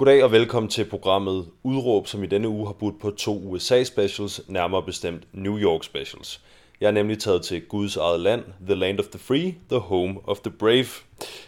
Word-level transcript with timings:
Goddag 0.00 0.24
og 0.24 0.32
velkommen 0.32 0.70
til 0.70 0.84
programmet 0.84 1.46
Udråb, 1.62 2.06
som 2.06 2.22
i 2.22 2.26
denne 2.26 2.48
uge 2.48 2.66
har 2.66 2.72
budt 2.72 3.00
på 3.00 3.10
to 3.10 3.38
USA-specials, 3.38 4.52
nærmere 4.52 4.82
bestemt 4.82 5.26
New 5.32 5.58
York-specials. 5.58 6.40
Jeg 6.80 6.86
er 6.86 6.90
nemlig 6.90 7.18
taget 7.18 7.42
til 7.42 7.62
Guds 7.62 7.96
eget 7.96 8.20
land, 8.20 8.44
The 8.66 8.74
Land 8.74 8.98
of 8.98 9.04
the 9.06 9.18
Free, 9.18 9.54
The 9.70 9.78
Home 9.78 10.20
of 10.24 10.38
the 10.38 10.50
Brave. 10.50 10.86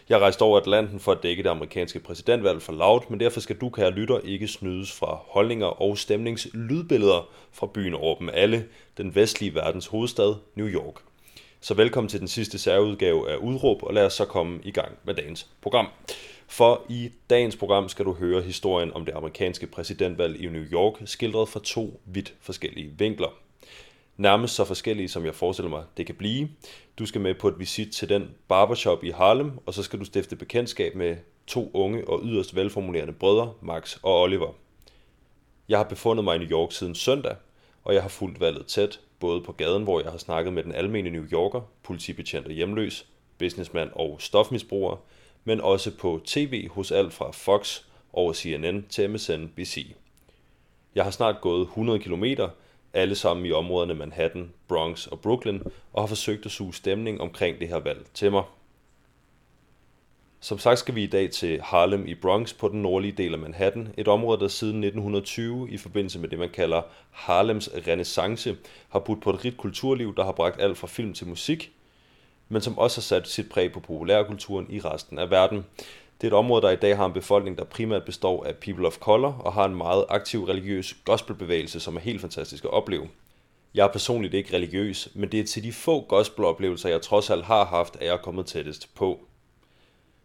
Jeg 0.09 0.21
rejste 0.21 0.43
over 0.43 0.61
Atlanten 0.61 1.01
for 1.01 1.13
at 1.13 1.23
dække 1.23 1.43
det 1.43 1.49
amerikanske 1.49 2.01
præsidentvalg 2.01 2.63
for 2.63 2.73
Loud, 2.73 3.01
men 3.11 3.21
derfor 3.21 3.41
skal 3.41 3.57
du, 3.57 3.69
kære 3.69 3.91
lytter, 3.91 4.19
ikke 4.25 4.49
snydes 4.49 4.93
fra 4.93 5.21
holdninger 5.27 5.67
og 5.67 5.99
stemningslydbilleder 5.99 7.29
fra 7.53 7.67
byen 7.67 7.95
over 7.95 8.19
dem 8.19 8.31
alle, 8.33 8.65
den 8.97 9.15
vestlige 9.15 9.55
verdens 9.55 9.87
hovedstad, 9.87 10.35
New 10.55 10.69
York. 10.69 10.95
Så 11.61 11.75
velkommen 11.75 12.09
til 12.09 12.21
den 12.21 12.29
sidste 12.29 12.59
særudgave 12.59 13.31
af 13.31 13.37
Udråb, 13.37 13.83
og 13.83 13.95
lad 13.95 14.07
os 14.07 14.13
så 14.13 14.25
komme 14.25 14.61
i 14.65 14.71
gang 14.71 14.93
med 15.05 15.15
dagens 15.15 15.47
program. 15.63 15.87
For 16.53 16.87
i 16.89 17.11
dagens 17.31 17.57
program 17.57 17.89
skal 17.89 18.05
du 18.05 18.13
høre 18.13 18.43
historien 18.43 18.93
om 18.93 19.05
det 19.05 19.15
amerikanske 19.15 19.67
præsidentvalg 19.67 20.41
i 20.41 20.47
New 20.47 20.65
York, 20.73 21.03
skildret 21.05 21.49
fra 21.49 21.61
to 21.65 22.01
vidt 22.05 22.35
forskellige 22.41 22.95
vinkler. 22.99 23.29
Nærmest 24.17 24.55
så 24.55 24.65
forskellige, 24.65 25.09
som 25.09 25.25
jeg 25.25 25.35
forestiller 25.35 25.71
mig, 25.71 25.85
det 25.97 26.07
kan 26.07 26.15
blive. 26.15 26.49
Du 26.99 27.07
skal 27.07 27.21
med 27.21 27.35
på 27.35 27.49
et 27.49 27.59
visit 27.59 27.93
til 27.93 28.09
den 28.09 28.31
barbershop 28.49 29.05
i 29.05 29.11
Harlem, 29.11 29.59
og 29.67 29.75
så 29.75 29.83
skal 29.83 29.99
du 29.99 30.05
stifte 30.05 30.37
bekendtskab 30.37 30.95
med 30.95 31.17
to 31.47 31.71
unge 31.75 32.09
og 32.09 32.21
yderst 32.25 32.57
velformulerende 32.57 33.13
brødre, 33.13 33.53
Max 33.61 33.97
og 34.03 34.21
Oliver. 34.21 34.53
Jeg 35.69 35.79
har 35.79 35.85
befundet 35.85 36.25
mig 36.25 36.37
i 36.37 36.39
New 36.39 36.51
York 36.51 36.73
siden 36.73 36.95
søndag, 36.95 37.37
og 37.85 37.95
jeg 37.95 38.03
har 38.03 38.09
fulgt 38.09 38.41
valget 38.41 38.67
tæt, 38.67 39.01
både 39.21 39.41
på 39.41 39.53
gaden, 39.53 39.83
hvor 39.83 40.01
jeg 40.01 40.11
har 40.11 40.19
snakket 40.19 40.53
med 40.53 40.63
den 40.63 40.75
almene 40.75 41.11
New 41.11 41.25
Yorker, 41.33 41.61
politibetjent 41.83 42.47
og 42.47 42.53
hjemløs, 42.53 43.07
businessmand 43.39 43.91
og 43.93 44.17
stofmisbruger, 44.21 44.97
men 45.45 45.61
også 45.61 45.91
på 45.97 46.21
tv 46.25 46.69
hos 46.69 46.93
alt 46.93 47.13
fra 47.13 47.31
Fox 47.31 47.81
over 48.13 48.33
CNN 48.33 48.87
til 48.89 49.11
MSNBC. 49.11 49.87
Jeg 50.95 51.05
har 51.05 51.11
snart 51.11 51.41
gået 51.41 51.63
100 51.63 51.99
km, 51.99 52.25
alle 52.93 53.15
sammen 53.15 53.47
i 53.47 53.53
områderne 53.53 53.95
Manhattan, 53.95 54.53
Bronx 54.69 55.07
og 55.07 55.21
Brooklyn, 55.21 55.61
og 55.93 56.03
har 56.03 56.07
forsøgt 56.07 56.47
at 56.47 56.53
suge 56.53 56.75
stemning 56.75 57.21
omkring 57.21 57.59
det 57.59 57.69
her 57.69 57.79
valg 57.79 58.07
til 58.15 58.31
mig. 58.31 58.43
Som 60.41 60.59
sagt 60.59 60.79
skal 60.79 60.95
vi 60.95 61.03
i 61.03 61.07
dag 61.07 61.31
til 61.31 61.61
Harlem 61.61 62.07
i 62.07 62.15
Bronx 62.15 62.55
på 62.55 62.69
den 62.69 62.83
nordlige 62.83 63.13
del 63.13 63.33
af 63.33 63.39
Manhattan, 63.39 63.95
et 63.97 64.09
område, 64.09 64.41
der 64.41 64.49
siden 64.49 64.85
1920 64.85 65.71
i 65.71 65.77
forbindelse 65.77 66.19
med 66.19 66.29
det, 66.29 66.39
man 66.39 66.51
kalder 66.51 66.83
Harlems 67.11 67.71
renaissance, 67.87 68.57
har 68.89 68.99
budt 68.99 69.23
på 69.23 69.31
et 69.31 69.45
rigt 69.45 69.57
kulturliv, 69.57 70.17
der 70.17 70.25
har 70.25 70.33
bragt 70.33 70.61
alt 70.61 70.79
fra 70.79 70.87
film 70.87 71.15
til 71.15 71.27
musik, 71.27 71.73
men 72.49 72.63
som 72.63 72.79
også 72.79 72.97
har 72.97 73.03
sat 73.03 73.29
sit 73.29 73.49
præg 73.49 73.73
på 73.73 73.81
populærkulturen 73.81 74.67
i 74.71 74.81
resten 74.81 75.19
af 75.19 75.31
verden. 75.31 75.67
Det 76.21 76.27
er 76.27 76.31
et 76.33 76.39
område, 76.39 76.63
der 76.63 76.71
i 76.71 76.77
dag 76.77 76.97
har 76.97 77.07
en 77.07 77.13
befolkning, 77.13 77.59
der 77.59 77.65
primært 77.65 78.05
består 78.05 78.45
af 78.45 78.57
people 78.57 78.87
of 78.87 78.99
color 78.99 79.33
og 79.33 79.53
har 79.53 79.65
en 79.65 79.75
meget 79.75 80.05
aktiv 80.09 80.45
religiøs 80.45 80.95
gospelbevægelse, 81.05 81.81
som 81.81 81.97
er 81.97 82.01
helt 82.01 82.21
fantastisk 82.21 82.65
at 82.65 82.71
opleve. 82.71 83.09
Jeg 83.75 83.85
er 83.87 83.93
personligt 83.93 84.35
ikke 84.35 84.57
religiøs, 84.57 85.09
men 85.15 85.33
det 85.33 85.41
er 85.41 85.45
til 85.45 85.63
de 85.63 85.73
få 85.73 86.01
gospeloplevelser, 86.01 86.89
jeg 86.89 87.03
trods 87.03 87.31
alt 87.31 87.45
har 87.45 87.65
haft, 87.65 87.97
at 87.97 88.07
jeg 88.07 88.13
er 88.13 88.17
kommet 88.17 88.47
tættest 88.47 88.95
på. 88.95 89.21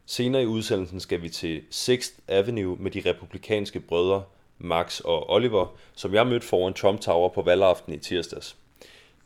Senere 0.05 0.43
i 0.43 0.45
udsendelsen 0.45 0.99
skal 0.99 1.21
vi 1.21 1.29
til 1.29 1.61
6th 1.73 2.19
Avenue 2.27 2.77
med 2.79 2.91
de 2.91 3.09
republikanske 3.09 3.79
brødre 3.79 4.23
Max 4.57 4.99
og 4.99 5.29
Oliver, 5.29 5.77
som 5.95 6.13
jeg 6.13 6.27
mødte 6.27 6.47
foran 6.47 6.73
Trump 6.73 7.01
Tower 7.01 7.29
på 7.29 7.41
valgaften 7.41 7.93
i 7.93 7.97
tirsdags. 7.97 8.57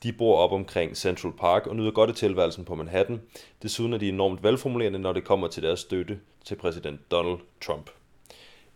De 0.04 0.14
bor 0.14 0.38
op 0.38 0.52
omkring 0.52 0.98
Central 0.98 1.34
Park 1.34 1.68
og 1.68 1.76
nyder 1.76 1.92
godt 1.92 2.10
af 2.10 2.16
tilværelsen 2.16 2.66
på 2.66 2.76
Manhattan. 2.76 3.22
Desuden 3.62 3.94
er 3.94 3.98
de 3.98 4.10
enormt 4.10 4.44
velformulerende, 4.44 5.00
når 5.00 5.14
det 5.14 5.24
kommer 5.24 5.48
til 5.48 5.64
deres 5.64 5.80
støtte 5.80 6.20
til 6.46 6.56
præsident 6.56 7.12
Donald 7.12 7.38
Trump. 7.62 7.90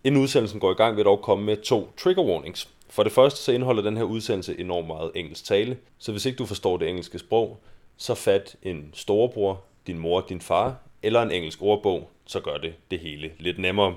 Inden 0.03 0.21
udsendelsen 0.21 0.59
går 0.59 0.71
i 0.71 0.75
gang, 0.75 0.95
vil 0.95 0.99
jeg 0.99 1.05
dog 1.05 1.21
komme 1.21 1.45
med 1.45 1.57
to 1.57 1.89
trigger 1.97 2.23
warnings. 2.23 2.69
For 2.89 3.03
det 3.03 3.11
første 3.11 3.39
så 3.39 3.51
indeholder 3.51 3.81
den 3.81 3.97
her 3.97 4.03
udsendelse 4.03 4.59
enormt 4.59 4.87
meget 4.87 5.11
engelsk 5.15 5.45
tale, 5.45 5.77
så 5.97 6.11
hvis 6.11 6.25
ikke 6.25 6.37
du 6.37 6.45
forstår 6.45 6.77
det 6.77 6.89
engelske 6.89 7.19
sprog, 7.19 7.59
så 7.97 8.15
fat 8.15 8.55
en 8.63 8.89
storebror, 8.93 9.63
din 9.87 9.99
mor, 9.99 10.21
din 10.29 10.41
far 10.41 10.75
eller 11.03 11.21
en 11.21 11.31
engelsk 11.31 11.61
ordbog, 11.61 12.09
så 12.27 12.39
gør 12.39 12.57
det 12.57 12.73
det 12.91 12.99
hele 12.99 13.31
lidt 13.39 13.59
nemmere. 13.59 13.95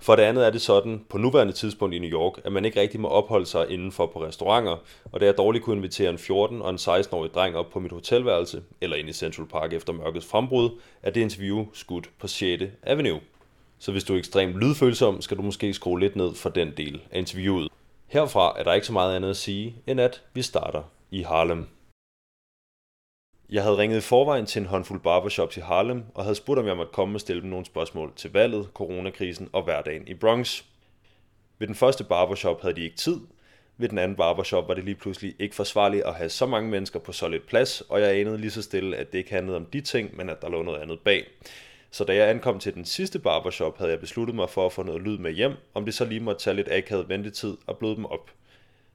For 0.00 0.16
det 0.16 0.22
andet 0.22 0.46
er 0.46 0.50
det 0.50 0.60
sådan, 0.60 1.04
på 1.08 1.18
nuværende 1.18 1.52
tidspunkt 1.52 1.94
i 1.94 1.98
New 1.98 2.10
York, 2.10 2.40
at 2.44 2.52
man 2.52 2.64
ikke 2.64 2.80
rigtig 2.80 3.00
må 3.00 3.08
opholde 3.08 3.46
sig 3.46 3.70
indenfor 3.70 4.06
på 4.06 4.24
restauranter, 4.24 4.76
og 5.12 5.20
da 5.20 5.26
jeg 5.26 5.38
dårligt 5.38 5.64
kunne 5.64 5.76
invitere 5.76 6.10
en 6.10 6.16
14- 6.16 6.30
og 6.32 6.70
en 6.70 6.76
16-årig 6.76 7.34
dreng 7.34 7.56
op 7.56 7.70
på 7.70 7.80
mit 7.80 7.92
hotelværelse, 7.92 8.62
eller 8.80 8.96
ind 8.96 9.08
i 9.08 9.12
Central 9.12 9.46
Park 9.46 9.72
efter 9.72 9.92
mørkets 9.92 10.26
frembrud, 10.26 10.70
er 11.02 11.10
det 11.10 11.20
interview 11.20 11.66
skudt 11.72 12.10
på 12.18 12.26
6. 12.26 12.62
Avenue. 12.82 13.20
Så 13.78 13.92
hvis 13.92 14.04
du 14.04 14.14
er 14.14 14.18
ekstremt 14.18 14.60
lydfølsom, 14.60 15.20
skal 15.20 15.36
du 15.36 15.42
måske 15.42 15.74
skrue 15.74 16.00
lidt 16.00 16.16
ned 16.16 16.34
for 16.34 16.50
den 16.50 16.72
del 16.76 17.00
af 17.10 17.18
interviewet. 17.18 17.68
Herfra 18.06 18.58
er 18.58 18.62
der 18.62 18.72
ikke 18.72 18.86
så 18.86 18.92
meget 18.92 19.16
andet 19.16 19.30
at 19.30 19.36
sige, 19.36 19.74
end 19.86 20.00
at 20.00 20.22
vi 20.34 20.42
starter 20.42 20.82
i 21.10 21.22
Harlem. 21.22 21.66
Jeg 23.50 23.62
havde 23.62 23.78
ringet 23.78 23.98
i 23.98 24.00
forvejen 24.00 24.46
til 24.46 24.60
en 24.60 24.66
håndfuld 24.66 25.00
barbershops 25.00 25.56
i 25.56 25.60
Harlem, 25.60 26.02
og 26.14 26.24
havde 26.24 26.34
spurgt, 26.34 26.60
om 26.60 26.66
jeg 26.66 26.76
måtte 26.76 26.92
komme 26.92 27.16
og 27.16 27.20
stille 27.20 27.42
dem 27.42 27.50
nogle 27.50 27.66
spørgsmål 27.66 28.12
til 28.16 28.32
valget, 28.32 28.68
coronakrisen 28.74 29.48
og 29.52 29.62
hverdagen 29.62 30.08
i 30.08 30.14
Bronx. 30.14 30.62
Ved 31.58 31.66
den 31.66 31.74
første 31.74 32.04
barbershop 32.04 32.62
havde 32.62 32.76
de 32.76 32.82
ikke 32.82 32.96
tid. 32.96 33.20
Ved 33.76 33.88
den 33.88 33.98
anden 33.98 34.16
barbershop 34.16 34.68
var 34.68 34.74
det 34.74 34.84
lige 34.84 34.94
pludselig 34.94 35.34
ikke 35.38 35.54
forsvarligt 35.54 36.04
at 36.04 36.14
have 36.14 36.28
så 36.28 36.46
mange 36.46 36.70
mennesker 36.70 36.98
på 36.98 37.12
så 37.12 37.28
lidt 37.28 37.46
plads, 37.46 37.80
og 37.80 38.00
jeg 38.00 38.16
anede 38.20 38.38
lige 38.38 38.50
så 38.50 38.62
stille, 38.62 38.96
at 38.96 39.12
det 39.12 39.18
ikke 39.18 39.30
handlede 39.30 39.56
om 39.56 39.66
de 39.66 39.80
ting, 39.80 40.16
men 40.16 40.30
at 40.30 40.42
der 40.42 40.48
lå 40.48 40.62
noget 40.62 40.80
andet 40.80 41.00
bag. 41.00 41.26
Så 41.90 42.04
da 42.04 42.14
jeg 42.14 42.30
ankom 42.30 42.58
til 42.58 42.74
den 42.74 42.84
sidste 42.84 43.18
barbershop, 43.18 43.78
havde 43.78 43.90
jeg 43.90 44.00
besluttet 44.00 44.36
mig 44.36 44.50
for 44.50 44.66
at 44.66 44.72
få 44.72 44.82
noget 44.82 45.02
lyd 45.02 45.18
med 45.18 45.32
hjem, 45.32 45.52
om 45.74 45.84
det 45.84 45.94
så 45.94 46.04
lige 46.04 46.20
måtte 46.20 46.40
tage 46.40 46.56
lidt 46.56 46.72
akavet 46.72 47.08
ventetid 47.08 47.56
og 47.66 47.78
bløde 47.78 47.96
dem 47.96 48.04
op. 48.04 48.30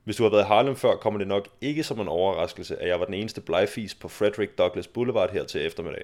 Hvis 0.04 0.16
du 0.16 0.24
har 0.24 0.30
været 0.30 0.44
i 0.44 0.48
Harlem 0.48 0.76
før, 0.76 0.96
kommer 0.96 1.18
det 1.18 1.28
nok 1.28 1.48
ikke 1.62 1.84
som 1.84 2.00
en 2.00 2.08
overraskelse, 2.08 2.82
at 2.82 2.88
jeg 2.88 3.00
var 3.00 3.06
den 3.06 3.14
eneste 3.14 3.42
blegfis 3.42 3.96
på 3.96 4.08
Frederick 4.08 4.58
Douglass 4.58 4.88
Boulevard 4.88 5.32
her 5.32 5.44
til 5.44 5.66
eftermiddag. 5.66 6.04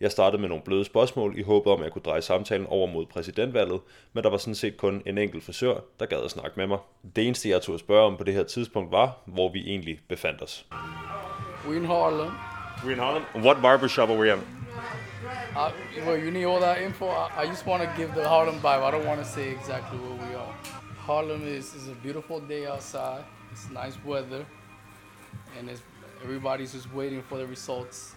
Jeg 0.00 0.10
startede 0.10 0.40
med 0.40 0.48
nogle 0.48 0.64
bløde 0.64 0.84
spørgsmål 0.84 1.38
i 1.38 1.42
håbet 1.42 1.72
om, 1.72 1.78
at 1.78 1.84
jeg 1.84 1.92
kunne 1.92 2.02
dreje 2.02 2.22
samtalen 2.22 2.66
over 2.66 2.86
mod 2.86 3.06
præsidentvalget, 3.06 3.80
men 4.12 4.24
der 4.24 4.30
var 4.30 4.36
sådan 4.36 4.54
set 4.54 4.76
kun 4.76 5.02
en 5.06 5.18
enkelt 5.18 5.44
frisør, 5.44 5.80
der 6.00 6.06
gad 6.06 6.24
at 6.24 6.30
snakke 6.30 6.52
med 6.56 6.66
mig. 6.66 6.78
Det 7.16 7.26
eneste, 7.26 7.48
jeg 7.48 7.62
tog 7.62 7.74
at 7.74 7.80
spørge 7.80 8.06
om 8.06 8.16
på 8.16 8.24
det 8.24 8.34
her 8.34 8.42
tidspunkt 8.42 8.92
var, 8.92 9.18
hvor 9.26 9.52
vi 9.52 9.60
egentlig 9.66 10.00
befandt 10.08 10.42
os. 10.42 10.66
We're 11.64 11.72
in 11.72 11.84
Harlem. 11.84 12.30
We're 12.76 12.92
in 12.92 12.98
Harlem. 12.98 13.22
What 13.44 13.56
barbershop 13.62 14.10
are 14.10 14.18
we 14.18 14.32
at? 14.32 14.38
Uh, 15.56 15.70
well, 16.06 16.24
you 16.24 16.30
need 16.30 16.46
all 16.46 16.60
that 16.60 16.78
info. 16.80 17.06
I, 17.06 17.42
I 17.42 17.46
just 17.46 17.66
want 17.66 17.82
to 17.82 17.88
give 17.96 18.10
the 18.14 18.28
Harlem 18.28 18.54
vibe. 18.54 18.82
I 18.82 18.90
don't 18.90 19.06
want 19.06 19.20
to 19.20 19.26
say 19.26 19.50
exactly 19.50 19.98
where 19.98 20.28
we 20.28 20.34
are. 20.34 20.77
Harlem 21.08 21.42
is, 21.58 21.74
is 21.74 21.88
a 21.88 21.94
beautiful 22.02 22.40
day 22.48 22.66
outside. 22.66 23.24
It's 23.52 23.70
nice 23.70 23.96
weather, 24.06 24.44
and 25.58 25.70
it's, 25.70 25.82
everybody's 26.24 26.74
just 26.74 26.92
waiting 26.94 27.22
for 27.22 27.38
the 27.38 27.46
results 27.46 28.16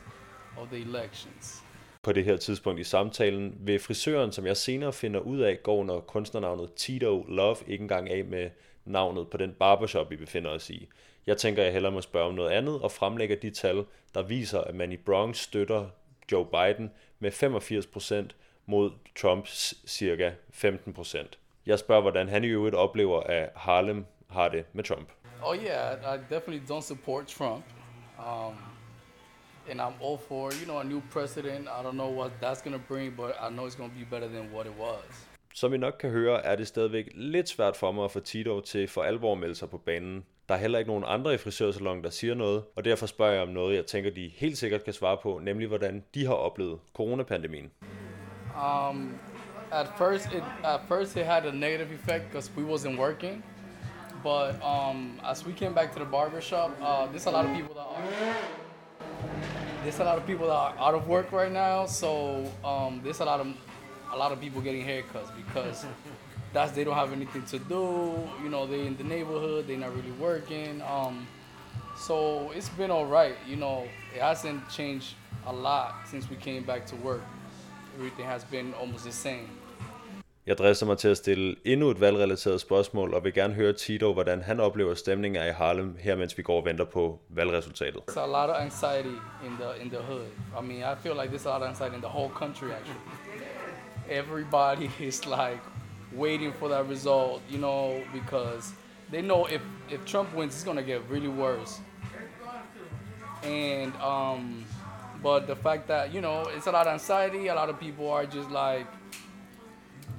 of 0.57 0.67
the 0.69 0.81
elections. 0.81 1.63
På 2.01 2.11
det 2.11 2.25
her 2.25 2.37
tidspunkt 2.37 2.79
i 2.79 2.83
samtalen 2.83 3.57
vil 3.59 3.79
frisøren, 3.79 4.31
som 4.31 4.45
jeg 4.45 4.57
senere 4.57 4.93
finder 4.93 5.19
ud 5.19 5.39
af, 5.39 5.63
går 5.63 5.75
under 5.75 5.99
kunstnernavnet 5.99 6.73
Tito 6.73 7.25
Love 7.29 7.55
ikke 7.67 7.81
engang 7.81 8.09
af 8.09 8.25
med 8.25 8.49
navnet 8.85 9.29
på 9.29 9.37
den 9.37 9.53
barbershop, 9.59 10.09
vi 10.09 10.15
befinder 10.15 10.49
os 10.49 10.69
i. 10.69 10.87
Jeg 11.27 11.37
tænker, 11.37 11.63
jeg 11.63 11.73
hellere 11.73 11.91
må 11.91 12.01
spørge 12.01 12.27
om 12.27 12.33
noget 12.33 12.49
andet 12.49 12.81
og 12.81 12.91
fremlægger 12.91 13.35
de 13.35 13.49
tal, 13.49 13.85
der 14.13 14.21
viser, 14.21 14.61
at 14.61 14.75
man 14.75 14.91
i 14.91 14.97
Bronx 14.97 15.37
støtter 15.37 15.85
Joe 16.31 16.45
Biden 16.45 16.91
med 17.19 17.31
85% 18.31 18.35
mod 18.65 18.91
Trumps 19.15 19.73
cirka 19.87 20.31
15%. 20.53 21.40
Jeg 21.65 21.79
spørger, 21.79 22.01
hvordan 22.01 22.29
han 22.29 22.43
i 22.43 22.47
øvrigt 22.47 22.75
oplever, 22.75 23.19
at 23.19 23.49
Harlem 23.55 24.05
har 24.29 24.49
det 24.49 24.65
med 24.73 24.83
Trump. 24.83 25.09
Oh 25.43 25.55
yeah, 25.55 26.15
I 26.15 26.33
definitely 26.33 26.73
don't 26.73 26.81
support 26.81 27.27
Trump. 27.27 27.63
Um, 28.19 28.55
and 29.69 29.81
I'm 29.81 30.05
all 30.05 30.17
for, 30.27 30.51
you 30.61 30.65
know, 30.65 30.79
a 30.79 30.83
new 30.83 31.01
president. 31.11 31.67
I 31.67 31.83
don't 31.83 31.91
know 31.91 32.19
what 32.19 32.31
that's 32.41 32.61
going 32.63 32.81
to 32.81 32.83
bring, 32.87 33.15
but 33.15 33.29
I 33.29 33.49
know 33.53 33.67
it's 33.67 33.77
going 33.77 33.91
to 33.91 33.97
be 33.99 34.05
better 34.05 34.27
than 34.27 34.53
what 34.53 34.65
it 34.65 34.73
was. 34.79 35.27
Som 35.53 35.73
I 35.73 35.77
nok 35.77 35.93
kan 35.99 36.09
høre, 36.09 36.45
er 36.45 36.55
det 36.55 36.67
stadigvæk 36.67 37.09
lidt 37.13 37.49
svært 37.49 37.75
for 37.75 37.91
mig 37.91 38.05
at 38.05 38.11
få 38.11 38.19
Tito 38.19 38.59
til 38.59 38.87
for 38.87 39.01
alvor 39.01 39.31
at 39.31 39.37
melde 39.37 39.55
sig 39.55 39.69
på 39.69 39.77
banen. 39.77 40.25
Der 40.49 40.55
er 40.55 40.59
heller 40.59 40.79
ikke 40.79 40.91
nogen 40.91 41.03
andre 41.07 41.33
i 41.33 41.37
frisørsalon, 41.37 42.03
der 42.03 42.09
siger 42.09 42.35
noget, 42.35 42.63
og 42.75 42.85
derfor 42.85 43.05
spørger 43.05 43.33
jeg 43.33 43.41
om 43.41 43.47
noget, 43.49 43.75
jeg 43.75 43.85
tænker, 43.85 44.11
de 44.11 44.31
helt 44.35 44.57
sikkert 44.57 44.83
kan 44.83 44.93
svare 44.93 45.17
på, 45.23 45.39
nemlig 45.43 45.67
hvordan 45.67 46.03
de 46.15 46.25
har 46.25 46.33
oplevet 46.33 46.79
coronapandemien. 46.93 47.71
Um, 48.89 49.19
at 49.71 49.97
first, 49.97 50.31
it 50.31 50.43
at 50.63 50.87
first 50.87 51.15
it 51.17 51.25
had 51.25 51.45
a 51.45 51.51
negative 51.51 51.91
effect 51.91 52.29
because 52.31 52.49
we 52.55 52.63
wasn't 52.63 52.97
working. 52.97 53.41
But 54.23 54.61
um, 54.63 55.19
as 55.25 55.45
we 55.45 55.53
came 55.53 55.73
back 55.73 55.93
to 55.93 55.99
the 55.99 56.05
barber 56.05 56.41
shop, 56.41 56.77
uh, 56.81 57.07
there's 57.07 57.25
a 57.25 57.31
lot 57.31 57.45
of 57.45 57.55
people 57.55 57.73
that 57.73 57.81
are 57.81 58.35
there's 59.83 59.99
a 59.99 60.03
lot 60.03 60.17
of 60.17 60.27
people 60.27 60.47
that 60.47 60.53
are 60.53 60.75
out 60.77 60.93
of 60.93 61.07
work 61.07 61.31
right 61.31 61.51
now. 61.51 61.85
So 61.85 62.45
um, 62.63 63.01
there's 63.03 63.19
a 63.19 63.25
lot 63.25 63.39
of 63.39 63.47
a 64.13 64.17
lot 64.17 64.31
of 64.31 64.39
people 64.39 64.61
getting 64.61 64.85
haircuts 64.85 65.35
because 65.35 65.85
that's 66.53 66.71
they 66.73 66.83
don't 66.83 66.95
have 66.95 67.13
anything 67.13 67.43
to 67.45 67.59
do. 67.59 68.13
You 68.43 68.49
know, 68.49 68.67
they 68.67 68.85
in 68.85 68.97
the 68.97 69.03
neighborhood, 69.03 69.67
they're 69.67 69.77
not 69.77 69.95
really 69.95 70.11
working. 70.11 70.81
Um, 70.83 71.25
so 71.97 72.51
it's 72.51 72.69
been 72.69 72.91
all 72.91 73.05
right. 73.05 73.35
You 73.47 73.55
know, 73.55 73.87
it 74.13 74.21
hasn't 74.21 74.69
changed 74.69 75.15
a 75.45 75.53
lot 75.53 75.95
since 76.05 76.29
we 76.29 76.35
came 76.35 76.63
back 76.63 76.85
to 76.87 76.95
work. 76.97 77.23
Everything 77.95 78.25
has 78.25 78.43
been 78.43 78.73
almost 78.75 79.05
the 79.05 79.11
same. 79.11 79.49
Jeg 80.45 80.57
drister 80.57 80.85
mig 80.85 80.97
til 80.97 81.07
at 81.07 81.17
stille 81.17 81.55
endnu 81.65 81.89
et 81.89 82.01
valgrelateret 82.01 82.61
spørgsmål, 82.61 83.13
og 83.13 83.23
vil 83.23 83.33
gerne 83.33 83.53
høre 83.53 83.73
Tito, 83.73 84.13
hvordan 84.13 84.41
han 84.41 84.59
oplever 84.59 84.93
stemningen 84.93 85.47
i 85.47 85.49
Harlem, 85.49 85.97
her 85.99 86.15
mens 86.15 86.37
vi 86.37 86.43
går 86.43 86.57
og 86.59 86.65
venter 86.65 86.85
på 86.85 87.19
valgresultatet. 87.29 88.01
There's 88.09 88.19
a 88.19 88.27
lot 88.27 88.49
of 88.49 88.55
anxiety 88.61 89.17
in 89.45 89.57
the 89.59 89.83
in 89.83 89.89
the 89.89 89.99
hood. 89.99 90.27
I 90.59 90.61
mean, 90.67 90.79
I 90.79 90.95
feel 91.03 91.15
like 91.15 91.29
there's 91.29 91.45
a 91.45 91.49
lot 91.49 91.61
of 91.61 91.67
anxiety 91.67 91.95
in 91.95 92.01
the 92.01 92.09
whole 92.17 92.29
country 92.29 92.69
actually. 92.71 93.01
Everybody 94.09 94.89
is 95.09 95.25
like 95.25 95.61
waiting 96.17 96.53
for 96.59 96.67
that 96.69 96.89
result, 96.89 97.41
you 97.51 97.59
know, 97.59 98.03
because 98.13 98.73
they 99.11 99.21
know 99.21 99.45
if 99.45 99.61
if 99.89 100.05
Trump 100.05 100.35
wins, 100.35 100.55
it's 100.55 100.63
gonna 100.63 100.87
get 100.93 101.01
really 101.09 101.33
worse. 101.45 101.79
And 103.43 103.93
um, 104.13 104.65
but 105.23 105.45
the 105.47 105.55
fact 105.55 105.87
that 105.87 106.13
you 106.13 106.21
know 106.21 106.37
it's 106.55 106.67
a 106.67 106.71
lot 106.71 106.87
of 106.87 106.93
anxiety, 106.93 107.49
a 107.49 107.55
lot 107.55 107.69
of 107.69 107.79
people 107.79 108.05
are 108.09 108.25
just 108.25 108.49
like 108.49 108.87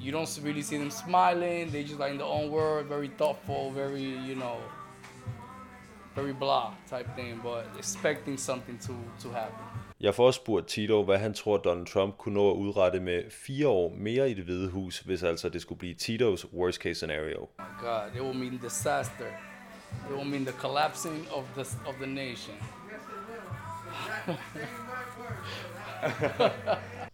you 0.02 0.10
don't 0.12 0.44
really 0.44 0.62
see 0.62 0.78
them 0.78 0.90
smiling. 0.90 1.70
They 1.70 1.82
just 1.82 1.99
like 2.00 2.10
in 2.10 2.19
their 2.19 2.26
own 2.26 2.50
world, 2.50 2.87
very 2.87 3.10
thoughtful, 3.19 3.70
very 3.70 4.02
you 4.02 4.34
know, 4.34 4.56
very 6.14 6.32
blah 6.32 6.75
type 6.90 7.08
thing, 7.16 7.40
but 7.43 7.64
expecting 7.78 8.38
something 8.38 8.78
to 8.87 8.94
to 9.22 9.28
happen. 9.31 9.64
Jeg 10.00 10.14
får 10.14 10.31
spurgt 10.31 10.66
Tito, 10.66 11.02
hvad 11.02 11.19
han 11.19 11.34
tror, 11.34 11.56
Donald 11.56 11.87
Trump 11.87 12.19
kunne 12.19 12.34
nå 12.34 12.50
at 12.50 12.54
udrette 12.54 13.00
med 13.00 13.22
fire 13.31 13.69
år 13.69 13.94
mere 13.96 14.31
i 14.31 14.34
det 14.34 14.44
hvide 14.44 14.69
hus, 14.69 14.99
hvis 14.99 15.22
altså 15.22 15.49
det 15.49 15.62
skulle 15.62 15.78
blive 15.78 15.94
Titos 15.94 16.46
worst 16.52 16.81
case 16.81 16.94
scenario. 16.94 17.48
My 17.58 17.64
God, 17.81 18.02
it 18.16 18.22
will 18.22 18.38
mean 18.38 18.58
disaster. 18.62 19.26
It 20.10 20.16
will 20.16 20.31
mean 20.31 20.44
the 20.44 20.52
collapsing 20.52 21.28
of 21.34 21.44
the 21.55 21.60
of 21.88 21.94
the 21.94 22.06
nation. 22.06 22.55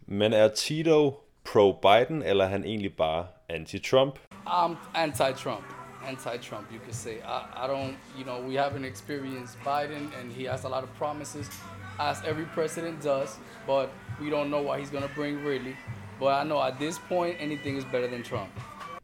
Men 0.20 0.32
er 0.32 0.48
Tito 0.48 1.27
pro-Biden, 1.52 2.22
eller 2.22 2.44
er 2.44 2.48
han 2.48 2.64
egentlig 2.64 2.96
bare 2.96 3.26
anti-Trump? 3.48 4.18
I'm 4.46 4.76
anti-Trump. 4.94 5.64
Anti-Trump, 6.08 6.66
you 6.72 6.78
could 6.78 6.94
say. 6.94 7.14
I, 7.14 7.64
I 7.64 7.66
don't, 7.66 7.96
you 8.18 8.24
know, 8.24 8.48
we 8.48 8.54
haven't 8.54 8.84
experienced 8.84 9.58
Biden, 9.64 10.04
and 10.20 10.32
he 10.32 10.44
has 10.44 10.64
a 10.64 10.68
lot 10.68 10.82
of 10.82 10.90
promises, 10.98 11.50
as 11.98 12.16
every 12.30 12.46
president 12.54 13.02
does. 13.02 13.38
But 13.66 13.88
we 14.20 14.30
don't 14.30 14.48
know 14.50 14.62
what 14.62 14.78
he's 14.78 14.90
gonna 14.90 15.14
bring 15.16 15.44
really. 15.44 15.76
But 16.20 16.32
I 16.42 16.44
know 16.44 16.62
at 16.62 16.78
this 16.78 16.98
point, 17.08 17.36
anything 17.40 17.76
is 17.76 17.84
better 17.84 18.08
than 18.08 18.22
Trump. 18.22 18.50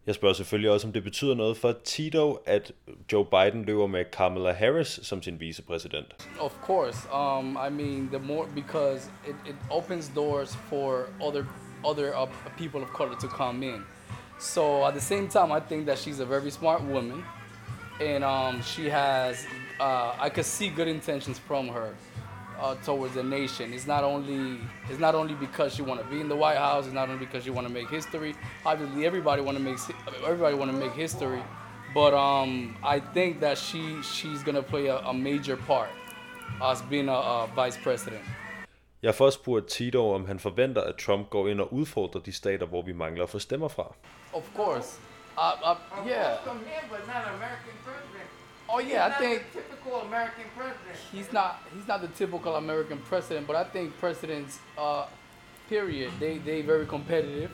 Jeg 0.06 0.14
spørger 0.14 0.34
selvfølgelig 0.34 0.70
også, 0.70 0.86
om 0.86 0.92
det 0.92 1.04
betyder 1.04 1.34
noget 1.34 1.56
for 1.56 1.74
Tito, 1.84 2.38
at 2.46 2.72
Joe 3.12 3.24
Biden 3.24 3.64
løber 3.64 3.86
med 3.86 4.04
Kamala 4.04 4.52
Harris 4.52 5.00
som 5.02 5.22
sin 5.22 5.40
vicepræsident. 5.40 6.28
Of 6.40 6.52
course. 6.62 7.08
Um, 7.14 7.58
I 7.66 7.70
mean, 7.70 8.08
the 8.08 8.18
more 8.18 8.46
because 8.54 9.10
it, 9.28 9.34
it 9.48 9.56
opens 9.70 10.12
doors 10.14 10.56
for 10.56 11.06
other 11.22 11.44
other 11.84 12.14
uh, 12.14 12.26
people 12.56 12.82
of 12.82 12.92
color 12.92 13.14
to 13.16 13.28
come 13.28 13.62
in. 13.62 13.84
So 14.38 14.84
at 14.84 14.94
the 14.94 15.00
same 15.00 15.28
time, 15.28 15.52
I 15.52 15.60
think 15.60 15.86
that 15.86 15.98
she's 15.98 16.20
a 16.20 16.26
very 16.26 16.50
smart 16.50 16.82
woman, 16.82 17.24
and 18.00 18.24
um, 18.24 18.62
she 18.62 18.88
has. 18.88 19.46
Uh, 19.80 20.14
I 20.18 20.28
could 20.28 20.44
see 20.44 20.68
good 20.68 20.88
intentions 20.88 21.38
from 21.38 21.68
her 21.68 21.94
uh, 22.60 22.74
towards 22.76 23.14
the 23.14 23.22
nation. 23.22 23.72
It's 23.72 23.86
not 23.86 24.04
only 24.04 24.58
it's 24.88 24.98
not 24.98 25.14
only 25.14 25.34
because 25.34 25.74
she 25.74 25.82
want 25.82 26.00
to 26.00 26.06
be 26.06 26.20
in 26.20 26.28
the 26.28 26.36
White 26.36 26.58
House. 26.58 26.86
It's 26.86 26.94
not 26.94 27.08
only 27.08 27.24
because 27.24 27.44
she 27.44 27.50
want 27.50 27.66
to 27.66 27.72
make 27.72 27.88
history. 27.88 28.34
Obviously, 28.64 29.06
everybody 29.06 29.42
want 29.42 29.56
to 29.58 29.62
make 29.62 29.78
everybody 30.24 30.54
want 30.56 30.70
to 30.70 30.76
make 30.76 30.92
history, 30.92 31.42
but 31.94 32.14
um, 32.14 32.76
I 32.82 33.00
think 33.00 33.40
that 33.40 33.58
she 33.58 34.02
she's 34.02 34.42
gonna 34.42 34.62
play 34.62 34.86
a, 34.86 34.98
a 34.98 35.14
major 35.14 35.56
part 35.56 35.90
as 36.62 36.82
being 36.82 37.08
a, 37.08 37.12
a 37.12 37.50
vice 37.54 37.76
president. 37.76 38.22
Jeg 39.04 39.12
har 39.12 39.16
først 39.24 39.34
spurgt 39.34 39.66
Tito, 39.66 40.14
om 40.14 40.26
han 40.26 40.38
forventer, 40.38 40.82
at 40.82 40.96
Trump 40.96 41.30
går 41.30 41.48
ind 41.48 41.60
og 41.60 41.72
udfordrer 41.72 42.20
de 42.20 42.32
stater, 42.32 42.66
hvor 42.66 42.82
vi 42.82 42.92
mangler 42.92 43.22
at 43.22 43.30
få 43.30 43.38
stemmer 43.38 43.68
fra. 43.68 43.94
Of 44.32 44.42
course, 44.56 44.88
uh, 45.38 45.70
uh, 45.70 46.06
yeah. 46.08 46.38
From 46.44 46.56
him, 46.56 46.82
but 46.90 47.00
not 47.06 47.16
an 47.16 47.34
American 47.40 47.74
president. 47.84 48.28
Oh 48.68 48.78
He's 48.80 48.92
yeah, 48.92 49.08
I 49.08 49.22
think 49.22 49.36
typical 49.52 49.94
American 50.08 50.46
president. 50.56 50.96
he's 51.14 51.32
not 51.38 51.50
he's 51.74 51.88
not 51.92 52.00
the 52.00 52.12
typical 52.20 52.52
American 52.64 52.98
president, 53.10 53.46
but 53.46 53.56
I 53.56 53.64
think 53.74 53.86
presidents, 54.00 54.52
uh, 54.78 55.04
period, 55.68 56.10
they 56.20 56.34
they 56.48 56.62
very 56.72 56.86
competitive, 56.96 57.50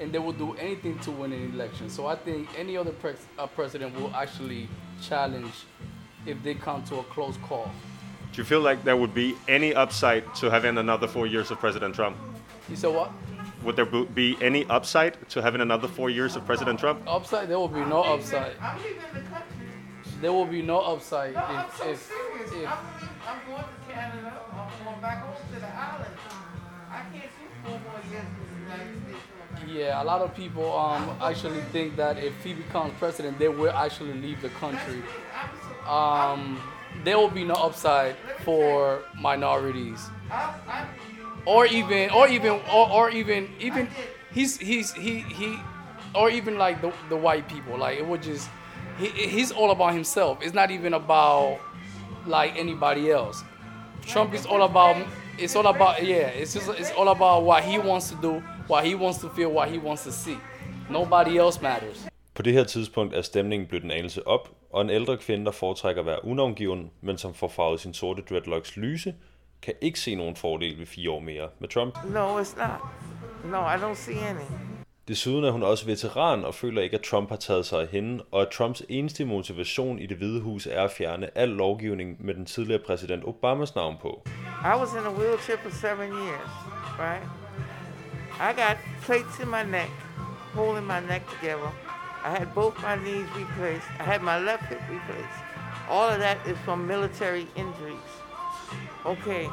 and 0.00 0.06
they 0.12 0.22
will 0.26 0.38
do 0.46 0.50
anything 0.66 0.98
to 1.06 1.10
win 1.20 1.32
an 1.32 1.44
election. 1.54 1.86
So 1.96 2.02
I 2.14 2.16
think 2.26 2.40
any 2.62 2.74
other 2.80 2.94
pres- 3.02 3.28
uh, 3.38 3.46
president 3.58 3.90
will 3.98 4.12
actually 4.22 4.62
challenge 5.08 5.56
if 6.26 6.36
they 6.44 6.54
come 6.66 6.80
to 6.90 6.94
a 7.04 7.04
close 7.14 7.38
call. 7.48 7.70
Do 8.32 8.40
you 8.40 8.44
feel 8.44 8.60
like 8.60 8.84
there 8.84 8.96
would 8.96 9.12
be 9.12 9.34
any 9.48 9.74
upside 9.74 10.34
to 10.36 10.50
having 10.50 10.78
another 10.78 11.08
four 11.08 11.26
years 11.26 11.50
of 11.50 11.58
President 11.58 11.94
Trump? 11.94 12.16
You 12.68 12.76
said 12.76 12.94
what? 12.94 13.10
Would 13.64 13.76
there 13.76 13.84
be 13.84 14.36
any 14.40 14.64
upside 14.66 15.28
to 15.30 15.42
having 15.42 15.60
another 15.60 15.88
four 15.88 16.10
years 16.10 16.36
of 16.36 16.46
President 16.46 16.78
Trump? 16.78 17.02
Upside? 17.06 17.48
There 17.48 17.58
will 17.58 17.68
be 17.68 17.84
no 17.84 18.02
upside. 18.02 18.52
I'm 18.60 18.78
leaving 18.78 18.98
the 19.12 19.20
country. 19.20 19.66
There 20.20 20.32
will 20.32 20.46
be 20.46 20.62
no 20.62 20.80
upside 20.80 21.34
No, 21.34 21.40
I'm 21.40 21.66
so 21.76 21.90
if, 21.90 22.02
serious. 22.02 22.52
if 22.52 22.70
I'm, 22.70 23.38
going 23.48 23.64
to 23.64 23.92
Canada. 23.92 24.40
I'm 24.52 24.84
going 24.84 25.00
back 25.00 25.24
home 25.24 25.34
to 25.54 25.60
the 25.60 25.66
islands. 25.66 26.20
I 26.90 27.00
can't 27.12 27.22
do 27.24 27.68
four 27.68 27.80
more 27.80 28.00
years 28.10 28.24
in 28.24 28.64
the 28.64 28.70
United 28.70 29.02
States. 29.04 29.76
Yeah, 29.76 30.02
a 30.02 30.04
lot 30.04 30.20
of 30.20 30.34
people 30.34 30.76
um, 30.78 31.16
actually 31.20 31.60
think 31.72 31.96
that 31.96 32.18
if 32.18 32.32
he 32.44 32.54
becomes 32.54 32.92
president, 32.98 33.38
they 33.38 33.48
will 33.48 33.72
actually 33.72 34.14
leave 34.14 34.40
the 34.40 34.50
country. 34.50 35.02
Um, 35.86 36.60
there 37.04 37.18
will 37.18 37.30
be 37.30 37.44
no 37.44 37.54
upside 37.54 38.14
for 38.44 39.00
minorities, 39.14 40.10
or 41.46 41.66
even, 41.66 42.10
or 42.10 42.28
even, 42.28 42.60
or, 42.72 42.90
or 42.90 43.10
even, 43.10 43.48
even 43.60 43.88
he's 44.32 44.58
he's 44.58 44.92
he 44.92 45.20
he, 45.20 45.58
or 46.14 46.30
even 46.30 46.58
like 46.58 46.80
the 46.80 46.92
the 47.08 47.16
white 47.16 47.48
people. 47.48 47.78
Like 47.78 47.98
it 47.98 48.06
would 48.06 48.22
just, 48.22 48.48
he, 48.98 49.06
he's 49.08 49.52
all 49.52 49.70
about 49.70 49.92
himself. 49.94 50.38
It's 50.42 50.54
not 50.54 50.70
even 50.70 50.94
about 50.94 51.58
like 52.26 52.56
anybody 52.56 53.10
else. 53.10 53.44
Trump 54.06 54.34
is 54.34 54.46
all 54.46 54.62
about. 54.62 54.96
It's 55.38 55.56
all 55.56 55.66
about 55.66 56.04
yeah. 56.04 56.28
It's 56.28 56.54
just 56.54 56.68
it's 56.68 56.90
all 56.96 57.08
about 57.08 57.44
what 57.44 57.64
he 57.64 57.78
wants 57.78 58.10
to 58.10 58.16
do, 58.22 58.42
what 58.66 58.84
he 58.84 58.94
wants 58.94 59.18
to 59.18 59.28
feel, 59.30 59.50
what 59.50 59.68
he 59.70 59.78
wants 59.78 60.04
to 60.04 60.12
see. 60.12 60.36
Nobody 60.90 61.38
else 61.38 61.62
matters. 61.62 62.06
På 62.34 62.42
det 62.42 62.52
her 62.52 62.64
tidspunkt 62.64 63.14
er 63.14 63.22
stemningen 63.22 63.68
blevet 63.68 63.84
en 63.84 63.90
anelse 63.90 64.26
op, 64.26 64.48
og 64.70 64.80
en 64.80 64.90
ældre 64.90 65.16
kvinde, 65.16 65.44
der 65.44 65.50
foretrækker 65.50 66.02
at 66.02 66.06
være 66.06 66.24
unavngiven, 66.24 66.90
men 67.00 67.18
som 67.18 67.34
får 67.34 67.48
farvet 67.48 67.80
sin 67.80 67.94
sorte 67.94 68.22
dreadlocks 68.30 68.76
lyse, 68.76 69.14
kan 69.62 69.74
ikke 69.80 70.00
se 70.00 70.14
nogen 70.14 70.36
fordel 70.36 70.78
ved 70.78 70.86
fire 70.86 71.10
år 71.10 71.20
mere 71.20 71.48
med 71.58 71.68
Trump. 71.68 71.94
no, 72.04 72.40
it's 72.40 72.58
not. 72.58 72.80
No, 73.44 73.58
I 73.58 73.76
don't 73.76 73.94
see 73.94 74.16
any. 74.28 74.44
Desuden 75.08 75.44
er 75.44 75.50
hun 75.50 75.62
også 75.62 75.86
veteran 75.86 76.44
og 76.44 76.54
føler 76.54 76.82
ikke, 76.82 76.96
at 76.96 77.02
Trump 77.02 77.28
har 77.28 77.36
taget 77.36 77.66
sig 77.66 77.80
af 77.80 77.86
hende, 77.86 78.24
og 78.30 78.42
at 78.42 78.48
Trumps 78.48 78.82
eneste 78.88 79.24
motivation 79.24 79.98
i 79.98 80.06
det 80.06 80.16
hvide 80.16 80.40
hus 80.40 80.66
er 80.66 80.82
at 80.82 80.90
fjerne 80.90 81.38
al 81.38 81.48
lovgivning 81.48 82.16
med 82.26 82.34
den 82.34 82.46
tidligere 82.46 82.82
præsident 82.86 83.24
Obamas 83.24 83.74
navn 83.74 83.96
på. 84.02 84.22
I 84.64 84.74
was 84.80 84.92
in 84.92 85.06
a 85.06 85.12
wheelchair 85.20 85.56
for 85.62 85.70
seven 85.70 86.08
years, 86.08 86.50
right? 86.98 87.24
I 88.40 88.52
got 88.62 88.76
plates 89.02 89.38
in 89.40 89.48
my 89.48 89.70
neck, 89.70 89.90
holding 90.54 90.86
my 90.86 91.00
neck 91.12 91.22
together. 91.40 91.89
I 92.22 92.30
had 92.38 92.54
both 92.54 92.80
my 92.82 92.96
knees 92.96 93.26
replaced. 93.36 93.86
I 93.98 94.04
had 94.04 94.22
my 94.22 94.38
left 94.38 94.64
hip 94.64 94.80
replaced. 94.90 95.28
All 95.88 96.08
of 96.08 96.20
that 96.20 96.38
is 96.46 96.56
from 96.58 96.86
military 96.86 97.46
injuries. 97.56 97.96
Okay, 99.04 99.48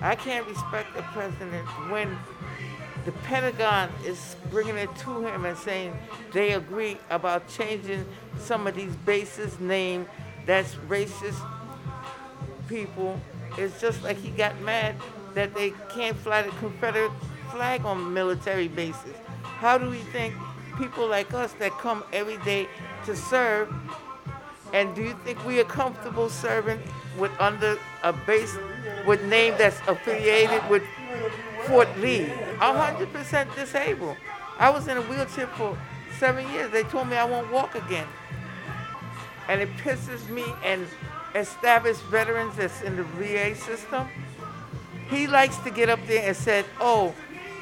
I 0.00 0.14
can't 0.14 0.46
respect 0.46 0.94
the 0.94 1.02
president 1.02 1.66
when 1.90 2.16
the 3.04 3.12
Pentagon 3.12 3.90
is 4.04 4.36
bringing 4.50 4.76
it 4.76 4.94
to 4.96 5.26
him 5.26 5.44
and 5.44 5.58
saying 5.58 5.96
they 6.32 6.52
agree 6.52 6.98
about 7.10 7.48
changing 7.48 8.06
some 8.38 8.66
of 8.66 8.74
these 8.74 8.94
bases' 9.04 9.58
name 9.58 10.06
that's 10.46 10.74
racist 10.88 11.40
people. 12.68 13.20
It's 13.58 13.80
just 13.80 14.02
like 14.02 14.16
he 14.18 14.30
got 14.30 14.58
mad 14.60 14.94
that 15.34 15.54
they 15.54 15.72
can't 15.90 16.16
fly 16.16 16.42
the 16.42 16.50
Confederate 16.52 17.12
flag 17.50 17.84
on 17.84 18.14
military 18.14 18.68
bases. 18.68 19.14
How 19.42 19.78
do 19.78 19.90
we 19.90 19.98
think 19.98 20.34
people 20.76 21.06
like 21.06 21.32
us 21.34 21.52
that 21.54 21.72
come 21.72 22.04
every 22.12 22.38
day 22.38 22.68
to 23.06 23.16
serve, 23.16 23.72
and 24.72 24.94
do 24.94 25.02
you 25.02 25.16
think 25.24 25.44
we 25.44 25.60
are 25.60 25.64
comfortable 25.64 26.28
serving 26.28 26.80
with 27.18 27.32
under 27.40 27.78
a 28.02 28.12
base 28.12 28.56
with 29.06 29.22
name 29.24 29.54
that's 29.58 29.80
affiliated 29.86 30.62
with 30.68 30.82
Fort 31.66 31.88
Lee? 31.98 32.32
I'm 32.60 32.96
100% 32.96 33.54
disabled. 33.54 34.16
I 34.58 34.70
was 34.70 34.88
in 34.88 34.96
a 34.96 35.02
wheelchair 35.02 35.46
for 35.48 35.76
seven 36.18 36.48
years. 36.52 36.70
They 36.70 36.84
told 36.84 37.08
me 37.08 37.16
I 37.16 37.24
won't 37.24 37.50
walk 37.52 37.74
again 37.74 38.06
and 39.48 39.60
it 39.60 39.68
pisses 39.78 40.28
me 40.28 40.44
and 40.64 40.86
established 41.34 42.02
veterans 42.04 42.56
that's 42.56 42.82
in 42.82 42.96
the 42.96 43.02
VA 43.02 43.54
system. 43.54 44.06
He 45.08 45.26
likes 45.26 45.56
to 45.58 45.70
get 45.70 45.88
up 45.88 46.00
there 46.06 46.26
and 46.26 46.36
said, 46.36 46.64
"Oh, 46.80 47.14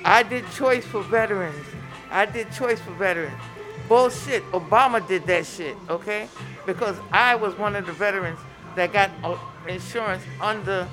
I 0.05 0.23
did 0.23 0.45
choice 0.53 0.85
for 0.87 1.03
veterans. 1.03 1.67
I 2.11 2.27
did 2.27 2.53
choice 2.53 2.81
for 2.81 2.93
veterans." 2.93 3.41
Bullshit. 3.89 4.45
Obama 4.53 5.07
did 5.07 5.27
that 5.27 5.47
shit, 5.47 5.77
okay? 5.89 6.29
Because 6.65 6.97
I 7.11 7.35
was 7.35 7.59
one 7.59 7.75
of 7.75 7.87
the 7.87 7.93
veterans 7.93 8.39
that 8.77 8.93
got 8.93 9.11
uh, 9.25 9.37
insurance 9.67 10.23
under 10.41 10.87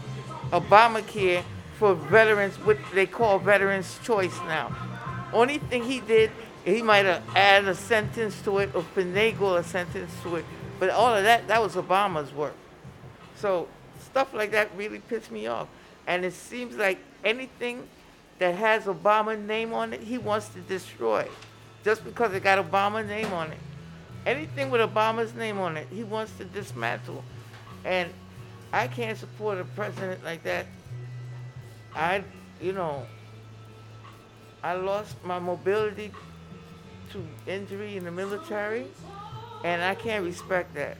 Obamacare 0.51 1.43
for 1.77 1.93
veterans, 1.93 2.55
what 2.65 2.77
they 2.95 3.05
call 3.05 3.37
veterans 3.37 3.99
choice 4.03 4.35
now. 4.47 4.75
Only 5.31 5.59
thing 5.59 5.83
he 5.83 5.99
did 5.99 6.31
he 6.73 6.81
might 6.81 7.05
have 7.05 7.23
added 7.35 7.69
a 7.69 7.75
sentence 7.75 8.41
to 8.41 8.57
it 8.57 8.75
or 8.75 8.83
finagled 8.95 9.59
a 9.59 9.63
sentence 9.63 10.11
to 10.23 10.35
it. 10.35 10.45
But 10.79 10.89
all 10.89 11.15
of 11.15 11.23
that, 11.23 11.47
that 11.47 11.61
was 11.61 11.75
Obama's 11.75 12.33
work. 12.33 12.55
So 13.37 13.67
stuff 14.03 14.33
like 14.33 14.51
that 14.51 14.69
really 14.75 14.99
pissed 14.99 15.31
me 15.31 15.47
off. 15.47 15.67
And 16.07 16.25
it 16.25 16.33
seems 16.33 16.75
like 16.75 16.99
anything 17.23 17.87
that 18.39 18.55
has 18.55 18.85
Obama's 18.85 19.39
name 19.39 19.73
on 19.73 19.93
it, 19.93 20.01
he 20.01 20.17
wants 20.17 20.49
to 20.49 20.59
destroy. 20.61 21.27
Just 21.83 22.03
because 22.03 22.33
it 22.33 22.43
got 22.43 22.59
Obama's 22.59 23.07
name 23.07 23.33
on 23.33 23.51
it. 23.51 23.59
Anything 24.25 24.69
with 24.69 24.81
Obama's 24.81 25.33
name 25.33 25.57
on 25.59 25.77
it, 25.77 25.87
he 25.91 26.03
wants 26.03 26.31
to 26.37 26.43
dismantle. 26.45 27.23
And 27.85 28.09
I 28.73 28.87
can't 28.87 29.17
support 29.17 29.57
a 29.57 29.63
president 29.63 30.23
like 30.23 30.43
that. 30.43 30.65
I, 31.95 32.23
you 32.61 32.73
know, 32.73 33.05
I 34.63 34.73
lost 34.75 35.15
my 35.23 35.39
mobility 35.39 36.11
to 37.11 37.19
injury 37.47 37.95
in 37.97 38.03
the 38.03 38.11
military, 38.11 38.85
and 39.63 39.81
I 39.81 39.95
can't 39.95 40.25
respect 40.25 40.75
that. 40.75 40.97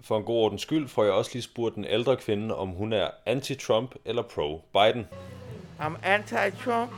For 0.00 0.16
en 0.16 0.24
god 0.24 0.36
ordens 0.36 0.62
skyld 0.62 0.88
får 0.88 1.04
jeg 1.04 1.12
også 1.12 1.30
lige 1.34 1.42
spurgt 1.42 1.74
den 1.74 1.84
ældre 1.84 2.16
kvinde, 2.16 2.56
om 2.56 2.68
hun 2.68 2.92
er 2.92 3.10
anti-Trump 3.26 3.94
eller 4.04 4.22
pro-Biden. 4.22 5.06
I'm 5.78 5.98
anti-Trump. 6.02 6.92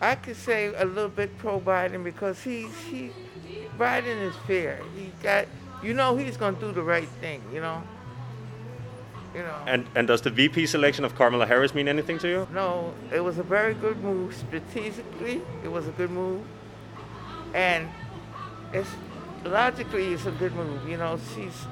I 0.00 0.14
could 0.14 0.36
say 0.36 0.66
a 0.74 0.84
little 0.84 1.08
bit 1.08 1.36
pro-Biden 1.38 2.04
because 2.04 2.42
he's 2.42 2.76
he, 2.90 3.10
Biden 3.78 4.20
is 4.20 4.34
fair. 4.46 4.80
He 4.94 5.10
got, 5.22 5.46
you 5.82 5.94
know, 5.94 6.16
he's 6.16 6.36
gonna 6.36 6.58
do 6.60 6.72
the 6.72 6.82
right 6.82 7.08
thing. 7.20 7.42
You 7.52 7.60
know. 7.60 7.82
You 9.34 9.42
know. 9.42 9.56
And 9.66 9.86
and 9.94 10.06
does 10.06 10.20
the 10.20 10.30
VP 10.30 10.66
selection 10.66 11.04
of 11.04 11.14
Kamala 11.14 11.46
Harris 11.46 11.74
mean 11.74 11.88
anything 11.88 12.18
to 12.18 12.28
you? 12.28 12.48
No, 12.52 12.92
it 13.12 13.20
was 13.20 13.38
a 13.38 13.42
very 13.42 13.74
good 13.74 14.02
move 14.02 14.34
strategically. 14.34 15.40
It 15.64 15.68
was 15.68 15.86
a 15.86 15.92
good 15.92 16.10
move, 16.10 16.42
and 17.54 17.88
it's 18.72 18.90
logically 19.44 20.12
it's 20.12 20.26
a 20.26 20.30
good 20.32 20.54
move. 20.54 20.86
You 20.88 20.98
know, 20.98 21.18
she's 21.34 21.66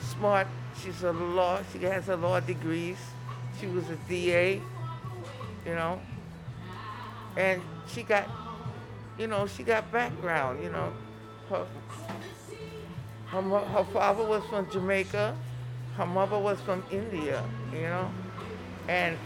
smart. 0.00 0.46
She's 0.82 1.02
a 1.02 1.12
law. 1.12 1.60
She 1.72 1.78
has 1.84 2.08
a 2.08 2.16
law 2.16 2.40
degrees. 2.40 2.98
She 3.60 3.66
was 3.66 3.88
a 3.88 3.96
DA. 4.08 4.60
You 5.66 5.74
know, 5.74 6.00
and 7.36 7.62
she 7.88 8.02
got, 8.02 8.28
you 9.18 9.26
know, 9.26 9.46
she 9.46 9.62
got 9.62 9.90
background. 9.90 10.62
You 10.62 10.70
know, 10.70 10.92
her 11.48 11.66
her, 13.28 13.42
her 13.42 13.84
father 13.84 14.24
was 14.24 14.44
from 14.50 14.70
Jamaica. 14.70 15.36
Her 15.96 16.06
mother 16.06 16.38
was 16.38 16.60
from 16.60 16.84
India. 16.90 17.42
You 17.72 17.82
know, 17.82 18.10
and 18.88 19.16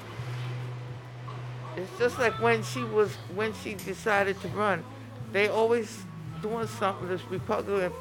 it's 1.77 1.99
just 1.99 2.19
like 2.19 2.41
when 2.41 2.63
she 2.63 2.85
was 2.85 3.15
when 3.35 3.53
she 3.63 3.75
decided 3.75 4.41
to 4.43 4.49
run, 4.49 4.85
they 5.33 5.49
always 5.49 6.03
doing 6.41 6.67
something. 6.67 7.09
This 7.09 7.23
Republican 7.31 7.93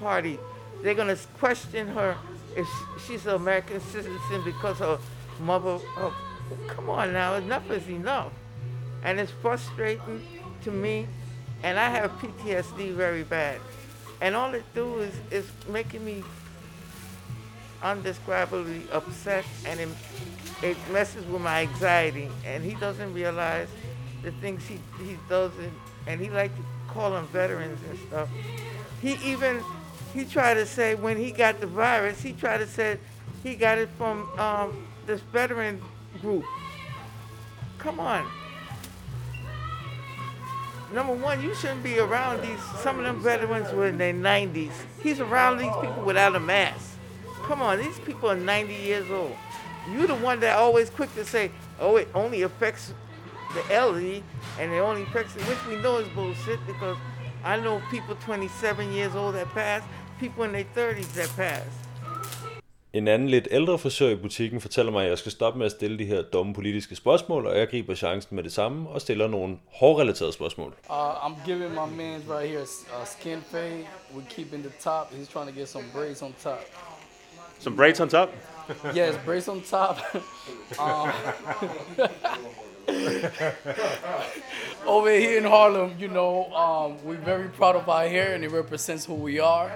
Party, 0.00 0.38
they're 0.82 0.94
gonna 0.94 1.16
question 1.38 1.88
her 1.88 2.16
if 2.56 2.66
she's 3.06 3.26
an 3.26 3.34
American 3.34 3.80
citizen 3.80 4.42
because 4.44 4.78
her 4.78 4.98
mother. 5.40 5.78
Her, 5.78 6.12
come 6.66 6.90
on 6.90 7.12
now, 7.12 7.34
enough 7.34 7.70
is 7.70 7.88
enough, 7.88 8.32
and 9.02 9.18
it's 9.20 9.32
frustrating 9.32 10.26
to 10.64 10.70
me, 10.70 11.06
and 11.62 11.78
I 11.78 11.88
have 11.88 12.10
PTSD 12.12 12.94
very 12.94 13.22
bad, 13.22 13.60
and 14.20 14.34
all 14.34 14.54
it 14.54 14.64
do 14.74 14.98
is 14.98 15.14
is 15.30 15.50
making 15.68 16.04
me 16.04 16.22
undescribably 17.82 18.82
upset 18.92 19.44
and 19.64 19.80
it, 19.80 19.88
it 20.62 20.76
messes 20.90 21.24
with 21.26 21.42
my 21.42 21.62
anxiety. 21.62 22.28
And 22.44 22.64
he 22.64 22.74
doesn't 22.74 23.12
realize 23.14 23.68
the 24.22 24.32
things 24.32 24.66
he, 24.66 24.78
he 25.04 25.16
does 25.28 25.52
and, 25.58 25.72
and 26.06 26.20
he 26.20 26.30
like 26.30 26.54
to 26.56 26.62
call 26.88 27.12
them 27.12 27.26
veterans 27.28 27.78
and 27.88 27.98
stuff. 28.08 28.28
He 29.00 29.14
even 29.24 29.62
he 30.14 30.24
tried 30.24 30.54
to 30.54 30.66
say 30.66 30.94
when 30.94 31.16
he 31.16 31.30
got 31.30 31.60
the 31.60 31.66
virus 31.66 32.20
he 32.20 32.32
tried 32.32 32.58
to 32.58 32.66
say 32.66 32.98
he 33.42 33.54
got 33.54 33.78
it 33.78 33.88
from 33.96 34.28
um, 34.38 34.86
this 35.06 35.20
veteran 35.20 35.80
group 36.20 36.44
come 37.78 38.00
on 38.00 38.26
number 40.92 41.14
one 41.14 41.42
you 41.42 41.54
shouldn't 41.54 41.82
be 41.82 41.98
around 41.98 42.40
these 42.42 42.62
some 42.80 42.98
of 42.98 43.04
them 43.04 43.20
veterans 43.20 43.72
were 43.72 43.86
in 43.86 43.98
their 43.98 44.14
90s 44.14 44.72
he's 45.02 45.20
around 45.20 45.58
these 45.58 45.74
people 45.80 46.02
without 46.04 46.34
a 46.34 46.40
mask 46.40 46.88
come 47.48 47.62
on, 47.62 47.78
these 47.78 47.98
people 48.00 48.30
are 48.30 48.36
90 48.36 48.74
years 48.74 49.10
old. 49.10 49.34
You're 49.90 50.06
the 50.06 50.14
one 50.16 50.38
that 50.40 50.58
always 50.58 50.90
quick 50.90 51.12
to 51.14 51.24
say, 51.24 51.50
oh, 51.80 51.96
it 51.96 52.06
only 52.14 52.42
affects 52.42 52.92
the 53.54 53.74
elderly 53.74 54.22
and 54.60 54.70
it 54.70 54.76
only 54.76 55.02
affects, 55.04 55.34
which 55.34 55.66
we 55.66 55.76
know 55.76 55.96
is 55.96 56.08
bullshit 56.08 56.60
because 56.66 56.98
I 57.42 57.58
know 57.58 57.80
people 57.90 58.16
27 58.16 58.92
years 58.92 59.14
old 59.14 59.34
that 59.34 59.48
passed, 59.48 59.86
people 60.20 60.44
in 60.44 60.52
their 60.52 60.64
30s 60.64 61.10
that 61.14 61.34
pass. 61.36 61.64
En 62.92 63.08
anden 63.08 63.28
lidt 63.28 63.48
ældre 63.50 63.78
frisør 63.78 64.08
i 64.08 64.14
butikken 64.14 64.60
fortæller 64.60 64.92
mig, 64.92 65.04
at 65.04 65.10
jeg 65.10 65.18
skal 65.18 65.32
stoppe 65.32 65.58
med 65.58 65.66
at 65.66 65.72
stille 65.72 65.98
de 65.98 66.04
her 66.04 66.22
dumme 66.22 66.54
politiske 66.54 66.96
spørgsmål, 66.96 67.46
og 67.46 67.58
jeg 67.58 67.68
griber 67.68 67.94
chancen 67.94 68.36
med 68.36 68.44
det 68.44 68.52
samme 68.52 68.88
og 68.88 69.00
stiller 69.00 69.28
nogle 69.28 69.58
hårdrelaterede 69.72 70.32
spørgsmål. 70.32 70.74
Uh, 70.90 71.26
I'm 71.26 71.46
giving 71.46 71.72
my 71.72 71.88
man's 72.00 72.32
right 72.34 72.50
here 72.50 72.66
a 73.02 73.06
skin 73.06 73.38
fade. 73.50 73.86
We're 74.14 74.34
keeping 74.34 74.62
the 74.62 74.72
top. 74.80 75.12
He's 75.12 75.28
trying 75.32 75.48
to 75.48 75.58
get 75.58 75.68
some 75.68 75.84
braids 75.94 76.22
on 76.22 76.34
top. 76.42 76.60
Some 77.58 77.76
braids 77.76 78.00
on 78.00 78.08
top. 78.08 78.28
Yes, 78.96 79.14
braids 79.24 79.48
on 79.48 79.60
top. 79.62 79.96
um, 80.78 81.12
over 84.86 85.10
here 85.10 85.38
in 85.38 85.44
Harlem, 85.44 85.92
you 85.98 86.08
know, 86.08 86.52
um, 86.54 86.96
we're 87.04 87.24
very 87.24 87.48
proud 87.48 87.76
of 87.76 87.88
our 87.88 88.08
hair 88.08 88.34
and 88.34 88.44
it 88.44 88.50
represents 88.50 89.04
who 89.04 89.14
we 89.14 89.40
are. 89.40 89.70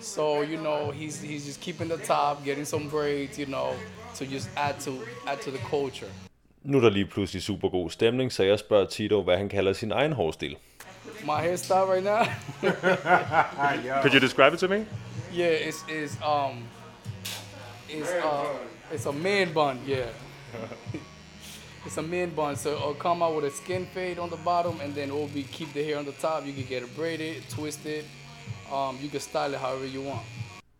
So, 0.00 0.42
you 0.42 0.56
know, 0.56 0.90
he's, 0.90 1.20
he's 1.20 1.44
just 1.46 1.60
keeping 1.60 1.88
the 1.88 1.96
top, 1.96 2.44
getting 2.44 2.64
some 2.64 2.88
braids, 2.88 3.38
you 3.38 3.46
know, 3.46 3.74
to 4.16 4.26
just 4.26 4.48
add 4.56 4.80
to 4.80 4.90
add 5.26 5.40
to 5.40 5.50
the 5.50 5.58
culture. 5.70 6.10
Nu 6.62 6.76
er 6.76 6.80
der 6.80 6.90
lige 6.90 7.06
pludselig 7.06 7.42
super 7.42 7.68
god 7.68 7.90
stemning, 7.90 8.32
så 8.32 8.42
jeg 8.42 8.58
spørger 8.58 8.86
Tito, 8.86 9.22
hvad 9.22 9.36
han 9.36 9.48
kalder 9.48 9.72
sin 9.72 9.92
egen 9.92 10.12
hårstil. 10.12 10.56
My 11.24 11.32
hairstyle 11.32 11.86
right 11.92 12.04
now, 12.04 12.24
Could 14.02 14.12
you 14.14 14.20
describe 14.20 14.54
it 14.54 14.58
to 14.60 14.68
me? 14.68 14.84
yeah, 15.32 15.68
it's, 15.68 15.84
it's 15.88 16.16
um, 16.22 16.64
it's 17.88 18.10
uh, 18.10 18.46
it's 18.92 19.06
a 19.06 19.12
man 19.12 19.52
bun, 19.52 19.78
yeah. 19.86 20.06
it's 21.86 21.96
a 21.98 22.02
man 22.02 22.30
bun, 22.30 22.56
so 22.56 22.70
it'll 22.72 22.94
come 22.94 23.22
out 23.22 23.34
with 23.36 23.44
a 23.44 23.50
skin 23.50 23.86
fade 23.86 24.18
on 24.18 24.30
the 24.30 24.36
bottom, 24.44 24.80
and 24.80 24.94
then 24.94 25.08
it 25.08 25.14
will 25.14 25.28
be 25.28 25.42
keep 25.44 25.72
the 25.72 25.84
hair 25.84 25.98
on 25.98 26.04
the 26.04 26.12
top. 26.12 26.46
You 26.46 26.52
can 26.52 26.64
get 26.64 26.82
it 26.82 26.96
braided, 26.96 27.42
twisted. 27.50 28.04
Um, 28.72 28.98
you 29.02 29.08
can 29.08 29.20
style 29.20 29.52
it 29.54 29.60
however 29.60 29.86
you 29.86 30.02
want. 30.02 30.22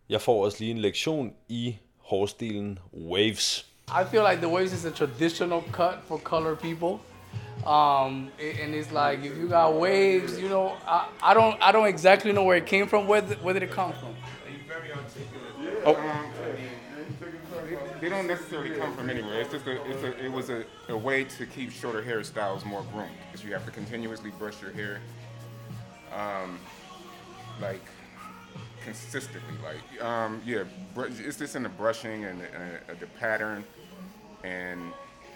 Jeg 0.09 0.21
får 0.21 0.45
også 0.45 0.57
lige 0.59 0.71
en 0.71 0.77
lektion 0.77 1.33
i 1.49 1.75
hårstilen 2.01 2.79
Waves. 2.93 3.65
I 3.89 4.03
feel 4.11 4.23
like 4.29 4.41
the 4.41 4.49
waves 4.49 4.73
is 4.73 4.85
a 4.85 4.91
traditional 4.91 5.61
cut 5.71 5.95
for 6.07 6.17
color 6.17 6.55
people. 6.55 6.99
Um, 7.65 8.29
and 8.63 8.75
it's 8.75 8.91
like 8.91 9.19
if 9.25 9.37
you 9.37 9.47
got 9.49 9.73
waves, 9.73 10.39
you 10.39 10.49
know, 10.49 10.67
I, 10.87 11.07
I 11.31 11.33
don't 11.33 11.55
I 11.61 11.71
don't 11.71 11.87
exactly 11.87 12.31
know 12.31 12.43
where 12.43 12.57
it 12.57 12.65
came 12.65 12.87
from. 12.87 13.07
Where 13.07 13.21
did, 13.21 13.43
where 13.43 13.53
did 13.53 13.63
it 13.63 13.71
come 13.71 13.93
from? 13.93 14.15
Oh, 15.85 15.95
They 18.01 18.09
don't 18.09 18.27
necessarily 18.27 18.75
come 18.77 18.95
from 18.95 19.09
anywhere. 19.09 19.41
It's 19.41 19.51
just 19.51 19.65
a, 19.67 19.75
it's 19.91 20.03
a, 20.03 20.25
it 20.25 20.31
was 20.31 20.49
a, 20.49 20.63
a 20.89 20.97
way 20.97 21.23
to 21.23 21.45
keep 21.45 21.71
shorter 21.71 22.01
hairstyles 22.03 22.63
more 22.65 22.83
groomed 22.93 23.17
because 23.25 23.43
you 23.45 23.53
have 23.53 23.65
to 23.65 23.71
continuously 23.71 24.31
brush 24.39 24.61
your 24.61 24.71
hair, 24.71 24.99
um, 26.13 26.59
like 27.61 27.81
consistently. 28.83 29.53
Like 29.63 30.03
um, 30.03 30.41
yeah, 30.45 30.63
it's 31.27 31.37
just 31.37 31.55
in 31.55 31.63
the 31.63 31.69
brushing 31.69 32.25
and, 32.25 32.41
the- 32.41 32.53
and 32.89 32.99
the 32.99 33.07
pattern, 33.19 33.63
and 34.43 34.79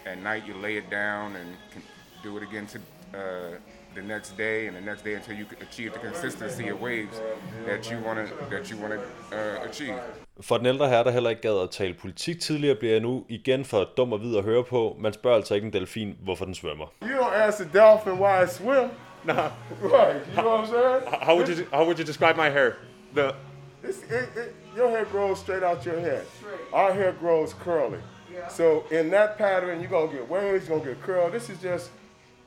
at 0.06 0.18
night 0.22 0.46
you 0.46 0.54
lay 0.54 0.76
it 0.76 0.90
down 0.90 1.36
and 1.36 1.48
can 1.72 1.82
do 2.22 2.36
it 2.36 2.42
again 2.42 2.66
to 2.66 2.78
uh, 2.78 3.56
the 3.94 4.02
next 4.02 4.36
day 4.38 4.66
and 4.68 4.76
the 4.76 4.80
next 4.80 5.04
day 5.04 5.14
until 5.14 5.34
you 5.36 5.46
achieve 5.60 5.92
the 5.92 5.98
consistency 5.98 6.68
of 6.68 6.80
waves 6.80 7.20
that 7.66 7.90
you 7.90 7.98
want 8.06 8.18
to 8.28 8.34
that 8.50 8.70
you 8.70 8.76
want 8.82 8.92
to 8.94 9.00
uh, 9.36 9.68
achieve. 9.70 9.94
For 10.40 10.56
den 10.56 10.66
ældre 10.66 10.88
herre, 10.88 11.04
der 11.04 11.10
heller 11.10 11.30
ikke 11.30 11.42
gad 11.42 11.62
at 11.62 11.70
tale 11.70 11.94
politik 11.94 12.40
tidligere, 12.40 12.74
bliver 12.76 12.92
jeg 12.92 13.00
nu 13.02 13.24
igen 13.28 13.64
for 13.64 13.88
dum 13.96 14.12
og 14.12 14.20
vid 14.20 14.36
at 14.36 14.44
høre 14.44 14.64
på. 14.64 14.96
Man 15.00 15.12
spørger 15.12 15.36
altså 15.36 15.54
ikke 15.54 15.66
en 15.66 15.72
delfin, 15.72 16.16
hvorfor 16.22 16.44
den 16.44 16.54
svømmer. 16.54 16.86
You 17.02 17.08
don't 17.08 17.34
ask 17.34 17.60
a 17.60 17.78
dolphin 17.78 18.12
why 18.12 18.42
it 18.44 18.50
swim. 18.52 18.88
Nah. 19.24 19.50
Right. 19.80 20.22
You 20.30 20.36
know 20.36 20.48
what 20.48 20.60
I'm 20.60 20.66
saying? 20.66 21.20
How 21.22 21.36
would 21.36 21.48
you 21.48 21.66
how 21.70 21.84
would 21.84 21.98
you 21.98 22.04
describe 22.04 22.36
my 22.36 22.50
hair? 22.50 22.78
The 23.14 23.34
It's, 23.82 24.02
it, 24.04 24.28
it, 24.36 24.54
your 24.76 24.88
hair 24.90 25.04
grows 25.06 25.40
straight 25.40 25.62
out 25.62 25.84
your 25.84 26.00
head. 26.00 26.24
Our 26.72 26.92
hair 26.92 27.12
grows 27.12 27.54
curly. 27.54 27.98
Yeah. 28.32 28.48
So 28.48 28.84
in 28.90 29.10
that 29.10 29.36
pattern, 29.38 29.80
you're 29.80 29.90
gonna 29.90 30.12
get 30.12 30.28
waves, 30.28 30.68
you're 30.68 30.78
gonna 30.78 30.90
get 30.90 31.02
curl. 31.02 31.30
This 31.30 31.50
is 31.50 31.60
just 31.60 31.90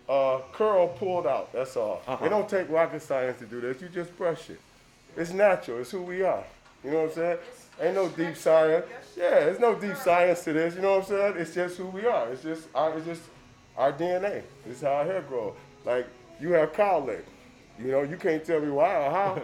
uh, 0.10 0.40
curl 0.54 0.88
pulled 0.88 1.28
out. 1.28 1.52
That's 1.54 1.76
all. 1.78 2.02
It 2.24 2.30
don't 2.30 2.50
take 2.50 2.70
rocket 2.70 3.02
science 3.02 3.40
to 3.40 3.46
do 3.46 3.62
this. 3.62 3.82
You 3.82 3.90
just 3.90 4.16
brush 4.18 4.50
it. 4.50 4.60
It's 5.18 5.32
natural. 5.32 5.80
It's 5.80 5.92
who 5.92 6.02
we 6.02 6.24
are. 6.24 6.44
You 6.84 6.92
know 6.92 7.02
what 7.04 7.10
I'm 7.10 7.16
saying? 7.16 7.38
Ain't 7.82 7.96
no 7.96 8.10
deep 8.10 8.38
science. 8.38 8.86
Yeah, 9.18 9.30
there's 9.32 9.60
no 9.60 9.76
deep 9.76 9.98
science 9.98 10.44
to 10.46 10.54
this. 10.54 10.76
You 10.76 10.82
know 10.82 10.98
what 11.00 11.04
I'm 11.04 11.08
saying? 11.10 11.34
It's 11.38 11.54
just 11.54 11.78
who 11.78 11.88
we 11.88 12.06
are. 12.06 12.30
It's 12.30 12.44
just 12.44 12.68
our, 12.74 12.96
it's 12.98 13.06
just 13.06 13.22
our 13.78 13.92
DNA. 13.92 14.44
This 14.66 14.78
is 14.78 14.82
how 14.82 14.94
our 14.94 15.06
hair 15.06 15.22
grows. 15.22 15.54
Like 15.84 16.08
you 16.40 16.52
have 16.52 16.74
cowlick. 16.74 17.24
You 17.78 17.92
know, 17.92 18.04
you 18.04 18.16
can't 18.16 18.44
tell 18.44 18.62
me 18.62 18.70
why 18.70 18.96
or 18.96 19.12
how. 19.12 19.42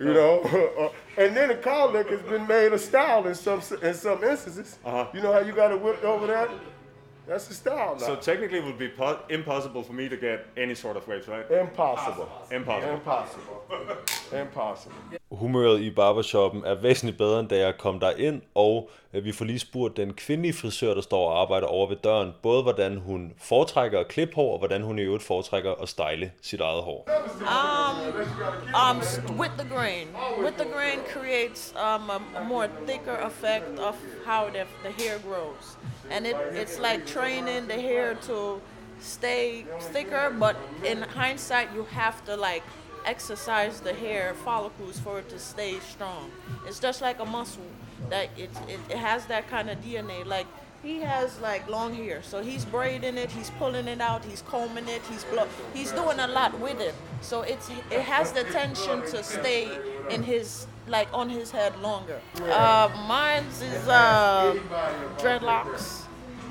you 0.00 0.14
know, 0.14 0.92
and 1.18 1.36
then 1.36 1.48
the 1.48 1.54
cowlick 1.54 2.08
has 2.08 2.22
been 2.22 2.46
made 2.46 2.72
a 2.72 2.78
style 2.78 3.26
in 3.26 3.34
some 3.34 3.60
in 3.82 3.94
some 3.94 4.24
instances. 4.24 4.78
Uh-huh. 4.84 5.06
You 5.12 5.20
know 5.20 5.32
how 5.32 5.40
you 5.40 5.52
got 5.52 5.70
it 5.70 5.80
whipped 5.80 6.04
over 6.04 6.26
that? 6.28 6.48
That's 7.26 7.46
the 7.46 7.54
style 7.54 7.96
now. 7.98 8.06
So 8.06 8.16
technically, 8.16 8.58
it 8.58 8.64
would 8.64 8.78
be 8.78 8.88
po- 8.88 9.20
impossible 9.30 9.82
for 9.82 9.94
me 9.94 10.08
to 10.08 10.16
get 10.16 10.46
any 10.56 10.74
sort 10.74 10.96
of 10.96 11.06
waves, 11.08 11.26
right? 11.26 11.50
Impossible. 11.50 12.28
Impossible. 12.50 12.94
Impossible. 12.94 13.66
Impossible. 14.32 14.94
Humøret 15.34 15.80
i 15.80 15.90
barbershoppen 15.90 16.64
er 16.64 16.74
væsentligt 16.74 17.18
bedre, 17.18 17.40
end 17.40 17.48
da 17.48 17.58
jeg 17.58 17.78
kom 17.78 18.00
der 18.00 18.10
ind, 18.10 18.42
og 18.54 18.90
øh, 19.14 19.24
vi 19.24 19.32
får 19.32 19.44
lige 19.44 19.58
spurgt 19.58 19.96
den 19.96 20.14
kvindelige 20.14 20.52
frisør, 20.52 20.94
der 20.94 21.00
står 21.00 21.30
og 21.30 21.40
arbejder 21.40 21.66
over 21.66 21.88
ved 21.88 21.96
døren, 21.96 22.32
både 22.42 22.62
hvordan 22.62 22.96
hun 22.96 23.32
foretrækker 23.38 24.00
at 24.00 24.08
klippe 24.08 24.34
hår, 24.34 24.52
og 24.52 24.58
hvordan 24.58 24.82
hun 24.82 24.98
i 24.98 25.02
øvrigt 25.02 25.24
foretrækker 25.24 25.72
at 25.82 25.88
style 25.88 26.32
sit 26.42 26.60
eget 26.60 26.82
hår. 26.82 27.08
Um, 27.40 27.96
um, 28.74 28.96
with 29.38 29.52
the 29.58 29.68
grain. 29.74 30.06
With 30.44 30.56
the 30.56 30.68
grain 30.74 30.98
creates 31.14 31.74
um, 31.76 32.10
a, 32.10 32.20
a 32.40 32.44
more 32.48 32.68
thicker 32.86 33.16
effect 33.26 33.78
of 33.78 33.94
how 34.26 34.48
the, 34.48 34.64
the 34.84 34.92
hair 35.02 35.18
grows. 35.28 35.78
And 36.10 36.26
it, 36.26 36.36
it's 36.62 36.78
like 36.78 37.06
training 37.06 37.68
the 37.68 37.80
hair 37.80 38.14
to 38.28 38.60
stay 39.00 39.64
thicker, 39.92 40.30
but 40.38 40.56
in 40.84 41.02
hindsight, 41.02 41.68
you 41.74 41.84
have 41.90 42.24
to 42.24 42.36
like 42.36 42.62
exercise 43.04 43.80
the 43.80 43.92
hair 43.92 44.34
follicles 44.34 44.98
for 44.98 45.18
it 45.18 45.28
to 45.30 45.38
stay 45.38 45.78
strong. 45.80 46.30
It's 46.66 46.78
just 46.78 47.00
like 47.00 47.20
a 47.20 47.24
muscle 47.24 47.62
that 48.10 48.30
it, 48.36 48.50
it, 48.68 48.80
it 48.90 48.96
has 48.96 49.26
that 49.26 49.48
kind 49.48 49.70
of 49.70 49.78
DNA. 49.78 50.24
Like 50.24 50.46
he 50.82 51.00
has 51.00 51.40
like 51.40 51.68
long 51.68 51.94
hair, 51.94 52.22
so 52.22 52.42
he's 52.42 52.64
braiding 52.64 53.16
it, 53.16 53.30
he's 53.30 53.50
pulling 53.50 53.88
it 53.88 54.00
out, 54.00 54.24
he's 54.24 54.42
combing 54.42 54.88
it, 54.88 55.02
he's 55.10 55.24
he's 55.72 55.92
doing 55.92 56.18
a 56.18 56.26
lot 56.26 56.58
with 56.60 56.80
it. 56.80 56.94
So 57.20 57.42
it's 57.42 57.70
it 57.90 58.00
has 58.00 58.32
the 58.32 58.44
tension 58.44 59.02
to 59.02 59.22
stay 59.22 59.68
in 60.10 60.22
his 60.22 60.66
like 60.86 61.08
on 61.12 61.30
his 61.30 61.50
head 61.50 61.78
longer. 61.80 62.20
Uh, 62.42 62.90
mine's 63.08 63.62
is 63.62 63.88
uh, 63.88 64.54
dreadlocks. 65.18 66.02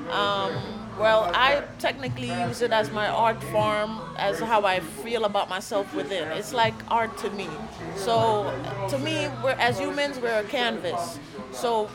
Um, 0.10 0.82
well, 1.00 1.31
I 1.33 1.63
technically 1.79 2.29
use 2.29 2.62
it 2.62 2.71
as 2.71 2.91
my 2.91 3.07
art 3.07 3.41
form, 3.45 4.00
as 4.17 4.39
how 4.39 4.65
I 4.65 4.79
feel 4.79 5.25
about 5.25 5.50
myself 5.50 5.93
within. 5.93 6.27
It's 6.29 6.53
like 6.53 6.73
art 6.89 7.17
to 7.19 7.29
me. 7.31 7.50
So, 7.95 8.51
to 8.89 8.97
me, 9.00 9.29
we're 9.43 9.51
as 9.51 9.79
humans, 9.79 10.19
we're 10.19 10.39
a 10.39 10.43
canvas. 10.43 11.19
So, 11.51 11.88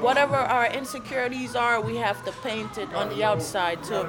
whatever 0.00 0.36
our 0.36 0.66
insecurities 0.72 1.54
are, 1.54 1.80
we 1.80 1.96
have 1.96 2.24
to 2.24 2.32
paint 2.42 2.78
it 2.78 2.92
on 2.94 3.08
the 3.10 3.24
outside 3.24 3.82
to 3.84 4.08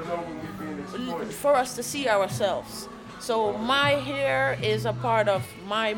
for 1.30 1.54
us 1.54 1.74
to 1.76 1.82
see 1.82 2.08
ourselves. 2.08 2.88
So 3.22 3.56
my 3.56 3.90
hair 3.90 4.58
is 4.60 4.84
a 4.84 4.92
part 4.92 5.28
of 5.28 5.46
my 5.68 5.94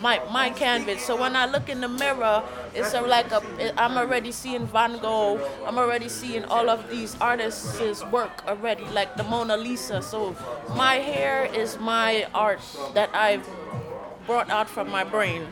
my 0.00 0.22
my 0.30 0.50
canvas. 0.50 1.02
So 1.02 1.18
when 1.18 1.34
I 1.34 1.46
look 1.46 1.68
in 1.68 1.80
the 1.80 1.88
mirror, 1.88 2.44
it's 2.74 2.94
a, 2.94 3.00
like 3.00 3.32
a 3.32 3.42
I'm 3.74 3.98
already 3.98 4.30
seeing 4.30 4.64
Van 4.68 4.98
Gogh. 4.98 5.42
I'm 5.66 5.78
already 5.78 6.08
seeing 6.08 6.44
all 6.44 6.70
of 6.70 6.88
these 6.90 7.16
artists' 7.20 8.04
work 8.06 8.46
already, 8.46 8.84
like 8.94 9.16
the 9.16 9.24
Mona 9.24 9.56
Lisa. 9.56 10.00
So 10.00 10.36
my 10.76 11.02
hair 11.02 11.46
is 11.46 11.76
my 11.80 12.28
art 12.32 12.60
that 12.94 13.10
I've 13.12 13.44
brought 14.24 14.48
out 14.48 14.70
from 14.70 14.90
my 14.90 15.02
brain 15.02 15.42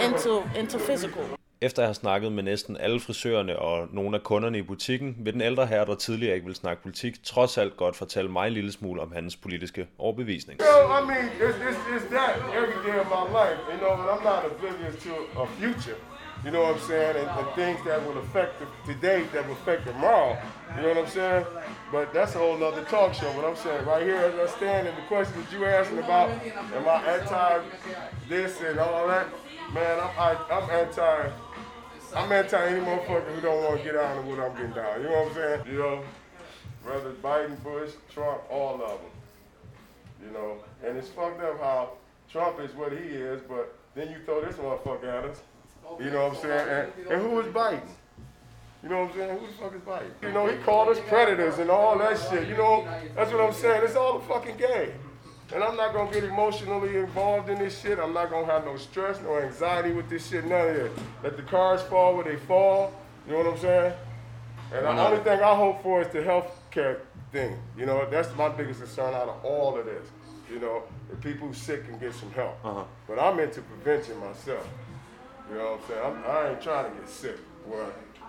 into 0.00 0.46
into 0.54 0.78
physical. 0.78 1.26
Efter 1.66 1.82
jeg 1.82 1.88
har 1.88 1.94
snakket 1.94 2.32
med 2.32 2.42
næsten 2.42 2.76
alle 2.76 3.00
frisørerne 3.00 3.58
og 3.58 3.88
nogle 3.92 4.16
af 4.16 4.22
kunderne 4.22 4.58
i 4.58 4.62
butikken, 4.62 5.16
vil 5.18 5.32
den 5.32 5.40
ældre 5.40 5.66
herre, 5.66 5.86
der 5.86 5.94
tidligere 5.94 6.34
ikke 6.34 6.44
ville 6.44 6.56
snakke 6.56 6.82
politik, 6.82 7.24
trods 7.24 7.58
alt 7.58 7.76
godt 7.76 7.96
fortælle 7.96 8.30
mig 8.30 8.46
en 8.46 8.52
lille 8.52 8.72
smule 8.72 9.02
om 9.02 9.12
hans 9.12 9.36
politiske 9.36 9.86
overbevisning. 9.98 10.60
So, 10.60 10.66
I 10.98 11.00
mean, 11.10 11.26
it's, 11.46 11.58
it's, 11.68 11.82
it's 11.94 12.06
that 12.16 12.34
every 12.60 12.80
day 12.88 12.96
of 13.04 13.08
my 13.16 13.24
life, 13.40 13.58
you 13.72 13.78
know, 13.80 13.92
and 14.00 14.08
I'm 14.14 14.24
not 14.32 14.42
oblivious 14.50 14.94
to 15.06 15.12
a 15.42 15.46
future, 15.60 15.98
you 16.44 16.50
know 16.52 16.62
what 16.66 16.72
I'm 16.76 16.86
saying, 16.92 17.14
and, 17.20 17.28
and 17.38 17.48
things 17.60 17.78
that 17.88 17.98
will 18.06 18.18
affect 18.24 18.52
the, 18.60 18.66
today 18.92 19.20
that 19.32 19.42
will 19.46 19.58
affect 19.62 19.80
tomorrow, 19.92 20.30
you 20.74 20.80
know 20.82 20.90
what 20.92 20.98
I'm 21.04 21.12
saying? 21.18 21.44
But 21.94 22.04
that's 22.16 22.32
a 22.36 22.38
whole 22.44 22.58
other 22.68 22.84
talk 22.94 23.10
show. 23.20 23.30
What 23.38 23.46
I'm 23.50 23.60
saying 23.64 23.82
right 23.92 24.04
here, 24.10 24.20
as 24.28 24.34
I 24.46 24.48
stand, 24.58 24.82
and 24.88 24.96
the 25.00 25.06
question 25.14 25.34
that 25.40 25.48
you 25.54 25.60
asking 25.80 26.00
about, 26.06 26.26
am 26.76 26.86
I 26.96 26.98
anti 27.14 27.52
this 28.32 28.52
and 28.68 28.78
all 28.78 29.08
that? 29.08 29.26
Man, 29.74 29.94
I'm, 30.04 30.12
I, 30.26 30.30
I'm 30.54 30.66
anti. 30.82 31.45
I'm 32.14 32.30
anti 32.32 32.66
any 32.66 32.80
motherfucker 32.80 33.34
who 33.34 33.40
don't 33.40 33.64
want 33.64 33.78
to 33.78 33.84
get 33.84 33.94
down 33.94 34.16
to 34.16 34.30
what 34.30 34.38
I'm 34.40 34.54
getting 34.56 34.72
down. 34.72 35.00
You 35.00 35.08
know 35.08 35.22
what 35.22 35.28
I'm 35.28 35.34
saying? 35.34 35.62
You 35.66 35.78
know, 35.78 36.02
whether 36.84 37.10
it's 37.10 37.18
Biden, 37.20 37.62
Bush, 37.62 37.92
Trump, 38.12 38.42
all 38.50 38.74
of 38.74 38.80
them. 38.80 39.10
You 40.24 40.32
know, 40.32 40.56
and 40.84 40.96
it's 40.96 41.08
fucked 41.08 41.42
up 41.42 41.60
how 41.60 41.90
Trump 42.30 42.60
is 42.60 42.72
what 42.74 42.92
he 42.92 42.98
is, 42.98 43.40
but 43.48 43.76
then 43.94 44.10
you 44.10 44.16
throw 44.24 44.44
this 44.44 44.56
motherfucker 44.56 45.04
at 45.04 45.24
us. 45.24 45.40
You 46.00 46.10
know 46.10 46.28
what 46.28 46.36
I'm 46.36 46.42
saying? 46.42 46.68
And, 46.68 47.06
and 47.12 47.22
who 47.22 47.40
is 47.40 47.46
Biden? 47.46 47.80
You 48.82 48.88
know 48.88 49.02
what 49.02 49.10
I'm 49.10 49.16
saying? 49.16 49.38
Who 49.38 49.46
the 49.46 49.52
fuck 49.52 49.74
is 49.74 49.80
Biden? 49.80 50.10
You 50.22 50.32
know, 50.32 50.46
he 50.46 50.56
called 50.58 50.88
us 50.88 50.98
predators 51.08 51.58
and 51.58 51.70
all 51.70 51.98
that 51.98 52.18
shit. 52.30 52.48
You 52.48 52.56
know, 52.56 52.86
that's 53.14 53.32
what 53.32 53.40
I'm 53.40 53.52
saying. 53.52 53.82
It's 53.84 53.96
all 53.96 54.18
a 54.18 54.20
fucking 54.22 54.56
game. 54.56 54.92
And 55.54 55.62
I'm 55.62 55.76
not 55.76 55.94
gonna 55.94 56.12
get 56.12 56.24
emotionally 56.24 56.96
involved 56.96 57.48
in 57.48 57.58
this 57.58 57.80
shit. 57.80 57.98
I'm 57.98 58.12
not 58.12 58.30
gonna 58.30 58.46
have 58.46 58.64
no 58.64 58.76
stress, 58.76 59.20
no 59.20 59.38
anxiety 59.38 59.92
with 59.92 60.08
this 60.08 60.28
shit, 60.28 60.44
none 60.44 60.68
of 60.68 60.74
that. 60.74 60.90
Let 61.22 61.36
the 61.36 61.42
cars 61.44 61.82
fall 61.82 62.16
where 62.16 62.24
they 62.24 62.36
fall. 62.36 62.92
You 63.26 63.32
know 63.32 63.38
what 63.38 63.54
I'm 63.54 63.58
saying? 63.58 63.92
And 64.72 64.84
the 64.84 64.90
only 64.90 65.22
thing 65.22 65.40
I 65.40 65.54
hope 65.54 65.82
for 65.82 66.02
is 66.02 66.08
the 66.08 66.22
health 66.22 66.50
care 66.70 67.02
thing. 67.30 67.56
You 67.78 67.86
know, 67.86 68.08
that's 68.10 68.34
my 68.36 68.48
biggest 68.48 68.80
concern 68.80 69.14
out 69.14 69.28
of 69.28 69.44
all 69.44 69.78
of 69.78 69.84
this. 69.84 70.06
You 70.50 70.58
know, 70.58 70.82
if 71.12 71.20
people 71.20 71.52
sick 71.54 71.86
can 71.86 71.98
get 71.98 72.14
some 72.14 72.30
help. 72.32 72.58
Uh-huh. 72.64 72.84
But 73.06 73.18
I'm 73.18 73.38
into 73.38 73.60
prevention 73.62 74.18
myself. 74.18 74.66
You 75.48 75.58
know 75.58 75.78
what 75.78 75.80
I'm 75.80 75.88
saying? 75.88 76.24
I'm, 76.26 76.30
I 76.30 76.50
ain't 76.50 76.60
trying 76.60 76.90
to 76.90 77.00
get 77.00 77.08
sick. 77.08 77.36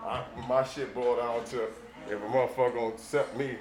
I, 0.04 0.22
my 0.48 0.64
shit 0.64 0.94
boiled 0.94 1.18
down 1.18 1.44
to 1.46 1.62
if 1.62 2.12
a 2.12 2.16
motherfucker 2.16 2.74
gonna 2.74 2.88
accept 2.88 3.36
me, 3.36 3.56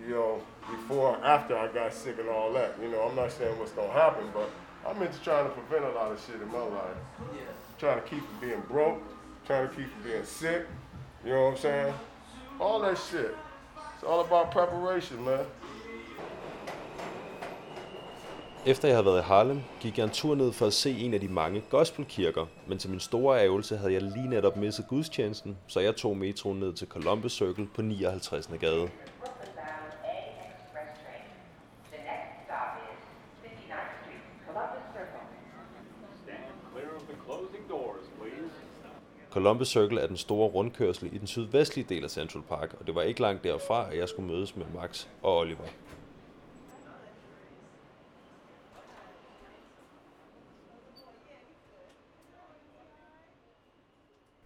you 0.00 0.14
know, 0.14 0.40
before 0.70 1.16
or 1.16 1.24
after 1.24 1.56
I 1.56 1.68
got 1.68 1.92
sick 1.92 2.18
and 2.18 2.28
all 2.28 2.52
that. 2.52 2.70
You 2.82 2.88
know, 2.88 3.00
I'm 3.02 3.16
not 3.16 3.32
saying 3.32 3.58
what's 3.58 3.72
gonna 3.72 3.92
happen, 3.92 4.24
but 4.34 4.48
I'm 4.86 5.00
into 5.02 5.20
trying 5.22 5.46
to 5.48 5.52
prevent 5.58 5.84
a 5.84 5.94
lot 5.98 6.12
of 6.12 6.18
shit 6.24 6.40
in 6.40 6.50
my 6.52 6.66
life. 6.80 6.98
Trying 7.78 8.00
to 8.02 8.08
keep 8.08 8.22
from 8.28 8.38
being 8.40 8.62
broke, 8.68 9.02
trying 9.46 9.68
to 9.68 9.74
keep 9.74 9.88
from 9.92 10.02
being 10.02 10.24
sick. 10.24 10.62
You 11.24 11.32
know 11.32 11.44
what 11.44 11.52
I'm 11.52 11.58
saying? 11.58 11.94
All 12.60 12.80
that 12.80 12.98
shit. 12.98 13.34
It's 13.94 14.04
all 14.04 14.20
about 14.20 14.50
preparation, 14.50 15.24
man. 15.24 15.46
Efter 18.66 18.88
jeg 18.88 18.96
havde 18.96 19.06
været 19.06 19.18
i 19.18 19.22
Harlem, 19.22 19.60
gik 19.80 19.98
jeg 19.98 20.04
en 20.04 20.10
tur 20.10 20.34
ned 20.34 20.52
for 20.52 20.66
at 20.66 20.72
se 20.72 20.90
en 20.90 21.14
af 21.14 21.20
de 21.20 21.28
mange 21.28 21.60
gospelkirker, 21.70 22.46
men 22.66 22.78
til 22.78 22.90
min 22.90 23.00
store 23.00 23.40
ærgelse 23.40 23.76
havde 23.76 23.92
jeg 23.92 24.02
lige 24.02 24.28
netop 24.28 24.56
misset 24.56 24.86
gudstjenesten, 24.88 25.58
så 25.66 25.80
jeg 25.80 25.96
tog 25.96 26.16
metroen 26.16 26.60
ned 26.60 26.72
til 26.72 26.88
Columbus 26.88 27.32
Circle 27.32 27.68
på 27.74 27.82
59. 27.82 28.46
gade. 28.60 28.72
The 28.72 28.88
next 32.10 32.30
stop 32.44 32.70
is 32.88 32.98
59th 33.44 33.92
Street, 34.00 34.22
Columbus 34.46 34.84
Circle. 34.94 35.22
Stand 36.24 36.44
clear 36.72 36.90
of 37.00 37.04
the 37.10 37.16
closing 37.26 37.64
doors, 37.68 38.06
please. 38.18 38.52
Columbus 39.36 39.68
Circle 39.68 40.00
er 40.00 40.06
den 40.06 40.16
store 40.16 40.48
rundkørsel 40.48 41.14
i 41.14 41.18
den 41.18 41.26
sydvestlige 41.26 41.86
del 41.88 42.04
af 42.04 42.10
Central 42.10 42.42
Park, 42.48 42.74
og 42.80 42.86
det 42.86 42.94
var 42.94 43.02
ikke 43.02 43.20
langt 43.20 43.44
derfra, 43.44 43.92
at 43.92 43.98
jeg 43.98 44.08
skulle 44.08 44.32
mødes 44.32 44.56
med 44.56 44.66
Max 44.74 45.06
og 45.22 45.38
Oliver. 45.38 45.64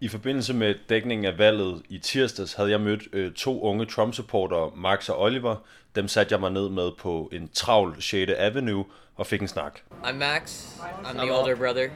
I 0.01 0.09
forbindelse 0.09 0.55
med 0.55 0.75
dækningen 0.89 1.25
af 1.25 1.39
valget 1.39 1.83
i 1.89 1.99
tirsdags 1.99 2.55
havde 2.55 2.71
jeg 2.71 2.81
mødt 2.81 3.03
øh, 3.13 3.33
to 3.33 3.63
unge 3.63 3.87
Trump-supportere, 3.87 4.71
Max 4.77 5.09
og 5.09 5.21
Oliver. 5.21 5.57
Dem 5.95 6.09
satte 6.09 6.33
jeg 6.33 6.41
mig 6.41 6.51
ned 6.51 6.69
med 6.69 6.91
på 6.99 7.29
en 7.33 7.49
travl 7.49 8.03
6. 8.03 8.33
Avenue 8.37 8.85
og 9.17 9.27
fik 9.27 9.41
en 9.41 9.49
snak. 9.49 9.81
I'm 10.03 10.13
Max. 10.13 10.67
I'm 10.79 11.19
the 11.19 11.33
older 11.41 11.57
brother. 11.57 11.89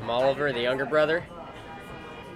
I'm 0.00 0.10
Oliver, 0.10 0.52
the 0.52 0.68
younger 0.68 0.88
brother. 0.90 1.45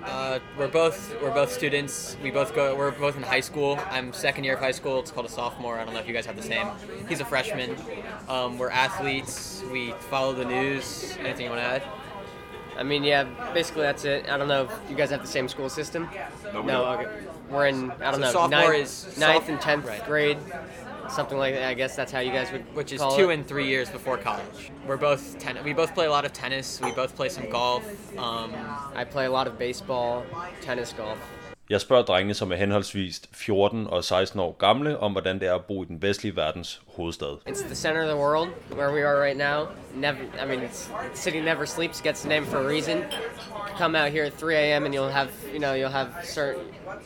Uh, 0.05 0.39
we're 0.57 0.69
both 0.69 1.15
we're 1.23 1.31
both 1.33 1.53
students. 1.53 2.17
We 2.23 2.31
both 2.31 2.55
go. 2.55 2.75
We're 2.75 2.91
both 2.91 3.17
in 3.17 3.23
high 3.23 3.41
school. 3.41 3.79
I'm 3.91 4.13
second 4.13 4.45
year 4.45 4.55
of 4.55 4.61
high 4.61 4.71
school. 4.71 4.99
It's 5.01 5.11
called 5.11 5.27
a 5.27 5.31
sophomore. 5.31 5.79
I 5.79 5.85
don't 5.85 5.93
know 5.95 6.01
if 6.01 6.09
you 6.09 6.15
guys 6.15 6.27
have 6.27 6.37
the 6.37 6.43
same. 6.43 6.69
He's 7.09 7.21
a 7.21 7.25
freshman. 7.25 7.77
Um, 8.29 8.59
we're 8.59 8.71
athletes. 8.71 9.63
We 9.71 9.93
follow 10.11 10.33
the 10.33 10.45
news. 10.45 11.17
Anything 11.21 11.45
you 11.45 11.51
want 11.51 11.61
to 11.63 11.67
add? 11.67 11.83
I 12.79 12.83
mean, 12.83 13.05
yeah, 13.05 13.25
basically 13.53 13.83
that's 13.83 14.07
it. 14.07 14.31
I 14.31 14.39
don't 14.39 14.49
know 14.49 14.65
if 14.65 14.91
you 14.91 14.97
guys 14.97 15.11
have 15.11 15.21
the 15.21 15.27
same 15.27 15.49
school 15.49 15.69
system. 15.69 16.09
No, 16.65 16.87
okay. 16.87 17.09
We're 17.51 17.67
in, 17.67 17.91
I 17.91 18.11
don't 18.13 18.15
So 18.15 18.21
know, 18.21 18.33
sophomore 18.33 18.73
ninth, 18.73 18.75
is 18.77 19.19
ninth 19.19 19.41
soph- 19.43 19.49
and 19.51 19.61
tenth 19.61 19.85
right. 19.87 20.05
grade, 20.07 20.39
something 21.11 21.38
like 21.38 21.55
that. 21.55 21.64
I 21.68 21.75
guess 21.75 21.96
that's 21.96 22.12
how 22.12 22.20
you 22.20 22.33
guys 22.33 22.51
would 22.53 22.62
Which 22.75 22.92
is 22.92 23.01
two 23.16 23.31
it. 23.31 23.35
and 23.35 23.46
three 23.46 23.66
years 23.66 23.90
before 23.90 24.16
college. 24.18 24.70
We're 24.87 24.96
both 24.96 25.38
ten. 25.38 25.62
We 25.64 25.73
both 25.73 25.94
play 25.94 26.07
a 26.07 26.11
lot 26.11 26.25
of 26.25 26.33
tennis. 26.33 26.81
We 26.81 26.92
both 26.92 27.14
play 27.14 27.29
some 27.29 27.49
golf. 27.51 27.85
Um, 28.18 28.53
I 28.94 29.05
play 29.05 29.27
a 29.27 29.31
lot 29.31 29.46
of 29.46 29.59
baseball, 29.59 30.25
tennis, 30.61 30.92
golf. 30.92 31.18
Jeg 31.71 31.81
spørger 31.81 32.03
drengene, 32.03 32.35
som 32.35 32.53
er 32.53 32.57
henholdsvis 32.57 33.23
14 33.33 33.87
og 33.87 34.05
16 34.05 34.41
år 34.41 34.53
gamle, 34.59 34.99
om 34.99 35.13
hvordan 35.13 35.41
det 35.41 35.49
er 35.49 35.55
at 35.55 35.65
bo 35.65 35.83
i 35.83 35.87
den 35.87 36.03
vestlige 36.03 36.37
verdens 36.37 36.83
hovedstad. 36.97 37.37
It's 37.49 37.67
the 37.67 37.75
center 37.75 38.03
of 38.03 38.09
the 38.09 38.17
world 38.17 38.49
where 38.73 38.93
we 38.93 39.07
are 39.07 39.23
right 39.27 39.37
now. 39.37 39.69
Never, 39.95 40.19
I 40.43 40.47
mean, 40.47 40.61
it's, 40.61 40.89
the 41.15 41.17
city 41.17 41.41
never 41.41 41.65
sleeps. 41.67 42.01
Gets 42.03 42.21
the 42.21 42.29
name 42.29 42.47
for 42.47 42.59
a 42.59 42.69
reason. 42.69 43.05
Come 43.79 43.99
out 44.03 44.11
here 44.13 44.25
at 44.25 44.33
3 44.33 44.55
a.m. 44.55 44.85
and 44.85 44.95
you'll 44.95 45.13
have, 45.13 45.29
you 45.53 45.59
know, 45.59 45.75
you'll 45.75 45.97
have 46.01 46.09
certain, 46.25 46.63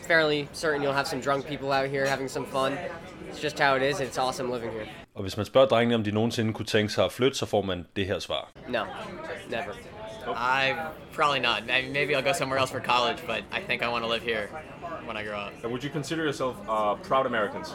fairly 0.09 0.49
certain 0.53 0.83
you'll 0.83 0.97
have 1.01 1.07
some 1.07 1.23
drunk 1.23 1.47
people 1.47 1.69
out 1.69 1.89
here 1.91 2.07
having 2.07 2.29
some 2.31 2.47
fun. 2.47 2.73
It's 3.31 3.43
just 3.43 3.59
how 3.59 3.77
it 3.77 3.83
is. 3.83 4.01
It's 4.01 4.19
awesome 4.19 4.53
living 4.53 4.71
here. 4.73 4.87
Og 5.15 5.23
hvis 5.23 5.37
man 5.37 5.47
spørger 5.47 5.69
drengene, 5.69 5.95
om 5.95 6.05
de 6.05 6.11
nogensinde 6.11 6.53
kunne 6.53 6.67
tænke 6.67 6.93
sig 6.93 7.05
at 7.05 7.13
flytte, 7.13 7.39
så 7.39 7.47
får 7.47 7.63
man 7.63 7.87
det 7.97 8.07
her 8.07 8.19
svar. 8.19 8.53
No, 8.69 8.85
never. 9.51 9.94
I 10.33 10.91
probably 11.13 11.41
not. 11.41 11.63
I 11.71 11.83
mean, 11.83 11.93
maybe 11.93 12.15
I'll 12.15 12.23
go 12.23 12.33
somewhere 12.33 12.59
else 12.59 12.71
for 12.71 12.81
college, 12.81 13.19
but 13.27 13.43
I 13.53 13.61
think 13.61 13.83
I 13.83 13.89
want 13.89 14.05
to 14.05 14.09
live 14.11 14.23
here 14.23 14.49
when 15.07 15.17
I 15.17 15.23
grow 15.25 15.39
up. 15.39 15.53
And 15.63 15.73
would 15.73 15.85
you 15.85 15.91
consider 15.91 16.25
yourself 16.25 16.57
uh, 16.69 16.95
proud 17.09 17.27
Americans? 17.27 17.75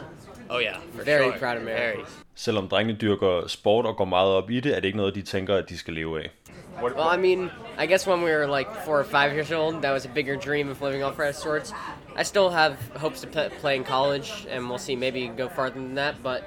Oh 0.49 0.59
yeah, 0.59 0.77
for 0.95 1.03
Very 1.03 1.29
sure. 1.29 1.39
proud 1.39 1.57
Americans. 1.57 2.07
Very. 2.09 2.25
Selvom 2.35 2.67
drengene 2.67 2.97
dyrker 2.97 3.47
sport 3.47 3.85
og 3.85 3.95
går 3.95 4.05
meget 4.05 4.29
op 4.31 4.49
i 4.51 4.59
det, 4.59 4.71
er 4.71 4.79
det 4.79 4.85
ikke 4.85 4.97
noget, 4.97 5.15
de 5.15 5.21
tænker, 5.21 5.55
at 5.55 5.69
de 5.69 5.77
skal 5.77 5.93
leve 5.93 6.23
af. 6.23 6.29
Well, 6.81 6.95
I 7.15 7.17
mean, 7.17 7.51
I 7.77 7.85
guess 7.85 8.07
when 8.07 8.19
we 8.23 8.31
were 8.31 8.47
like 8.57 8.69
four 8.85 8.99
or 8.99 9.03
five 9.03 9.33
years 9.33 9.51
old, 9.51 9.81
that 9.81 9.91
was 9.91 10.05
a 10.05 10.09
bigger 10.09 10.35
dream 10.37 10.69
of 10.69 10.81
living 10.81 11.03
off 11.03 11.19
our 11.19 11.33
sorts. 11.33 11.73
I 12.15 12.23
still 12.23 12.49
have 12.49 12.77
hopes 12.95 13.21
to 13.21 13.27
play 13.61 13.75
in 13.75 13.83
college, 13.83 14.47
and 14.49 14.69
we'll 14.69 14.77
see. 14.77 14.95
Maybe 14.95 15.27
go 15.27 15.49
farther 15.49 15.79
than 15.79 15.95
that, 15.95 16.23
but 16.23 16.43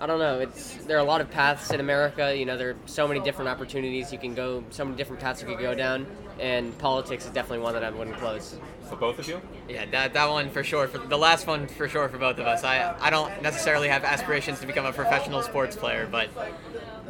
I 0.00 0.06
don't 0.06 0.18
know. 0.18 0.40
It's 0.40 0.76
there 0.86 0.96
are 0.96 1.00
a 1.00 1.04
lot 1.04 1.20
of 1.20 1.30
paths 1.30 1.70
in 1.70 1.78
America. 1.78 2.34
You 2.34 2.46
know, 2.46 2.56
there 2.56 2.70
are 2.70 2.76
so 2.86 3.06
many 3.06 3.20
different 3.20 3.50
opportunities 3.50 4.10
you 4.10 4.18
can 4.18 4.34
go, 4.34 4.64
so 4.70 4.82
many 4.82 4.96
different 4.96 5.20
paths 5.20 5.42
you 5.42 5.46
could 5.46 5.58
go 5.58 5.74
down, 5.74 6.06
and 6.38 6.76
politics 6.78 7.26
is 7.26 7.30
definitely 7.32 7.58
one 7.58 7.74
that 7.74 7.84
I 7.84 7.90
wouldn't 7.90 8.16
close. 8.16 8.58
For 8.88 8.96
both 8.96 9.18
of 9.18 9.28
you? 9.28 9.42
Yeah, 9.68 9.84
that, 9.90 10.14
that 10.14 10.30
one 10.30 10.48
for 10.48 10.64
sure. 10.64 10.88
For 10.88 10.96
the 10.96 11.18
last 11.18 11.46
one 11.46 11.68
for 11.68 11.86
sure 11.86 12.08
for 12.08 12.16
both 12.16 12.38
of 12.38 12.46
us. 12.46 12.64
I 12.64 12.96
I 12.98 13.10
don't 13.10 13.42
necessarily 13.42 13.88
have 13.88 14.02
aspirations 14.02 14.58
to 14.60 14.66
become 14.66 14.86
a 14.86 14.92
professional 14.92 15.42
sports 15.42 15.76
player, 15.76 16.08
but 16.10 16.30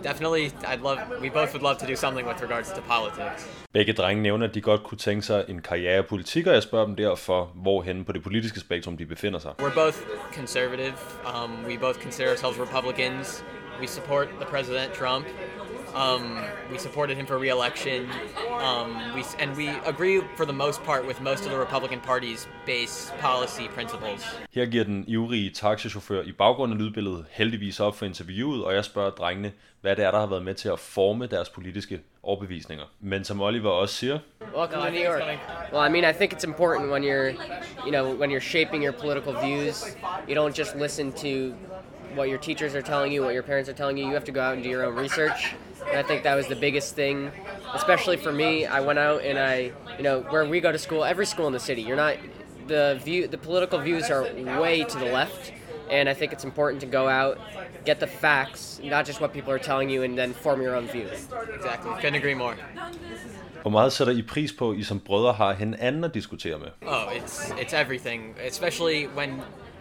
definitely 0.03 0.45
I'd 0.73 0.83
love. 0.83 0.99
We 1.23 1.31
both 1.31 1.53
would 1.55 1.63
love 1.63 1.77
to 1.79 1.87
do 1.87 1.97
something 1.97 2.29
with 2.29 2.43
regards 2.43 2.69
to 2.71 2.81
politics. 2.81 3.41
Begge 3.73 3.93
drenge 3.93 4.23
nævner, 4.23 4.49
at 4.49 4.55
de 4.55 4.61
godt 4.61 4.83
kunne 4.83 4.99
tænke 4.99 5.23
sig 5.23 5.45
en 5.49 5.63
karriere 5.63 5.99
i 5.99 6.03
politik, 6.03 6.47
og 6.47 6.55
jeg 6.55 6.63
spørger 6.63 6.87
dem 6.87 6.97
derfor, 6.97 7.51
hvorhen 7.55 8.05
på 8.05 8.13
det 8.13 8.23
politiske 8.23 8.61
spektrum 8.61 8.97
de 8.97 9.07
befinder 9.07 9.39
sig. 9.39 9.53
We're 9.59 9.75
both 9.75 9.97
conservative. 10.35 10.95
Um, 11.35 11.65
we 11.69 11.79
both 11.79 11.99
consider 12.03 12.31
ourselves 12.31 12.59
Republicans. 12.61 13.45
We 13.81 13.87
support 13.87 14.29
the 14.41 14.47
president 14.51 14.93
Trump. 14.93 15.27
Um, 15.94 16.38
we 16.70 16.79
supported 16.79 17.16
him 17.16 17.26
for 17.26 17.38
re-election. 17.38 18.09
Um, 18.68 19.14
we 19.14 19.24
and 19.38 19.57
we 19.57 19.68
agree 19.87 20.20
for 20.37 20.44
the 20.44 20.53
most 20.53 20.83
part 20.83 21.07
with 21.07 21.20
most 21.20 21.44
of 21.44 21.50
the 21.50 21.59
Republican 21.59 22.00
Party's 22.00 22.48
base 22.66 23.12
policy 23.20 23.68
principles. 23.68 24.20
Her 24.55 24.66
giver 24.66 24.85
den 24.85 25.05
ivrige 25.09 25.50
taxichauffør 25.50 26.22
i 26.22 26.33
baggrunden 26.33 26.79
af 26.79 26.85
lydbilledet 26.85 27.26
heldigvis 27.31 27.81
op 27.81 27.96
for 27.96 28.07
interviewet, 28.07 28.64
og 28.64 28.74
jeg 28.74 28.85
spørger 28.85 29.11
drengene, 29.11 29.53
hvad 29.81 29.96
det 29.96 30.05
er, 30.05 30.11
der 30.11 30.18
har 30.18 30.26
været 30.26 30.42
med 30.42 30.55
til 30.55 30.68
at 30.68 30.79
forme 30.79 31.26
deres 31.26 31.48
politiske 31.48 32.00
overbevisninger. 32.22 32.85
Men 33.00 33.24
som 33.24 33.40
Oliver 33.40 33.70
også 33.70 33.94
siger, 33.94 34.18
Welcome 34.57 34.83
to 34.83 34.90
New 34.90 35.05
York. 35.05 35.22
Well, 35.72 35.88
I 35.88 35.88
mean, 35.88 36.05
I 36.05 36.12
think 36.12 36.33
it's 36.35 36.44
important 36.44 36.90
when 36.90 37.03
you're, 37.05 37.31
you 37.87 37.90
know, 37.90 38.14
when 38.20 38.31
you're 38.31 38.48
shaping 38.55 38.85
your 38.85 38.92
political 38.92 39.33
views, 39.33 39.96
you 40.29 40.35
don't 40.35 40.59
just 40.59 40.74
listen 40.76 41.12
to 41.12 41.55
what 42.14 42.29
your 42.29 42.38
teachers 42.38 42.75
are 42.75 42.83
telling 42.83 43.12
you, 43.12 43.23
what 43.23 43.35
your 43.35 43.42
parents 43.42 43.68
are 43.68 43.73
telling 43.73 43.96
you. 43.96 44.07
You 44.07 44.14
have 44.14 44.25
to 44.25 44.33
go 44.33 44.40
out 44.40 44.55
and 44.55 44.62
do 44.62 44.68
your 44.68 44.85
own 44.85 44.94
research. 44.94 45.55
And 45.88 45.99
I 45.99 46.03
think 46.03 46.23
that 46.23 46.35
was 46.35 46.46
the 46.46 46.57
biggest 46.57 46.94
thing, 46.94 47.31
especially 47.75 48.16
for 48.16 48.33
me. 48.33 48.66
I 48.66 48.81
went 48.81 48.99
out 48.99 49.25
and 49.25 49.38
I, 49.38 49.73
you 49.96 50.03
know, 50.03 50.20
where 50.23 50.44
we 50.44 50.61
go 50.61 50.73
to 50.73 50.79
school, 50.79 51.05
every 51.05 51.27
school 51.27 51.46
in 51.46 51.53
the 51.53 51.61
city, 51.61 51.83
you're 51.83 51.96
not, 51.96 52.16
the 52.66 53.01
view, 53.03 53.27
the 53.27 53.38
political 53.38 53.79
views 53.79 54.11
are 54.11 54.23
way 54.61 54.85
to 54.85 54.99
the 54.99 55.07
left. 55.07 55.53
And 55.90 56.09
I 56.09 56.14
think 56.14 56.33
it's 56.33 56.44
important 56.44 56.81
to 56.83 56.87
go 56.87 57.09
out, 57.09 57.38
get 57.85 57.99
the 57.99 58.07
facts, 58.07 58.81
not 58.85 59.07
just 59.07 59.20
what 59.20 59.33
people 59.33 59.53
are 59.53 59.59
telling 59.59 59.90
you, 59.90 60.05
and 60.05 60.16
then 60.16 60.33
form 60.33 60.62
your 60.62 60.77
own 60.77 60.87
views. 60.87 61.29
Exactly. 61.55 61.92
Couldn't 62.01 62.14
agree 62.14 62.35
more. 62.35 62.57
hvor 63.62 63.70
meget 63.70 63.92
sætter 63.92 64.12
I 64.12 64.23
pris 64.23 64.53
på, 64.53 64.73
I 64.73 64.83
som 64.83 65.01
brødre 65.01 65.33
har 65.33 65.53
hinanden 65.53 66.05
at 66.05 66.14
diskutere 66.14 66.59
med? 66.59 66.68
Oh, 66.87 67.16
it's 67.16 67.51
it's 67.51 67.77
everything, 67.77 68.37
especially 68.49 69.07
when 69.16 69.31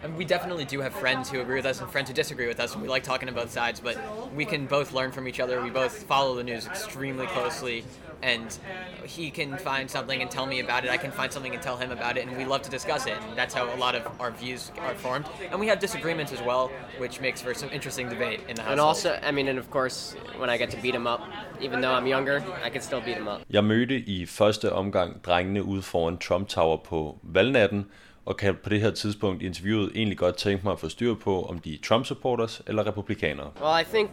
and 0.02 0.16
we 0.16 0.24
definitely 0.24 0.64
do 0.64 0.80
have 0.80 0.94
friends 0.94 1.30
who 1.30 1.40
agree 1.40 1.56
with 1.56 1.66
us 1.66 1.80
and 1.80 1.90
friends 1.90 2.08
who 2.08 2.14
disagree 2.14 2.46
with 2.46 2.60
us, 2.60 2.74
and 2.74 2.82
we 2.82 2.88
like 2.88 3.02
talking 3.02 3.28
to 3.28 3.34
both 3.34 3.50
sides. 3.50 3.80
But 3.80 3.96
we 4.34 4.44
can 4.44 4.66
both 4.66 4.92
learn 4.92 5.12
from 5.12 5.28
each 5.28 5.40
other. 5.40 5.62
We 5.62 5.70
both 5.70 6.04
follow 6.04 6.34
the 6.34 6.44
news 6.44 6.66
extremely 6.66 7.26
closely, 7.26 7.84
and 8.22 8.58
he 9.04 9.30
can 9.30 9.56
find 9.58 9.90
something 9.90 10.22
and 10.22 10.30
tell 10.30 10.46
me 10.46 10.60
about 10.60 10.84
it. 10.84 10.90
I 10.90 10.96
can 10.96 11.10
find 11.10 11.32
something 11.32 11.54
and 11.54 11.62
tell 11.62 11.76
him 11.76 11.90
about 11.90 12.16
it, 12.16 12.26
and 12.26 12.36
we 12.36 12.44
love 12.44 12.62
to 12.62 12.70
discuss 12.70 13.06
it. 13.06 13.18
And 13.28 13.36
that's 13.36 13.54
how 13.54 13.74
a 13.74 13.76
lot 13.76 13.94
of 13.94 14.02
our 14.20 14.30
views 14.30 14.72
are 14.80 14.94
formed. 14.94 15.26
And 15.50 15.60
we 15.60 15.66
have 15.68 15.78
disagreements 15.80 16.32
as 16.32 16.42
well, 16.42 16.70
which 16.98 17.20
makes 17.20 17.40
for 17.42 17.54
some 17.54 17.70
interesting 17.70 18.08
debate 18.08 18.40
in 18.48 18.56
the 18.56 18.62
house. 18.62 18.72
And 18.72 18.80
also, 18.80 19.18
I 19.22 19.30
mean, 19.30 19.48
and 19.48 19.58
of 19.58 19.70
course, 19.70 20.16
when 20.38 20.50
I 20.50 20.56
get 20.56 20.70
to 20.70 20.76
beat 20.82 20.94
him 20.94 21.06
up, 21.06 21.20
even 21.60 21.80
though 21.80 21.92
I'm 21.92 22.06
younger, 22.06 22.42
I 22.64 22.70
can 22.70 22.82
still 22.82 23.00
beat 23.00 23.16
him 23.16 23.28
up. 23.28 23.40
Jeg 23.50 23.64
mødte 23.64 23.94
i 24.00 24.26
første 24.26 24.72
omgang 24.72 25.24
drengene 25.24 25.64
ude 25.64 25.82
foran 25.82 26.18
Trump 26.18 26.48
Tower 26.48 26.76
på 26.76 27.18
valgnatten, 27.22 27.86
og 28.26 28.36
kan 28.36 28.56
på 28.62 28.68
det 28.68 28.80
her 28.80 28.90
tidspunkt 28.90 29.42
i 29.42 29.46
interviewet 29.46 29.92
egentlig 29.94 30.18
godt 30.18 30.36
tænke 30.36 30.64
mig 30.64 30.72
at 30.72 30.80
få 30.80 30.88
styr 30.88 31.14
på, 31.14 31.42
om 31.42 31.58
de 31.58 31.74
er 31.74 31.78
Trump-supporters 31.82 32.62
eller 32.66 32.86
republikanere. 32.86 33.50
Well, 33.62 33.80
I 33.80 33.84
think 33.84 34.10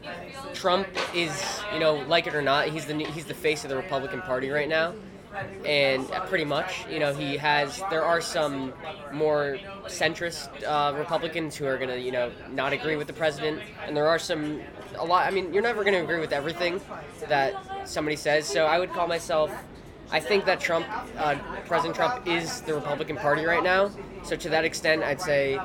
Trump 0.54 0.88
is, 1.16 1.64
you 1.74 1.80
know, 1.80 2.16
like 2.16 2.30
it 2.30 2.36
or 2.36 2.42
not, 2.42 2.64
he's 2.64 2.86
the 2.86 2.94
he's 2.94 3.26
the 3.26 3.34
face 3.34 3.66
of 3.66 3.70
the 3.70 3.78
Republican 3.78 4.22
Party 4.22 4.50
right 4.50 4.70
now, 4.70 4.92
and 5.66 6.06
pretty 6.30 6.46
much, 6.46 6.86
you 6.92 7.00
know, 7.00 7.14
he 7.14 7.38
has. 7.38 7.84
There 7.90 8.04
are 8.04 8.22
some 8.22 8.74
more 9.14 9.58
centrist 9.88 10.50
uh, 10.64 10.98
Republicans 10.98 11.60
who 11.60 11.68
are 11.68 11.78
gonna, 11.78 11.98
you 11.98 12.12
know, 12.12 12.32
not 12.54 12.74
agree 12.74 12.96
with 12.96 13.08
the 13.08 13.20
president, 13.24 13.60
and 13.88 13.96
there 13.98 14.08
are 14.08 14.20
some, 14.20 14.44
a 14.98 15.06
lot. 15.06 15.28
I 15.28 15.32
mean, 15.32 15.54
you're 15.54 15.68
never 15.72 15.84
gonna 15.84 16.04
agree 16.04 16.20
with 16.20 16.34
everything 16.34 16.82
that 17.30 17.52
somebody 17.86 18.16
says. 18.16 18.46
So 18.48 18.66
I 18.66 18.80
would 18.80 18.92
call 18.94 19.08
myself. 19.08 19.52
I 20.12 20.20
think 20.20 20.46
that 20.46 20.60
Trump, 20.60 20.86
uh, 21.18 21.36
President 21.66 21.96
Trump, 21.96 22.28
is 22.28 22.62
the 22.62 22.74
Republican 22.74 23.18
Party 23.18 23.46
right 23.46 23.64
now. 23.64 23.92
So 24.24 24.36
to 24.36 24.50
that 24.50 24.64
extent, 24.66 25.04
I'd 25.04 25.22
say 25.22 25.60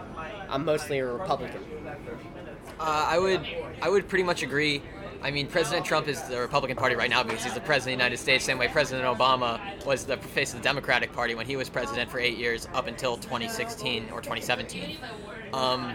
I'm 0.48 0.64
mostly 0.64 0.98
a 0.98 1.06
Republican. 1.06 1.60
Uh, 2.78 3.06
I 3.08 3.18
would 3.18 3.46
I 3.80 3.88
would 3.88 4.08
pretty 4.08 4.24
much 4.24 4.42
agree. 4.42 4.82
I 5.22 5.30
mean, 5.30 5.46
President 5.46 5.86
Trump 5.86 6.08
is 6.08 6.20
the 6.22 6.40
Republican 6.40 6.76
Party 6.76 6.96
right 6.96 7.08
now 7.08 7.22
because 7.22 7.44
he's 7.44 7.54
the 7.54 7.60
president 7.60 7.94
of 7.94 7.98
the 7.98 8.04
United 8.04 8.16
States. 8.16 8.44
Same 8.44 8.58
way 8.58 8.66
President 8.66 9.06
Obama 9.06 9.60
was 9.86 10.04
the 10.04 10.16
face 10.16 10.52
of 10.52 10.58
the 10.58 10.64
Democratic 10.64 11.12
Party 11.12 11.36
when 11.36 11.46
he 11.46 11.54
was 11.54 11.68
president 11.68 12.10
for 12.10 12.18
eight 12.18 12.36
years 12.36 12.66
up 12.74 12.88
until 12.88 13.16
2016 13.16 14.10
or 14.10 14.20
2017. 14.20 14.96
Um, 15.52 15.94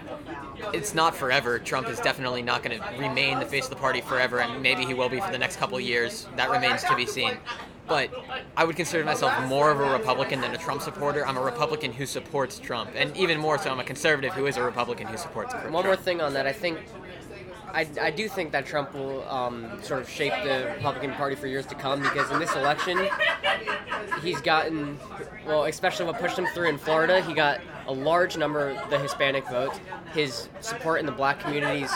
it's 0.74 0.94
not 0.94 1.14
forever. 1.14 1.60
Trump 1.60 1.90
is 1.90 2.00
definitely 2.00 2.42
not 2.42 2.64
going 2.64 2.80
to 2.80 2.98
remain 2.98 3.40
the 3.40 3.46
face 3.46 3.66
of 3.66 3.72
the 3.72 3.76
party 3.76 4.00
forever, 4.00 4.40
and 4.40 4.64
maybe 4.64 4.86
he 4.86 4.94
will 4.94 5.10
be 5.10 5.20
for 5.20 5.32
the 5.32 5.38
next 5.38 5.58
couple 5.58 5.78
of 5.78 5.84
years. 5.84 6.28
That 6.38 6.50
remains 6.50 6.84
to 6.86 6.96
be 6.96 7.06
seen. 7.06 7.38
But 7.88 8.10
I 8.56 8.66
would 8.66 8.76
consider 8.76 9.06
myself 9.06 9.48
more 9.48 9.72
of 9.72 9.80
a 9.80 9.90
Republican 9.92 10.42
than 10.42 10.54
a 10.54 10.58
Trump 10.58 10.82
supporter. 10.82 11.26
I'm 11.26 11.38
a 11.38 11.42
Republican 11.42 11.94
who 11.94 12.06
supports 12.06 12.60
Trump, 12.60 12.92
and 12.96 13.16
even 13.16 13.40
more 13.40 13.58
so, 13.58 13.72
I'm 13.72 13.80
a 13.80 13.84
conservative 13.84 14.34
who 14.34 14.46
is 14.46 14.58
a 14.58 14.64
Republican 14.64 15.08
who 15.08 15.18
supports 15.18 15.54
Trump. 15.54 15.72
One 15.72 15.86
more 15.86 15.96
thing 15.96 16.22
on 16.22 16.34
that, 16.34 16.46
I 16.46 16.52
think, 16.52 16.80
I, 17.74 17.88
I 18.02 18.12
do 18.12 18.28
think 18.28 18.52
that 18.52 18.66
Trump 18.66 18.94
will 18.94 19.28
um, 19.30 19.72
sort 19.82 20.02
of 20.02 20.10
shape 20.10 20.34
the 20.44 20.74
Republican 20.76 21.14
Party 21.14 21.36
for 21.36 21.48
years 21.48 21.66
to 21.68 21.76
come 21.76 22.02
because 22.02 22.30
in 22.32 22.40
this 22.40 22.54
election, 22.56 23.08
he's 24.22 24.42
gotten, 24.42 24.98
well, 25.46 25.66
especially 25.66 26.06
what 26.06 26.20
pushed 26.20 26.38
him 26.38 26.48
through 26.48 26.70
in 26.70 26.78
Florida, 26.78 27.22
he 27.22 27.34
got 27.34 27.62
a 27.88 27.94
large 27.94 28.38
number 28.38 28.70
of 28.70 28.90
the 28.90 29.00
Hispanic 29.00 29.48
vote. 29.48 29.80
His 30.14 30.50
support 30.60 31.00
in 31.00 31.06
the 31.06 31.12
black 31.12 31.40
communities, 31.40 31.92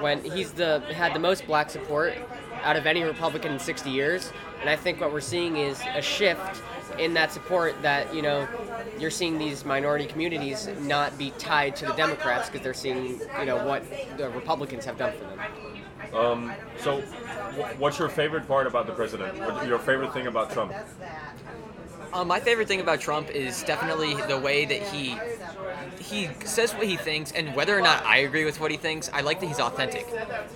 when 0.00 0.22
he's 0.22 0.52
the 0.52 0.80
had 0.92 1.14
the 1.14 1.18
most 1.18 1.46
black 1.46 1.70
support 1.70 2.14
out 2.62 2.76
of 2.76 2.86
any 2.86 3.02
Republican 3.02 3.52
in 3.52 3.58
60 3.58 3.90
years, 3.90 4.32
and 4.60 4.68
I 4.68 4.76
think 4.76 5.00
what 5.00 5.12
we're 5.12 5.20
seeing 5.20 5.56
is 5.56 5.80
a 5.94 6.02
shift 6.02 6.62
in 6.98 7.14
that 7.14 7.32
support 7.32 7.74
that 7.82 8.14
you 8.14 8.22
know 8.22 8.46
you're 8.98 9.10
seeing 9.10 9.38
these 9.38 9.64
minority 9.64 10.06
communities 10.06 10.68
not 10.80 11.16
be 11.16 11.30
tied 11.38 11.76
to 11.76 11.86
the 11.86 11.92
Democrats 11.94 12.48
because 12.48 12.62
they're 12.62 12.74
seeing 12.74 13.20
you 13.38 13.46
know 13.46 13.64
what 13.64 13.82
the 14.16 14.28
Republicans 14.30 14.84
have 14.84 14.98
done 14.98 15.12
for 15.12 15.24
them. 15.24 15.40
Um, 16.14 16.52
so, 16.78 17.00
what's 17.78 17.98
your 17.98 18.08
favorite 18.08 18.48
part 18.48 18.66
about 18.66 18.86
the 18.86 18.92
president? 18.92 19.38
What, 19.38 19.66
your 19.66 19.78
favorite 19.78 20.12
thing 20.12 20.26
about 20.26 20.50
Trump? 20.50 20.72
Um, 22.12 22.26
my 22.26 22.40
favorite 22.40 22.66
thing 22.66 22.80
about 22.80 23.00
Trump 23.00 23.30
is 23.30 23.62
definitely 23.62 24.14
the 24.22 24.38
way 24.38 24.64
that 24.64 24.82
he 24.82 25.16
he 26.00 26.28
says 26.44 26.74
what 26.74 26.86
he 26.86 26.96
thinks, 26.96 27.30
and 27.32 27.54
whether 27.54 27.76
or 27.76 27.80
not 27.80 28.04
I 28.04 28.18
agree 28.18 28.44
with 28.44 28.58
what 28.60 28.70
he 28.70 28.76
thinks, 28.76 29.08
I 29.12 29.20
like 29.20 29.40
that 29.40 29.46
he's 29.46 29.60
authentic, 29.60 30.06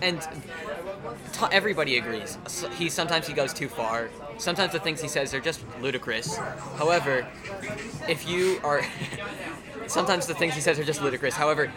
and 0.03 0.27
t- 1.33 1.47
everybody 1.51 1.99
agrees. 1.99 2.39
He 2.77 2.89
sometimes 2.89 3.27
he 3.27 3.33
goes 3.33 3.53
too 3.53 3.69
far. 3.69 4.11
Sometimes 4.39 4.73
the 4.73 4.81
things 4.81 5.01
he 5.01 5.09
says 5.09 5.33
are 5.35 5.41
just 5.41 5.65
ludicrous. 5.81 6.37
However, 6.77 7.27
if 8.09 8.29
you 8.29 8.59
are 8.65 8.83
sometimes 9.87 10.27
the 10.27 10.35
things 10.35 10.55
he 10.55 10.61
says 10.61 10.79
are 10.79 10.85
just 10.85 11.03
ludicrous. 11.03 11.35
However, 11.35 11.73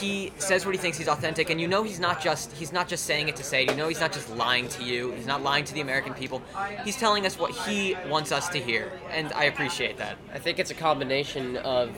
he 0.00 0.32
says 0.38 0.64
what 0.64 0.74
he 0.74 0.80
thinks 0.80 0.96
he's 0.96 1.08
authentic 1.08 1.50
and 1.50 1.60
you 1.60 1.68
know 1.68 1.82
he's 1.82 2.00
not 2.00 2.20
just 2.20 2.50
he's 2.52 2.72
not 2.72 2.88
just 2.88 3.04
saying 3.04 3.28
it 3.28 3.36
to 3.36 3.44
say 3.44 3.64
it 3.64 3.70
you 3.70 3.76
know 3.76 3.86
he's 3.86 4.00
not 4.00 4.12
just 4.12 4.34
lying 4.34 4.66
to 4.66 4.82
you 4.82 5.12
he's 5.12 5.26
not 5.26 5.42
lying 5.42 5.62
to 5.62 5.74
the 5.74 5.82
american 5.82 6.14
people 6.14 6.42
he's 6.84 6.96
telling 6.96 7.26
us 7.26 7.38
what 7.38 7.50
he 7.50 7.94
wants 8.08 8.32
us 8.32 8.48
to 8.48 8.58
hear 8.58 8.90
and 9.10 9.30
i 9.34 9.44
appreciate 9.44 9.98
that 9.98 10.16
I 10.32 10.38
think 10.38 10.58
it's 10.58 10.70
a 10.70 10.74
combination 10.74 11.58
of 11.58 11.90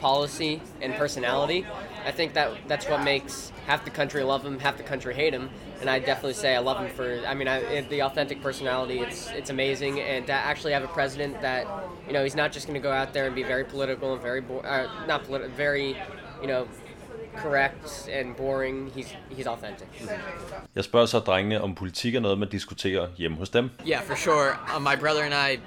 policy 0.00 0.60
and 0.80 0.94
personality. 0.94 1.66
I 2.04 2.10
think 2.10 2.32
that 2.32 2.56
that's 2.66 2.88
what 2.88 3.04
makes 3.04 3.52
half 3.66 3.84
the 3.84 3.90
country 3.90 4.22
love 4.22 4.44
him, 4.44 4.58
half 4.58 4.76
the 4.78 4.82
country 4.82 5.14
hate 5.14 5.34
him, 5.34 5.50
and 5.80 5.88
I 5.90 5.98
definitely 5.98 6.34
say 6.34 6.54
I 6.54 6.58
love 6.58 6.78
him 6.84 6.90
for. 6.94 7.22
I 7.26 7.34
mean, 7.34 7.48
I, 7.48 7.58
it, 7.58 7.88
the 7.88 8.02
authentic 8.02 8.42
personality. 8.42 8.98
It's 9.00 9.30
it's 9.30 9.50
amazing, 9.50 10.00
and 10.00 10.26
to 10.26 10.32
actually 10.32 10.72
have 10.72 10.84
a 10.84 10.88
president 10.88 11.40
that, 11.42 11.66
you 12.06 12.12
know, 12.12 12.22
he's 12.22 12.36
not 12.36 12.52
just 12.52 12.66
going 12.66 12.80
to 12.82 12.88
go 12.88 12.92
out 12.92 13.12
there 13.12 13.26
and 13.26 13.34
be 13.34 13.42
very 13.42 13.64
political 13.64 14.12
and 14.12 14.22
very 14.22 14.40
bo- 14.40 14.60
uh, 14.60 15.06
not 15.06 15.24
politi- 15.24 15.50
very, 15.50 15.96
you 16.42 16.48
know, 16.48 16.66
correct 17.36 18.08
and 18.12 18.36
boring. 18.36 18.90
He's 18.94 19.08
he's 19.36 19.46
authentic. 19.46 19.88
Jeg 20.74 20.84
spørger 20.84 21.06
så 21.06 21.18
drengene, 21.18 21.60
om 21.60 21.74
politik 21.74 22.14
er 22.14 22.20
noget, 22.20 22.38
man 22.38 22.48
diskuterer 22.48 23.08
hjemme 23.16 23.36
hos 23.36 23.48
dem. 23.48 23.70
Yeah, 23.86 24.02
for 24.02 24.14
sure. 24.14 24.58
Uh, 24.76 24.82
my 24.82 24.96
brother 25.00 25.22
and 25.22 25.34
I 25.34 25.58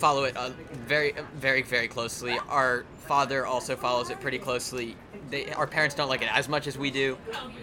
follow 0.00 0.24
it 0.24 0.36
uh, 0.36 0.50
very, 0.88 1.12
very, 1.34 1.62
very 1.62 1.86
closely. 1.88 2.32
Our 2.48 2.84
father 3.06 3.46
also 3.46 3.76
follows 3.76 4.10
it 4.10 4.20
pretty 4.20 4.38
closely. 4.38 4.96
They, 5.30 5.44
our 5.56 5.66
parents 5.66 5.94
don't 5.94 6.10
like 6.10 6.22
it 6.22 6.38
as 6.38 6.48
much 6.48 6.66
as 6.66 6.78
we 6.78 6.90
do. 6.90 7.16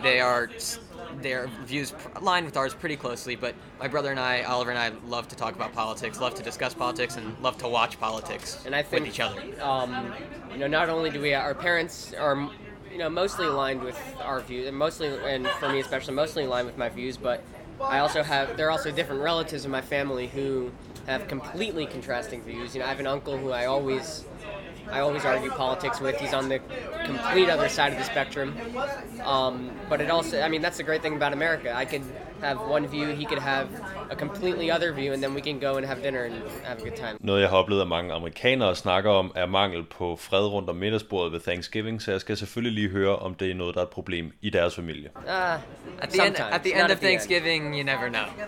They 0.03 0.19
are, 0.19 0.49
their 1.21 1.47
views 1.65 1.93
align 2.15 2.45
with 2.45 2.57
ours 2.57 2.73
pretty 2.73 2.95
closely. 2.95 3.35
But 3.35 3.55
my 3.79 3.87
brother 3.87 4.11
and 4.11 4.19
I, 4.19 4.43
Oliver 4.43 4.71
and 4.71 4.79
I, 4.79 4.91
love 5.07 5.27
to 5.29 5.35
talk 5.35 5.55
about 5.55 5.73
politics, 5.73 6.19
love 6.19 6.35
to 6.35 6.43
discuss 6.43 6.73
politics, 6.73 7.17
and 7.17 7.37
love 7.41 7.57
to 7.59 7.67
watch 7.67 7.99
politics 7.99 8.63
and 8.65 8.75
I 8.75 8.83
think 8.83 9.05
with 9.05 9.13
each 9.13 9.19
other. 9.19 9.41
Um, 9.61 10.13
you 10.51 10.57
know, 10.57 10.67
not 10.67 10.89
only 10.89 11.09
do 11.09 11.21
we 11.21 11.33
our 11.33 11.55
parents 11.55 12.13
are 12.13 12.49
you 12.91 12.97
know 12.97 13.09
mostly 13.09 13.45
aligned 13.45 13.81
with 13.83 13.99
our 14.21 14.39
views, 14.41 14.67
and 14.67 14.77
mostly 14.77 15.07
and 15.07 15.47
for 15.47 15.69
me 15.69 15.79
especially 15.79 16.13
mostly 16.13 16.45
aligned 16.45 16.67
with 16.67 16.77
my 16.77 16.89
views, 16.89 17.17
but 17.17 17.43
I 17.81 17.99
also 17.99 18.23
have 18.23 18.57
there 18.57 18.67
are 18.67 18.71
also 18.71 18.91
different 18.91 19.21
relatives 19.21 19.65
in 19.65 19.71
my 19.71 19.81
family 19.81 20.27
who 20.27 20.71
have 21.05 21.27
completely 21.27 21.85
contrasting 21.85 22.41
views. 22.41 22.73
You 22.73 22.81
know, 22.81 22.85
I 22.85 22.89
have 22.89 22.99
an 22.99 23.07
uncle 23.07 23.37
who 23.37 23.51
I 23.51 23.65
always 23.65 24.25
I 24.91 24.99
always 24.99 25.25
argue 25.25 25.51
politics 25.51 26.01
with. 26.01 26.15
He's 26.19 26.33
on 26.33 26.49
the 26.49 26.59
complete 27.05 27.49
other 27.49 27.69
side 27.69 27.91
of 27.93 27.97
the 27.97 28.03
spectrum. 28.03 28.49
Um, 29.23 29.71
but 29.89 30.01
it 30.01 30.09
also, 30.09 30.41
I 30.41 30.49
mean, 30.49 30.61
that's 30.61 30.77
the 30.77 30.83
great 30.83 31.01
thing 31.01 31.15
about 31.15 31.33
America. 31.33 31.69
I 31.83 31.85
could 31.85 32.03
have 32.41 32.57
one 32.69 32.87
view, 32.87 33.07
he 33.07 33.25
could 33.25 33.39
have 33.39 33.67
a 34.11 34.15
completely 34.15 34.71
other 34.71 34.93
view, 34.93 35.13
and 35.13 35.23
then 35.23 35.33
we 35.33 35.41
can 35.41 35.59
go 35.59 35.77
and 35.77 35.85
have 35.85 36.01
dinner 36.03 36.23
and 36.23 36.35
have 36.63 36.77
a 36.79 36.83
good 36.83 36.95
time. 36.95 37.17
Noget 37.19 37.41
jeg 37.41 37.49
har 37.49 37.57
oplevet, 37.57 37.81
at 37.81 37.87
mange 37.87 38.13
amerikanere 38.13 38.75
snakker 38.75 39.11
om, 39.11 39.31
er 39.35 39.45
mangel 39.45 39.83
på 39.83 40.15
fred 40.15 40.45
rundt 40.45 40.69
om 40.69 40.75
middagsbordet 40.75 41.31
ved 41.33 41.39
Thanksgiving, 41.39 42.01
så 42.01 42.11
jeg 42.11 42.21
skal 42.21 42.37
selvfølgelig 42.37 42.73
lige 42.83 42.89
høre, 42.89 43.15
om 43.15 43.35
det 43.35 43.51
er 43.51 43.55
noget, 43.55 43.75
der 43.75 43.81
er 43.81 43.85
et 43.85 43.91
problem 43.91 44.31
i 44.41 44.49
deres 44.49 44.75
familie. 44.75 45.09
Uh, 45.15 45.23
At 46.03 46.09
the 46.09 46.27
end, 46.27 46.35
at 46.51 46.61
the 46.61 46.83
end 46.83 46.91
of. 46.91 46.97
Thanksgiving, 46.97 47.75
you 47.77 47.83
never 47.83 48.09
know. 48.09 48.45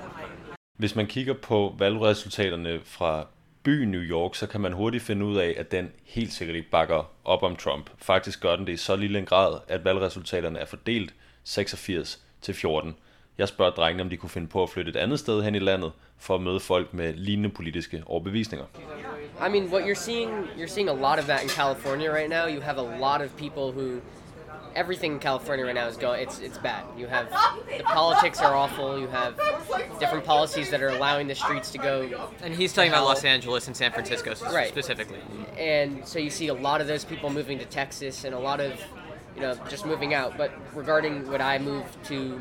Hvis 0.77 0.95
man 0.95 1.07
kigger 1.07 1.33
på 1.33 1.75
valgresultaterne 1.79 2.79
fra 2.85 3.25
byen 3.63 3.91
New 3.91 4.01
York, 4.01 4.35
så 4.35 4.47
kan 4.47 4.61
man 4.61 4.73
hurtigt 4.73 5.03
finde 5.03 5.25
ud 5.25 5.37
af, 5.37 5.55
at 5.57 5.71
den 5.71 5.91
helt 6.03 6.33
sikkert 6.33 6.55
ikke 6.55 6.69
bakker 6.69 7.11
op 7.25 7.43
om 7.43 7.55
Trump. 7.55 7.89
Faktisk 7.97 8.41
gør 8.41 8.55
den 8.55 8.67
det 8.67 8.73
i 8.73 8.77
så 8.77 8.95
lille 8.95 9.19
en 9.19 9.25
grad, 9.25 9.59
at 9.67 9.85
valgresultaterne 9.85 10.59
er 10.59 10.65
fordelt 10.65 11.13
86 11.43 12.19
til 12.41 12.53
14. 12.53 12.95
Jeg 13.37 13.47
spørger 13.47 13.71
drengene, 13.71 14.03
om 14.03 14.09
de 14.09 14.17
kunne 14.17 14.29
finde 14.29 14.47
på 14.47 14.63
at 14.63 14.69
flytte 14.69 14.89
et 14.89 14.95
andet 14.95 15.19
sted 15.19 15.43
hen 15.43 15.55
i 15.55 15.59
landet, 15.59 15.91
for 16.17 16.35
at 16.35 16.41
møde 16.41 16.59
folk 16.59 16.93
med 16.93 17.13
lignende 17.13 17.49
politiske 17.49 18.03
overbevisninger. 18.05 18.65
I 19.47 19.49
mean, 19.49 19.73
what 19.73 19.83
you're 19.83 20.03
seeing, 20.05 20.29
you're 20.57 20.67
seeing 20.67 20.89
a 20.89 20.93
lot 20.93 21.19
of 21.19 21.25
that 21.25 21.43
in 21.43 21.49
California 21.49 22.11
right 22.11 22.29
now. 22.29 22.45
You 22.55 22.61
have 22.61 22.77
a 22.77 22.97
lot 22.99 23.21
of 23.25 23.37
people 23.37 23.71
who, 23.71 24.01
everything 24.75 25.13
in 25.13 25.19
California 25.19 25.65
right 25.65 25.75
now 25.75 25.87
is 25.87 25.97
going, 25.97 26.21
it's 26.21 26.39
it's 26.39 26.57
bad. 26.57 26.83
You 26.97 27.07
have 27.07 27.29
the 27.77 27.83
politics 27.83 28.39
are 28.41 28.55
awful. 28.55 28.99
You 28.99 29.07
have 29.07 29.39
different 29.99 30.25
policies 30.25 30.69
that 30.71 30.81
are 30.81 30.89
allowing 30.89 31.27
the 31.27 31.35
streets 31.35 31.71
to 31.71 31.77
go. 31.77 32.29
And 32.41 32.53
he's 32.53 32.73
talking 32.73 32.91
about. 32.91 33.05
Los 33.05 33.23
Angeles 33.23 33.67
and 33.67 33.75
San 33.75 33.91
Francisco 33.91 34.33
Right. 34.53 34.67
specifically. 34.69 35.19
and 35.57 36.05
so 36.07 36.19
you 36.19 36.29
see 36.29 36.47
a 36.49 36.53
lot 36.53 36.81
of 36.81 36.87
those 36.87 37.03
people 37.05 37.29
moving 37.29 37.57
to 37.59 37.65
Texas 37.65 38.23
and 38.23 38.35
a 38.35 38.39
lot 38.39 38.59
of 38.61 38.79
you 39.35 39.41
know 39.41 39.55
just 39.69 39.85
moving 39.85 40.13
out. 40.13 40.37
But 40.37 40.51
regarding 40.75 41.27
would 41.29 41.41
I 41.41 41.57
move 41.57 41.85
to 42.05 42.39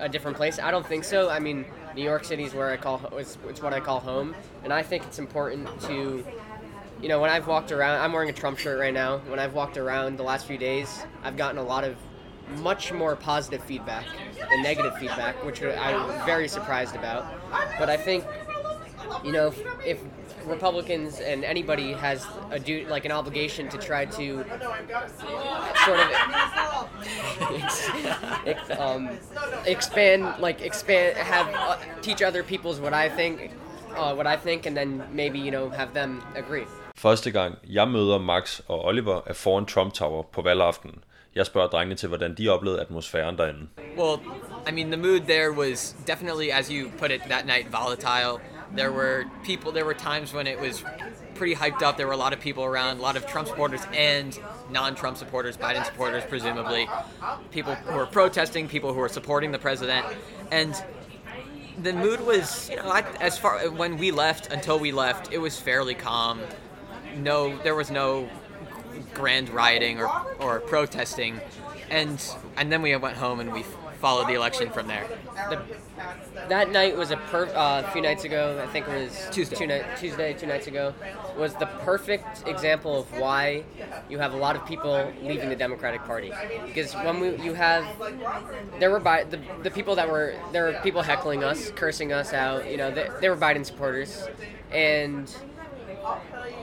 a 0.00 0.08
different 0.08 0.36
place? 0.36 0.58
I 0.58 0.70
don't 0.70 0.86
think 0.86 1.04
so. 1.04 1.28
I 1.30 1.38
mean, 1.38 1.64
New 1.94 2.02
York 2.02 2.24
City 2.24 2.44
is 2.44 2.54
where 2.54 2.70
I 2.70 2.76
call 2.76 3.00
it's, 3.16 3.38
it's 3.48 3.62
what 3.62 3.72
I 3.72 3.80
call 3.80 4.00
home, 4.00 4.34
and 4.62 4.72
I 4.72 4.82
think 4.82 5.04
it's 5.04 5.18
important 5.18 5.68
to 5.82 6.24
you 7.02 7.08
know 7.08 7.20
when 7.20 7.30
I've 7.30 7.46
walked 7.46 7.72
around. 7.72 8.00
I'm 8.00 8.12
wearing 8.12 8.30
a 8.30 8.32
Trump 8.32 8.58
shirt 8.58 8.78
right 8.78 8.94
now. 8.94 9.18
When 9.18 9.38
I've 9.38 9.54
walked 9.54 9.76
around 9.76 10.16
the 10.18 10.22
last 10.22 10.46
few 10.46 10.58
days, 10.58 11.04
I've 11.22 11.36
gotten 11.36 11.58
a 11.58 11.62
lot 11.62 11.84
of 11.84 11.96
much 12.60 12.92
more 12.92 13.16
positive 13.16 13.62
feedback 13.64 14.04
than 14.50 14.62
negative 14.62 14.96
feedback, 14.98 15.42
which 15.44 15.62
I'm 15.62 16.26
very 16.26 16.48
surprised 16.48 16.94
about. 16.94 17.26
But 17.78 17.88
I 17.88 17.96
think 17.96 18.24
you 19.22 19.32
know, 19.32 19.48
if, 19.48 19.60
if 19.84 20.00
Republicans 20.46 21.20
and 21.20 21.44
anybody 21.44 21.92
has 21.92 22.26
a 22.50 22.58
do 22.58 22.86
like 22.88 23.04
an 23.04 23.12
obligation 23.12 23.68
to 23.68 23.78
try 23.78 24.04
to 24.04 24.44
sort 25.84 26.00
of 26.00 26.10
um, 28.78 29.10
expand, 29.66 30.34
like 30.38 30.60
expand, 30.60 31.16
have 31.16 31.48
uh, 31.54 31.78
teach 32.02 32.22
other 32.22 32.42
people's 32.42 32.80
what 32.80 32.92
I 32.92 33.08
think, 33.08 33.52
uh, 33.96 34.14
what 34.14 34.26
I 34.26 34.36
think, 34.36 34.66
and 34.66 34.76
then 34.76 35.02
maybe 35.12 35.38
you 35.38 35.50
know 35.50 35.70
have 35.70 35.94
them 35.94 36.22
agree. 36.34 36.66
Første 36.98 37.30
gang 37.30 37.58
jeg 37.68 37.88
møder 37.88 38.18
Max 38.18 38.60
og 38.68 38.84
Oliver 38.84 39.20
er 39.26 39.32
foran 39.32 39.66
Trump 39.66 39.92
Tower 39.92 40.22
på 40.22 40.42
valgaftenen. 40.42 41.04
Jeg 41.34 41.46
spørger 41.46 41.68
drengene 41.68 41.96
til, 41.96 42.08
hvordan 42.08 42.34
de 42.34 42.48
oplevede 42.48 42.80
atmosfæren 42.80 43.38
derinde. 43.38 43.66
Well, 43.98 44.20
I 44.68 44.72
mean, 44.72 44.86
the 44.86 44.96
mood 44.96 45.20
there 45.20 45.52
was 45.52 45.96
definitely, 46.06 46.50
as 46.50 46.68
you 46.68 46.90
put 46.98 47.10
it, 47.10 47.20
that 47.28 47.46
night 47.46 47.66
volatile. 47.72 48.40
There 48.76 48.92
were 48.92 49.24
people. 49.44 49.72
There 49.72 49.84
were 49.84 49.94
times 49.94 50.34
when 50.34 50.46
it 50.46 50.60
was 50.60 50.84
pretty 51.34 51.54
hyped 51.54 51.82
up. 51.88 51.96
There 51.96 52.06
were 52.06 52.18
a 52.20 52.24
lot 52.24 52.32
of 52.32 52.40
people 52.40 52.64
around, 52.64 52.98
a 52.98 53.02
lot 53.02 53.16
of 53.16 53.26
Trump 53.26 53.48
supporters 53.48 53.82
and 53.94 54.38
non-Trump 54.70 55.16
supporters, 55.16 55.56
Biden 55.56 55.84
supporters, 55.84 56.24
presumably. 56.28 56.88
People 57.50 57.74
who 57.74 57.96
were 57.96 58.06
protesting, 58.06 58.68
people 58.68 58.92
who 58.94 59.00
were 59.00 59.14
supporting 59.18 59.52
the 59.52 59.58
president, 59.58 60.06
and 60.50 60.74
the 61.82 61.92
mood 61.92 62.20
was, 62.20 62.70
you 62.70 62.76
know, 62.76 63.02
as 63.20 63.38
far 63.38 63.58
when 63.70 63.98
we 63.98 64.10
left 64.10 64.52
until 64.52 64.78
we 64.78 64.92
left, 64.92 65.32
it 65.32 65.38
was 65.38 65.58
fairly 65.58 65.94
calm. 65.94 66.40
No, 67.16 67.56
there 67.58 67.74
was 67.74 67.90
no 67.90 68.28
grand 69.14 69.50
rioting 69.50 70.00
or, 70.00 70.08
or 70.40 70.60
protesting, 70.60 71.40
and 71.90 72.22
and 72.56 72.70
then 72.72 72.82
we 72.82 72.94
went 72.96 73.16
home 73.16 73.40
and 73.40 73.52
we 73.52 73.62
followed 74.00 74.28
the 74.28 74.34
election 74.34 74.70
from 74.70 74.86
there. 74.88 75.06
The, 75.50 75.60
that 76.48 76.70
night 76.70 76.96
was 76.96 77.10
a 77.10 77.16
per 77.16 77.46
uh, 77.54 77.82
few 77.92 78.02
nights 78.02 78.24
ago. 78.24 78.60
I 78.62 78.66
think 78.72 78.88
it 78.88 78.94
was 78.94 79.28
Tuesday. 79.30 79.56
Two 79.56 79.66
ni- 79.66 79.82
Tuesday, 79.98 80.34
two 80.34 80.46
nights 80.46 80.66
ago, 80.66 80.94
was 81.38 81.54
the 81.54 81.66
perfect 81.66 82.46
example 82.46 83.00
of 83.00 83.18
why 83.18 83.64
you 84.10 84.18
have 84.18 84.34
a 84.34 84.36
lot 84.36 84.56
of 84.56 84.66
people 84.66 85.10
leaving 85.22 85.48
the 85.48 85.56
Democratic 85.56 86.04
Party. 86.04 86.32
Because 86.66 86.92
when 86.94 87.20
we 87.20 87.36
you 87.42 87.54
have 87.54 87.84
there 88.78 88.90
were 88.90 89.00
Bi- 89.00 89.24
the, 89.24 89.40
the 89.62 89.70
people 89.70 89.94
that 89.96 90.08
were 90.10 90.34
there 90.52 90.64
were 90.64 90.78
people 90.82 91.02
heckling 91.02 91.44
us, 91.44 91.70
cursing 91.70 92.12
us 92.12 92.32
out. 92.32 92.70
You 92.70 92.76
know, 92.76 92.90
they, 92.90 93.08
they 93.20 93.28
were 93.28 93.36
Biden 93.36 93.64
supporters, 93.64 94.28
and 94.72 95.32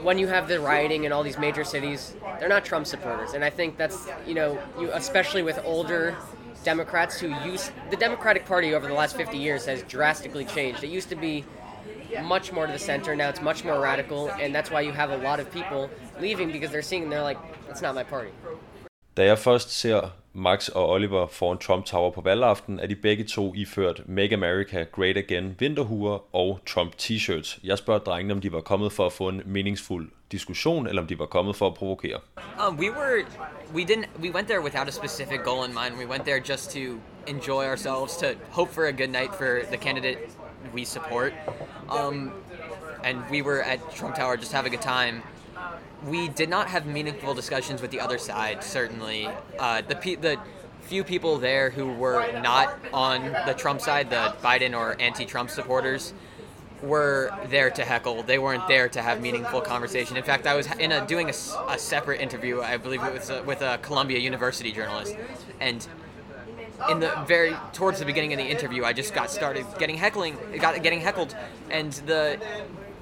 when 0.03 0.17
you 0.17 0.27
have 0.27 0.47
the 0.47 0.59
rioting 0.59 1.03
in 1.03 1.11
all 1.11 1.23
these 1.23 1.37
major 1.37 1.63
cities, 1.63 2.15
they're 2.39 2.49
not 2.49 2.65
Trump 2.65 2.87
supporters, 2.87 3.33
and 3.33 3.43
I 3.43 3.49
think 3.49 3.77
that's 3.77 4.07
you 4.27 4.33
know 4.33 4.57
you 4.79 4.89
especially 4.93 5.43
with 5.43 5.59
older 5.63 6.15
Democrats 6.63 7.19
who 7.19 7.27
used 7.43 7.71
the 7.89 7.97
Democratic 7.97 8.45
Party 8.45 8.73
over 8.75 8.87
the 8.87 8.93
last 8.93 9.15
50 9.15 9.37
years 9.37 9.65
has 9.65 9.81
drastically 9.83 10.45
changed. 10.45 10.83
It 10.83 10.89
used 10.89 11.09
to 11.09 11.15
be 11.15 11.43
much 12.23 12.51
more 12.51 12.67
to 12.67 12.73
the 12.73 12.79
center. 12.79 13.15
Now 13.15 13.29
it's 13.29 13.41
much 13.41 13.63
more 13.63 13.79
radical, 13.79 14.29
and 14.29 14.53
that's 14.53 14.69
why 14.69 14.81
you 14.81 14.91
have 14.91 15.11
a 15.11 15.17
lot 15.17 15.39
of 15.39 15.51
people 15.51 15.89
leaving 16.19 16.51
because 16.51 16.71
they're 16.71 16.81
seeing 16.81 17.09
they're 17.09 17.23
like, 17.23 17.39
that's 17.67 17.81
not 17.81 17.95
my 17.95 18.03
party. 18.03 18.31
Da 19.13 19.23
jeg 19.23 19.37
først 19.37 19.69
ser 19.69 20.20
Max 20.33 20.69
og 20.69 20.89
Oliver 20.89 21.27
foran 21.27 21.57
Trump 21.57 21.85
Tower 21.85 22.11
på 22.11 22.21
valgaften, 22.21 22.79
er 22.79 22.87
de 22.87 22.95
begge 22.95 23.23
to 23.23 23.53
iført 23.55 24.01
Make 24.05 24.35
America 24.35 24.85
Great 24.91 25.17
Again 25.17 25.55
vinterhuer 25.59 26.35
og 26.35 26.59
Trump 26.65 26.93
t-shirts. 26.97 27.59
Jeg 27.63 27.77
spørger 27.77 27.99
drengene, 27.99 28.33
om 28.33 28.41
de 28.41 28.51
var 28.51 28.61
kommet 28.61 28.91
for 28.91 29.05
at 29.05 29.13
få 29.13 29.27
en 29.27 29.41
meningsfuld 29.45 30.09
diskussion, 30.31 30.87
eller 30.87 31.01
om 31.01 31.07
de 31.07 31.19
var 31.19 31.25
kommet 31.25 31.55
for 31.55 31.67
at 31.67 31.73
provokere. 31.73 32.19
Um, 32.67 32.79
we 32.79 32.89
were, 32.89 33.25
we 33.75 33.83
didn't, 33.83 34.07
we 34.21 34.31
went 34.31 34.47
there 34.47 34.61
without 34.61 34.87
a 34.87 34.91
specific 34.91 35.43
goal 35.43 35.65
in 35.65 35.73
mind. 35.73 35.99
We 35.99 36.11
went 36.11 36.25
there 36.25 36.39
just 36.39 36.71
to 36.71 36.79
enjoy 37.27 37.63
ourselves, 37.65 38.17
to 38.17 38.27
hope 38.49 38.71
for 38.73 38.83
a 38.83 38.91
good 38.91 39.09
night 39.09 39.35
for 39.37 39.59
the 39.71 39.77
candidate 39.77 40.17
we 40.73 40.85
support. 40.85 41.33
Um, 41.89 42.31
and 43.03 43.17
we 43.31 43.41
were 43.41 43.61
at 43.63 43.79
Trump 43.95 44.15
Tower 44.15 44.37
just 44.37 44.51
having 44.51 44.73
a 44.73 44.75
good 44.77 44.85
time. 44.85 45.23
We 46.05 46.29
did 46.29 46.49
not 46.49 46.67
have 46.67 46.85
meaningful 46.85 47.33
discussions 47.33 47.81
with 47.81 47.91
the 47.91 47.99
other 47.99 48.17
side. 48.17 48.63
Certainly, 48.63 49.29
uh, 49.59 49.81
the 49.87 49.95
pe- 49.95 50.15
the 50.15 50.39
few 50.81 51.03
people 51.03 51.37
there 51.37 51.69
who 51.69 51.93
were 51.93 52.41
not 52.41 52.77
on 52.91 53.31
the 53.45 53.53
Trump 53.53 53.81
side, 53.81 54.09
the 54.09 54.33
Biden 54.41 54.77
or 54.77 54.99
anti-Trump 54.99 55.49
supporters, 55.49 56.13
were 56.81 57.31
there 57.49 57.69
to 57.69 57.85
heckle. 57.85 58.23
They 58.23 58.39
weren't 58.39 58.67
there 58.67 58.89
to 58.89 59.01
have 59.01 59.21
meaningful 59.21 59.61
conversation. 59.61 60.17
In 60.17 60.23
fact, 60.23 60.47
I 60.47 60.55
was 60.55 60.67
in 60.79 60.91
a 60.91 61.05
doing 61.05 61.29
a, 61.29 61.33
a 61.69 61.77
separate 61.77 62.19
interview. 62.19 62.61
I 62.61 62.77
believe 62.77 63.03
it 63.03 63.13
was 63.13 63.29
uh 63.29 63.43
with 63.45 63.61
a 63.61 63.77
Columbia 63.83 64.17
University 64.17 64.71
journalist, 64.71 65.15
and 65.59 65.87
in 66.89 66.99
the 66.99 67.13
very 67.27 67.55
towards 67.73 67.99
the 67.99 68.05
beginning 68.05 68.33
of 68.33 68.39
the 68.39 68.45
interview, 68.45 68.83
I 68.83 68.93
just 68.93 69.13
got 69.13 69.29
started 69.29 69.65
getting 69.77 69.97
heckling, 69.97 70.35
got 70.59 70.81
getting 70.81 71.01
heckled, 71.01 71.35
and 71.69 71.93
the 72.07 72.39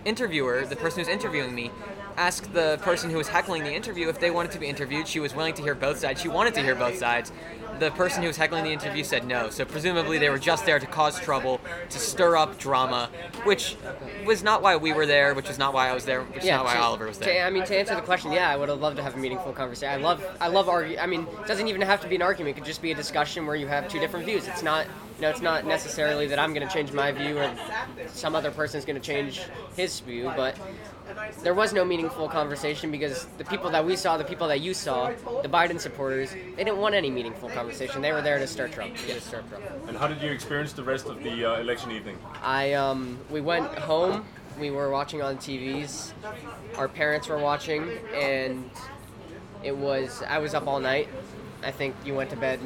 interviewer, 0.03 0.65
the 0.65 0.75
person 0.75 0.99
who's 0.99 1.07
interviewing 1.07 1.55
me, 1.55 1.71
asked 2.17 2.53
the 2.53 2.79
person 2.81 3.09
who 3.09 3.17
was 3.17 3.27
heckling 3.27 3.63
the 3.63 3.73
interview 3.73 4.09
if 4.09 4.19
they 4.19 4.31
wanted 4.31 4.51
to 4.51 4.59
be 4.59 4.67
interviewed. 4.67 5.07
She 5.07 5.19
was 5.19 5.33
willing 5.35 5.53
to 5.55 5.61
hear 5.61 5.75
both 5.75 5.99
sides. 5.99 6.21
She 6.21 6.27
wanted 6.27 6.53
to 6.55 6.61
hear 6.61 6.75
both 6.75 6.97
sides. 6.97 7.31
The 7.79 7.91
person 7.91 8.21
who 8.21 8.27
was 8.27 8.35
heckling 8.35 8.65
the 8.65 8.71
interview 8.73 9.03
said 9.05 9.25
no. 9.25 9.49
So 9.49 9.63
presumably 9.63 10.17
they 10.17 10.29
were 10.29 10.39
just 10.39 10.65
there 10.65 10.79
to 10.79 10.85
cause 10.85 11.17
trouble, 11.19 11.61
to 11.89 11.99
stir 11.99 12.35
up 12.35 12.57
drama, 12.57 13.09
which 13.45 13.77
was 14.25 14.43
not 14.43 14.61
why 14.61 14.75
we 14.75 14.91
were 14.91 15.05
there, 15.05 15.33
which 15.33 15.49
is 15.49 15.57
not 15.57 15.73
why 15.73 15.89
I 15.89 15.93
was 15.93 16.03
there, 16.03 16.23
which 16.23 16.43
is 16.43 16.49
not 16.49 16.65
why 16.65 16.73
to- 16.73 16.79
Oliver 16.81 17.07
was 17.07 17.17
to- 17.19 17.25
there. 17.25 17.45
I 17.45 17.49
mean, 17.49 17.63
to 17.63 17.77
answer 17.77 17.95
the 17.95 18.01
question, 18.01 18.31
yeah, 18.33 18.49
I 18.49 18.57
would 18.57 18.67
have 18.69 18.79
loved 18.79 18.97
to 18.97 19.03
have 19.03 19.15
a 19.15 19.17
meaningful 19.17 19.53
conversation. 19.53 19.93
I 19.93 20.03
love, 20.03 20.21
I 20.41 20.47
love 20.49 20.67
argue. 20.67 20.97
I 20.97 21.05
mean, 21.05 21.21
it 21.41 21.47
doesn't 21.47 21.67
even 21.67 21.81
have 21.81 22.01
to 22.01 22.07
be 22.07 22.15
an 22.15 22.21
argument. 22.21 22.57
It 22.57 22.59
could 22.59 22.67
just 22.67 22.81
be 22.81 22.91
a 22.91 22.95
discussion 22.95 23.45
where 23.45 23.55
you 23.55 23.67
have 23.67 23.87
two 23.87 23.99
different 23.99 24.25
views. 24.25 24.45
It's 24.47 24.63
not, 24.63 24.85
you 25.19 25.23
know, 25.23 25.31
it's 25.31 25.41
not 25.41 25.65
necessarily 25.65 26.27
that 26.27 26.39
I'm 26.39 26.53
going 26.53 26.65
to 26.65 26.73
change 26.73 26.93
my 26.93 27.11
view 27.11 27.37
or 27.37 27.51
some 28.07 28.35
other 28.35 28.51
person 28.51 28.77
is 28.77 28.85
going 28.85 28.95
to 28.95 29.05
change 29.05 29.41
his 29.75 29.99
view, 29.99 30.31
but 30.37 30.57
there 31.43 31.53
was 31.53 31.73
no 31.73 31.83
meaningful 31.83 32.29
conversation 32.29 32.89
because 32.89 33.25
the 33.37 33.43
people 33.43 33.69
that 33.71 33.85
we 33.85 33.97
saw, 33.97 34.15
the 34.15 34.23
people 34.23 34.47
that 34.47 34.61
you 34.61 34.73
saw, 34.73 35.11
the 35.41 35.49
Biden 35.49 35.77
supporters, 35.77 36.31
they 36.31 36.63
didn't 36.63 36.77
want 36.77 36.95
any 36.95 37.09
meaningful 37.09 37.49
conversation. 37.49 38.01
They 38.01 38.13
were 38.13 38.21
there 38.21 38.39
to 38.39 38.47
stir 38.47 38.69
Trump. 38.69 38.95
To 38.95 39.19
stir 39.19 39.41
Trump. 39.49 39.65
And 39.89 39.97
how 39.97 40.07
did 40.07 40.21
you 40.21 40.31
experience 40.31 40.71
the 40.71 40.83
rest 40.83 41.07
of 41.07 41.21
the 41.21 41.43
uh, 41.43 41.59
election 41.59 41.91
evening? 41.91 42.17
I 42.41 42.73
um, 42.73 43.19
we 43.29 43.41
went 43.41 43.67
home. 43.77 44.25
We 44.57 44.71
were 44.71 44.89
watching 44.89 45.21
on 45.21 45.37
TVs. 45.37 46.13
Our 46.77 46.87
parents 46.87 47.27
were 47.27 47.39
watching, 47.39 47.89
and 48.13 48.69
it 49.63 49.75
was 49.75 50.23
I 50.29 50.37
was 50.37 50.53
up 50.53 50.65
all 50.65 50.79
night. 50.79 51.09
I 51.61 51.71
think 51.71 51.95
you 52.05 52.13
went 52.13 52.29
to 52.29 52.37
bed. 52.37 52.59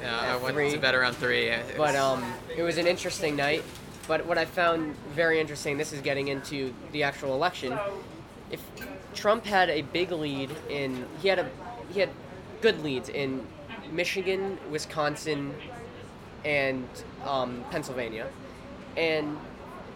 Yeah, 0.00 0.34
I 0.34 0.36
went 0.36 0.54
three. 0.54 0.70
to 0.72 0.78
bed 0.78 0.94
around 0.94 1.14
three. 1.16 1.52
But 1.76 1.96
um, 1.96 2.24
it 2.56 2.62
was 2.62 2.78
an 2.78 2.86
interesting 2.86 3.36
night. 3.36 3.62
But 4.06 4.24
what 4.26 4.38
I 4.38 4.46
found 4.46 4.96
very 5.14 5.38
interesting, 5.40 5.76
this 5.76 5.92
is 5.92 6.00
getting 6.00 6.28
into 6.28 6.72
the 6.92 7.02
actual 7.02 7.34
election. 7.34 7.78
If 8.50 8.62
Trump 9.14 9.44
had 9.44 9.68
a 9.68 9.82
big 9.82 10.10
lead 10.12 10.50
in, 10.70 11.04
he 11.20 11.28
had 11.28 11.38
a, 11.38 11.50
he 11.92 12.00
had 12.00 12.08
good 12.62 12.82
leads 12.82 13.10
in 13.10 13.46
Michigan, 13.92 14.58
Wisconsin, 14.70 15.54
and 16.44 16.86
um, 17.24 17.64
Pennsylvania, 17.70 18.28
and 18.96 19.36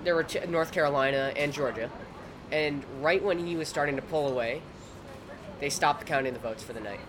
there 0.04 0.14
were 0.14 0.24
t- 0.24 0.40
North 0.46 0.72
Carolina 0.72 1.32
and 1.36 1.52
Georgia, 1.52 1.90
and 2.50 2.82
right 3.00 3.22
when 3.22 3.46
he 3.46 3.56
was 3.56 3.68
starting 3.68 3.96
to 3.96 4.02
pull 4.02 4.28
away, 4.28 4.60
they 5.60 5.70
stopped 5.70 6.06
counting 6.06 6.32
the 6.32 6.38
votes 6.38 6.62
for 6.62 6.72
the 6.72 6.80
night, 6.80 7.00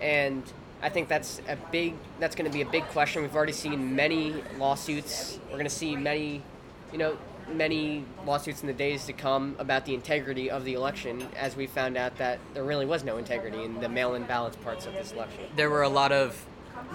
and 0.00 0.42
I 0.82 0.88
think 0.88 1.08
that's 1.08 1.40
a 1.48 1.56
big 1.70 1.94
that's 2.18 2.34
going 2.34 2.50
to 2.50 2.52
be 2.52 2.62
a 2.62 2.66
big 2.68 2.84
question. 2.88 3.22
We've 3.22 3.36
already 3.36 3.52
seen 3.52 3.94
many 3.94 4.42
lawsuits. 4.58 5.38
We're 5.46 5.52
going 5.52 5.64
to 5.64 5.70
see 5.70 5.94
many, 5.94 6.42
you 6.90 6.98
know, 6.98 7.16
many 7.48 8.04
lawsuits 8.26 8.62
in 8.62 8.66
the 8.66 8.72
days 8.72 9.06
to 9.06 9.12
come 9.12 9.54
about 9.58 9.84
the 9.84 9.94
integrity 9.94 10.50
of 10.50 10.64
the 10.64 10.74
election, 10.74 11.28
as 11.36 11.56
we 11.56 11.66
found 11.66 11.96
out 11.96 12.16
that 12.18 12.38
there 12.54 12.64
really 12.64 12.86
was 12.86 13.04
no 13.04 13.16
integrity 13.16 13.62
in 13.62 13.80
the 13.80 13.88
mail-in 13.88 14.24
ballots 14.24 14.56
parts 14.56 14.86
of 14.86 14.92
this 14.94 15.12
election. 15.12 15.44
there 15.56 15.70
were 15.70 15.82
a 15.82 15.88
lot 15.88 16.12
of 16.12 16.44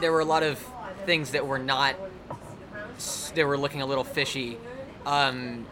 there 0.01 0.11
were 0.11 0.19
a 0.19 0.25
lot 0.25 0.43
of 0.43 0.63
things 1.05 1.31
that 1.31 1.47
were 1.47 1.59
not 1.59 1.95
they 3.35 3.43
were 3.43 3.57
looking 3.57 3.81
a 3.81 3.85
little 3.85 4.03
fishy 4.03 4.57
um, 5.05 5.65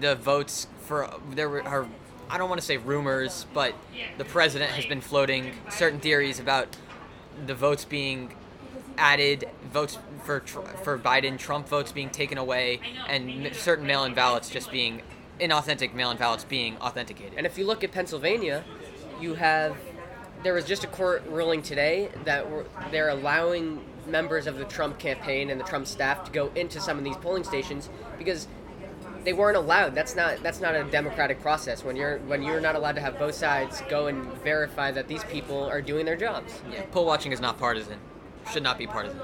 the 0.00 0.14
votes 0.14 0.66
for 0.80 1.10
there 1.32 1.48
were 1.48 1.62
are, 1.62 1.86
I 2.30 2.38
don't 2.38 2.48
want 2.48 2.60
to 2.60 2.66
say 2.66 2.76
rumors 2.76 3.46
but 3.52 3.74
the 4.16 4.24
president 4.24 4.70
has 4.72 4.86
been 4.86 5.00
floating 5.00 5.52
certain 5.70 6.00
theories 6.00 6.40
about 6.40 6.68
the 7.46 7.54
votes 7.54 7.84
being 7.84 8.34
added 8.96 9.48
votes 9.72 9.98
for 10.24 10.40
for 10.40 10.98
Biden 10.98 11.38
Trump 11.38 11.68
votes 11.68 11.92
being 11.92 12.10
taken 12.10 12.36
away 12.36 12.80
and 13.08 13.54
certain 13.54 13.86
mail-in 13.86 14.14
ballots 14.14 14.50
just 14.50 14.70
being 14.70 15.02
inauthentic 15.40 15.94
mail-in 15.94 16.16
ballots 16.16 16.44
being 16.44 16.76
authenticated. 16.78 17.34
And 17.36 17.46
if 17.46 17.56
you 17.56 17.64
look 17.64 17.84
at 17.84 17.92
Pennsylvania, 17.92 18.64
you 19.20 19.34
have 19.34 19.76
there 20.42 20.54
was 20.54 20.64
just 20.64 20.84
a 20.84 20.86
court 20.88 21.24
ruling 21.28 21.62
today 21.62 22.10
that 22.24 22.46
they're 22.90 23.08
allowing 23.08 23.84
members 24.06 24.46
of 24.46 24.58
the 24.58 24.64
Trump 24.64 24.98
campaign 24.98 25.50
and 25.50 25.60
the 25.60 25.64
Trump 25.64 25.86
staff 25.86 26.24
to 26.24 26.30
go 26.30 26.50
into 26.54 26.80
some 26.80 26.98
of 26.98 27.04
these 27.04 27.16
polling 27.16 27.44
stations 27.44 27.88
because 28.18 28.48
they 29.24 29.32
weren't 29.32 29.56
allowed. 29.56 29.94
That's 29.94 30.14
not 30.16 30.42
that's 30.42 30.60
not 30.60 30.74
a 30.74 30.84
democratic 30.84 31.40
process. 31.40 31.84
When 31.84 31.96
you're 31.96 32.18
when 32.30 32.42
you're 32.42 32.60
not 32.60 32.74
allowed 32.74 32.96
to 32.96 33.00
have 33.00 33.18
both 33.18 33.34
sides 33.34 33.82
go 33.88 34.06
and 34.06 34.18
verify 34.44 34.92
that 34.92 35.06
these 35.08 35.24
people 35.24 35.60
are 35.74 35.80
doing 35.80 36.04
their 36.06 36.16
jobs. 36.16 36.52
yeah 36.72 36.82
poll 36.92 37.06
watching 37.06 37.32
is 37.32 37.40
not 37.40 37.58
partisan 37.58 37.98
should 38.52 38.62
not 38.62 38.78
be 38.78 38.86
partisan 38.86 39.20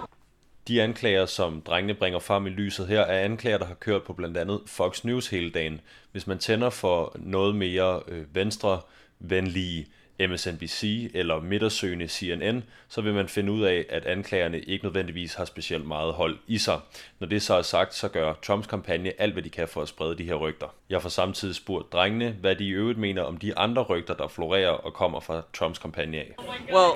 De 0.68 0.82
anklager, 0.82 1.26
som 1.26 1.60
drengene 1.60 1.94
bringer 1.94 2.18
frem 2.18 2.46
i 2.46 2.50
lyset 2.50 2.86
her, 2.86 3.00
er 3.00 3.24
anklager, 3.24 3.58
der 3.58 3.66
har 3.66 3.74
kørt 3.74 4.02
på 4.02 4.12
blandt 4.12 4.36
andet 4.36 4.60
Fox 4.66 5.04
News 5.04 5.28
hele 5.28 5.50
dagen. 5.50 5.80
Hvis 6.12 6.26
man 6.26 6.38
tænder 6.38 6.70
for 6.70 7.12
noget 7.16 7.54
mere 7.54 8.02
øh, 8.08 8.34
venstrevenlige 8.34 9.86
MSNBC 10.20 11.10
eller 11.14 11.40
midtersøgende 11.40 12.08
CNN, 12.08 12.64
så 12.88 13.00
vil 13.00 13.14
man 13.14 13.28
finde 13.28 13.52
ud 13.52 13.62
af, 13.62 13.86
at 13.88 14.06
anklagerne 14.06 14.60
ikke 14.60 14.84
nødvendigvis 14.84 15.34
har 15.34 15.44
specielt 15.44 15.86
meget 15.86 16.14
hold 16.14 16.38
i 16.46 16.58
sig. 16.58 16.80
Når 17.18 17.26
det 17.26 17.42
så 17.42 17.54
er 17.54 17.62
sagt, 17.62 17.94
så 17.94 18.08
gør 18.08 18.34
Trumps 18.42 18.66
kampagne 18.66 19.12
alt, 19.18 19.32
hvad 19.32 19.42
de 19.42 19.50
kan 19.50 19.68
for 19.68 19.82
at 19.82 19.88
sprede 19.88 20.18
de 20.18 20.24
her 20.24 20.34
rygter. 20.34 20.66
Jeg 20.90 21.02
får 21.02 21.08
samtidig 21.08 21.54
spurgt 21.54 21.92
drengene, 21.92 22.36
hvad 22.40 22.56
de 22.56 22.64
i 22.64 22.70
øvrigt 22.70 22.98
mener 22.98 23.22
om 23.22 23.36
de 23.36 23.58
andre 23.58 23.82
rygter, 23.82 24.14
der 24.14 24.28
florerer 24.28 24.70
og 24.70 24.94
kommer 24.94 25.20
fra 25.20 25.42
Trumps 25.52 25.78
kampagne 25.78 26.18
af. 26.18 26.34
Well, 26.72 26.92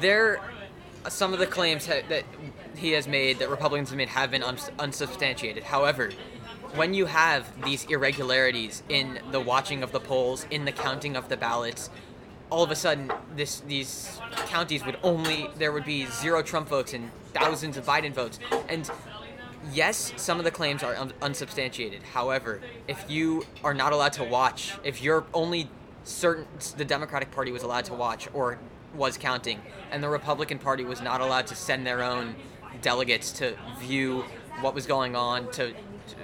there, 0.00 0.36
some 1.08 1.32
of 1.32 1.38
the 1.38 1.52
claims 1.52 1.84
that 1.86 2.24
he 2.76 2.94
has 2.94 3.06
made, 3.06 3.34
that 3.34 3.50
Republicans 3.50 3.90
have 3.90 3.96
made, 3.96 4.10
have 4.10 4.30
been 4.30 4.44
unsubstantiated. 4.82 5.62
However, 5.62 6.10
when 6.74 6.94
you 6.94 7.06
have 7.06 7.62
these 7.64 7.84
irregularities 7.86 8.82
in 8.88 9.20
the 9.30 9.40
watching 9.40 9.82
of 9.82 9.92
the 9.92 10.00
polls, 10.00 10.46
in 10.50 10.64
the 10.64 10.72
counting 10.72 11.16
of 11.16 11.28
the 11.28 11.36
ballots, 11.36 11.90
all 12.50 12.62
of 12.62 12.70
a 12.70 12.76
sudden, 12.76 13.12
this 13.36 13.60
these 13.60 14.20
counties 14.46 14.84
would 14.84 14.98
only 15.02 15.48
there 15.56 15.72
would 15.72 15.84
be 15.84 16.06
zero 16.06 16.42
Trump 16.42 16.68
votes 16.68 16.92
and 16.92 17.10
thousands 17.32 17.76
of 17.76 17.84
Biden 17.86 18.12
votes, 18.12 18.38
and 18.68 18.90
yes, 19.72 20.12
some 20.16 20.38
of 20.38 20.44
the 20.44 20.50
claims 20.50 20.82
are 20.82 20.96
un- 20.96 21.12
unsubstantiated. 21.22 22.02
However, 22.02 22.60
if 22.88 23.04
you 23.08 23.46
are 23.62 23.74
not 23.74 23.92
allowed 23.92 24.12
to 24.14 24.24
watch, 24.24 24.72
if 24.82 25.02
you're 25.02 25.24
only 25.32 25.68
certain 26.04 26.46
the 26.76 26.84
Democratic 26.84 27.30
Party 27.30 27.52
was 27.52 27.62
allowed 27.62 27.84
to 27.86 27.94
watch 27.94 28.28
or 28.32 28.58
was 28.94 29.16
counting, 29.16 29.60
and 29.92 30.02
the 30.02 30.08
Republican 30.08 30.58
Party 30.58 30.84
was 30.84 31.00
not 31.00 31.20
allowed 31.20 31.46
to 31.48 31.54
send 31.54 31.86
their 31.86 32.02
own 32.02 32.34
delegates 32.82 33.30
to 33.32 33.56
view 33.78 34.24
what 34.60 34.74
was 34.74 34.86
going 34.86 35.14
on, 35.14 35.50
to 35.52 35.72
to 35.72 36.16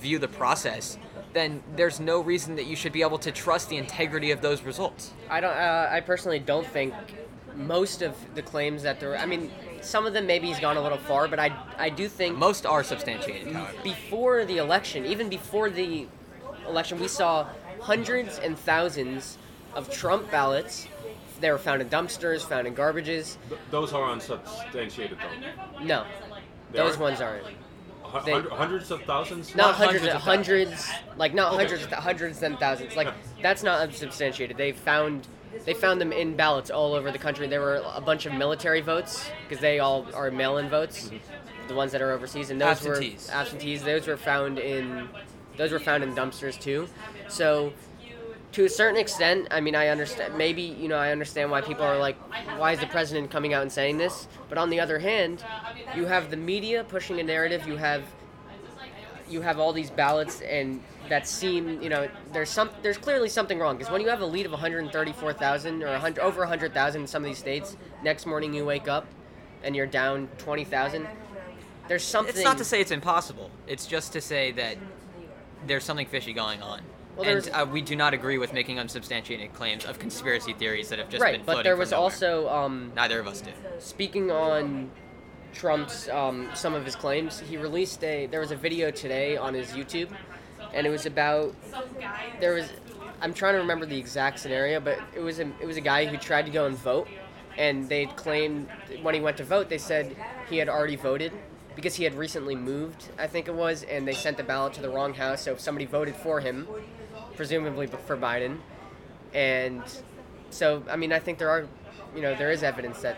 view 0.00 0.18
the 0.18 0.28
process, 0.28 0.98
then 1.32 1.62
there's 1.76 2.00
no 2.00 2.20
reason 2.20 2.56
that 2.56 2.66
you 2.66 2.76
should 2.76 2.92
be 2.92 3.02
able 3.02 3.18
to 3.18 3.30
trust 3.32 3.68
the 3.68 3.76
integrity 3.76 4.30
of 4.30 4.40
those 4.40 4.62
results. 4.62 5.12
I 5.28 5.40
don't. 5.40 5.52
Uh, 5.56 5.88
I 5.90 6.00
personally 6.00 6.38
don't 6.38 6.66
think 6.66 6.94
most 7.54 8.02
of 8.02 8.14
the 8.34 8.42
claims 8.42 8.82
that 8.82 9.00
there. 9.00 9.16
I 9.18 9.26
mean, 9.26 9.50
some 9.80 10.06
of 10.06 10.12
them 10.12 10.26
maybe 10.26 10.46
he's 10.46 10.60
gone 10.60 10.76
a 10.76 10.82
little 10.82 10.98
far, 10.98 11.28
but 11.28 11.38
I 11.38 11.54
I 11.76 11.90
do 11.90 12.08
think 12.08 12.36
most 12.36 12.64
are 12.66 12.82
substantiated. 12.84 13.52
However. 13.52 13.72
Before 13.82 14.44
the 14.44 14.58
election, 14.58 15.04
even 15.06 15.28
before 15.28 15.70
the 15.70 16.06
election, 16.66 16.98
we 17.00 17.08
saw 17.08 17.46
hundreds 17.80 18.38
and 18.38 18.58
thousands 18.58 19.38
of 19.74 19.90
Trump 19.90 20.30
ballots. 20.30 20.86
They 21.40 21.52
were 21.52 21.58
found 21.58 21.80
in 21.82 21.88
dumpsters, 21.88 22.42
found 22.42 22.66
in 22.66 22.74
garbages. 22.74 23.36
Th- 23.48 23.60
those 23.70 23.92
are 23.92 24.10
unsubstantiated, 24.10 25.18
though. 25.18 25.84
No, 25.84 26.04
They 26.72 26.78
those 26.78 26.90
aren't? 26.96 27.00
ones 27.00 27.20
aren't. 27.20 27.44
Hu- 28.12 28.24
They- 28.24 28.32
hundred- 28.32 28.52
hundreds 28.52 28.90
of 28.90 29.02
thousands? 29.02 29.54
Not 29.54 29.74
hundreds, 29.74 30.04
of 30.06 30.12
hundreds, 30.22 30.90
like 31.16 31.34
not 31.34 31.52
Okay. 31.52 31.64
hundreds, 31.64 31.92
hundreds 31.92 32.42
and 32.42 32.58
thousands. 32.58 32.96
Like 32.96 33.12
that's 33.42 33.62
not 33.62 33.80
unsubstantiated. 33.80 34.56
They 34.56 34.72
found, 34.72 35.26
they 35.64 35.74
found 35.74 36.00
them 36.00 36.12
in 36.12 36.34
ballots 36.36 36.70
all 36.70 36.94
over 36.94 37.10
the 37.10 37.18
country. 37.18 37.46
There 37.46 37.60
were 37.60 37.82
a 37.94 38.00
bunch 38.00 38.26
of 38.26 38.32
military 38.32 38.80
votes 38.80 39.30
because 39.46 39.60
they 39.60 39.78
all 39.78 40.06
are 40.14 40.30
mail-in 40.30 40.68
votes, 40.68 41.06
mm-hmm. 41.08 41.68
the 41.68 41.74
ones 41.74 41.92
that 41.92 42.00
are 42.02 42.12
overseas, 42.12 42.50
and 42.50 42.60
those 42.60 42.78
Absentees. 42.78 43.28
were 43.28 43.34
absentees. 43.34 43.84
Those 43.84 44.06
were 44.06 44.16
found 44.16 44.58
in, 44.58 45.08
those 45.56 45.72
were 45.72 45.80
found 45.80 46.02
in 46.02 46.14
dumpsters 46.14 46.58
too. 46.58 46.88
So, 47.28 47.72
to 48.52 48.64
a 48.64 48.68
certain 48.68 48.98
extent, 48.98 49.48
I 49.50 49.60
mean, 49.60 49.74
I 49.74 49.88
understand. 49.88 50.36
Maybe 50.36 50.62
you 50.62 50.88
know, 50.88 50.96
I 50.96 51.12
understand 51.12 51.50
why 51.50 51.60
people 51.60 51.84
are 51.84 51.98
like, 51.98 52.16
why 52.58 52.72
is 52.72 52.80
the 52.80 52.86
president 52.86 53.30
coming 53.30 53.54
out 53.54 53.62
and 53.62 53.72
saying 53.72 53.98
this? 53.98 54.28
But 54.48 54.58
on 54.58 54.70
the 54.70 54.80
other 54.80 54.98
hand, 54.98 55.44
you 55.94 56.06
have 56.06 56.30
the 56.30 56.36
media 56.36 56.84
pushing 56.84 57.20
a 57.20 57.22
narrative. 57.22 57.66
You 57.66 57.76
have 57.76 58.04
you 59.28 59.42
have 59.42 59.58
all 59.58 59.74
these 59.74 59.90
ballots 59.90 60.40
and 60.40 60.82
that 61.10 61.28
seem 61.28 61.82
you 61.82 61.90
know 61.90 62.08
there's 62.32 62.48
some 62.48 62.70
there's 62.82 62.96
clearly 62.96 63.28
something 63.28 63.58
wrong 63.58 63.76
because 63.76 63.92
when 63.92 64.00
you 64.00 64.08
have 64.08 64.22
a 64.22 64.26
lead 64.26 64.46
of 64.46 64.52
134,000 64.52 65.82
or 65.82 65.90
100 65.90 66.18
over 66.18 66.40
100,000 66.40 67.00
in 67.02 67.06
some 67.06 67.22
of 67.22 67.28
these 67.28 67.36
states 67.36 67.76
next 68.02 68.24
morning 68.24 68.54
you 68.54 68.64
wake 68.64 68.88
up 68.88 69.06
and 69.62 69.76
you're 69.76 69.86
down 69.86 70.28
20,000 70.38 71.06
there's 71.88 72.04
something 72.04 72.34
It's 72.34 72.44
not 72.44 72.58
to 72.58 72.64
say 72.64 72.80
it's 72.80 72.90
impossible. 72.90 73.50
It's 73.66 73.86
just 73.86 74.12
to 74.12 74.20
say 74.20 74.52
that 74.52 74.76
there's 75.66 75.84
something 75.84 76.06
fishy 76.06 76.34
going 76.34 76.62
on. 76.62 76.82
Well, 77.18 77.28
and 77.28 77.50
uh, 77.52 77.66
we 77.70 77.80
do 77.80 77.96
not 77.96 78.14
agree 78.14 78.38
with 78.38 78.52
making 78.52 78.78
unsubstantiated 78.78 79.52
claims 79.52 79.84
of 79.84 79.98
conspiracy 79.98 80.52
theories 80.52 80.88
that 80.90 80.98
have 81.00 81.10
just 81.10 81.20
right, 81.22 81.32
been 81.32 81.40
but 81.40 81.52
floating 81.52 81.64
there 81.64 81.74
from 81.74 81.80
was 81.80 81.90
nowhere. 81.90 82.04
also 82.04 82.48
um, 82.48 82.92
neither 82.94 83.18
of 83.18 83.26
us 83.26 83.40
do. 83.40 83.50
Speaking 83.80 84.30
on 84.30 84.90
Trump's 85.52 86.08
um, 86.08 86.48
some 86.54 86.74
of 86.74 86.84
his 86.84 86.94
claims, 86.94 87.40
he 87.40 87.56
released 87.56 88.04
a 88.04 88.26
there 88.26 88.40
was 88.40 88.52
a 88.52 88.56
video 88.56 88.90
today 88.90 89.36
on 89.36 89.52
his 89.54 89.68
YouTube, 89.70 90.10
and 90.72 90.86
it 90.86 90.90
was 90.90 91.06
about 91.06 91.54
there 92.40 92.54
was 92.54 92.72
I'm 93.20 93.34
trying 93.34 93.54
to 93.54 93.58
remember 93.58 93.84
the 93.84 93.98
exact 93.98 94.38
scenario, 94.38 94.78
but 94.78 95.00
it 95.14 95.20
was 95.20 95.40
a 95.40 95.50
it 95.60 95.66
was 95.66 95.76
a 95.76 95.82
guy 95.82 96.06
who 96.06 96.16
tried 96.18 96.46
to 96.46 96.52
go 96.52 96.66
and 96.66 96.76
vote, 96.76 97.08
and 97.56 97.88
they 97.88 98.06
claimed 98.06 98.68
when 99.02 99.14
he 99.14 99.20
went 99.20 99.38
to 99.38 99.44
vote, 99.44 99.68
they 99.68 99.78
said 99.78 100.16
he 100.48 100.58
had 100.58 100.68
already 100.68 100.96
voted 100.96 101.32
because 101.74 101.94
he 101.94 102.02
had 102.02 102.14
recently 102.14 102.56
moved, 102.56 103.08
I 103.18 103.28
think 103.28 103.46
it 103.46 103.54
was, 103.54 103.84
and 103.84 104.06
they 104.06 104.12
sent 104.12 104.36
the 104.36 104.42
ballot 104.42 104.72
to 104.74 104.82
the 104.82 104.90
wrong 104.90 105.14
house, 105.14 105.42
so 105.42 105.52
if 105.52 105.60
somebody 105.60 105.86
voted 105.86 106.16
for 106.16 106.40
him, 106.40 106.66
presumably 107.38 107.86
for 108.06 108.16
Biden, 108.16 108.54
and 109.34 109.82
so 110.50 110.66
I 110.94 110.96
mean 110.96 111.12
I 111.12 111.20
think 111.24 111.38
there 111.38 111.50
are, 111.50 111.64
you 112.16 112.22
know, 112.24 112.34
there 112.34 112.52
is 112.52 112.62
evidence 112.62 112.98
that 113.00 113.16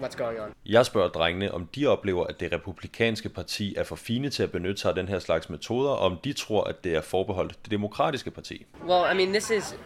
what's 0.00 0.16
going 0.16 0.40
on. 0.40 0.54
Jeg 0.66 0.86
spørger 0.86 1.08
drengene, 1.08 1.54
om 1.54 1.66
de 1.66 1.86
oplever, 1.86 2.26
at 2.26 2.40
det 2.40 2.52
republikanske 2.52 3.28
parti 3.28 3.74
er 3.76 3.84
for 3.84 3.96
fine 3.96 4.30
til 4.30 4.42
at 4.42 4.52
benytte 4.52 4.80
sig 4.80 4.88
af 4.88 4.94
den 4.94 5.08
her 5.08 5.18
slags 5.18 5.50
metoder, 5.50 5.90
og 5.90 5.98
om 5.98 6.18
de 6.24 6.32
tror, 6.32 6.64
at 6.64 6.84
det 6.84 6.96
er 6.96 7.00
forbeholdt 7.00 7.54
det 7.62 7.70
demokratiske 7.70 8.30
parti. 8.30 8.66
Well, 8.86 9.12
I 9.12 9.16
mean, 9.16 9.28
this 9.28 9.50
is 9.50 9.76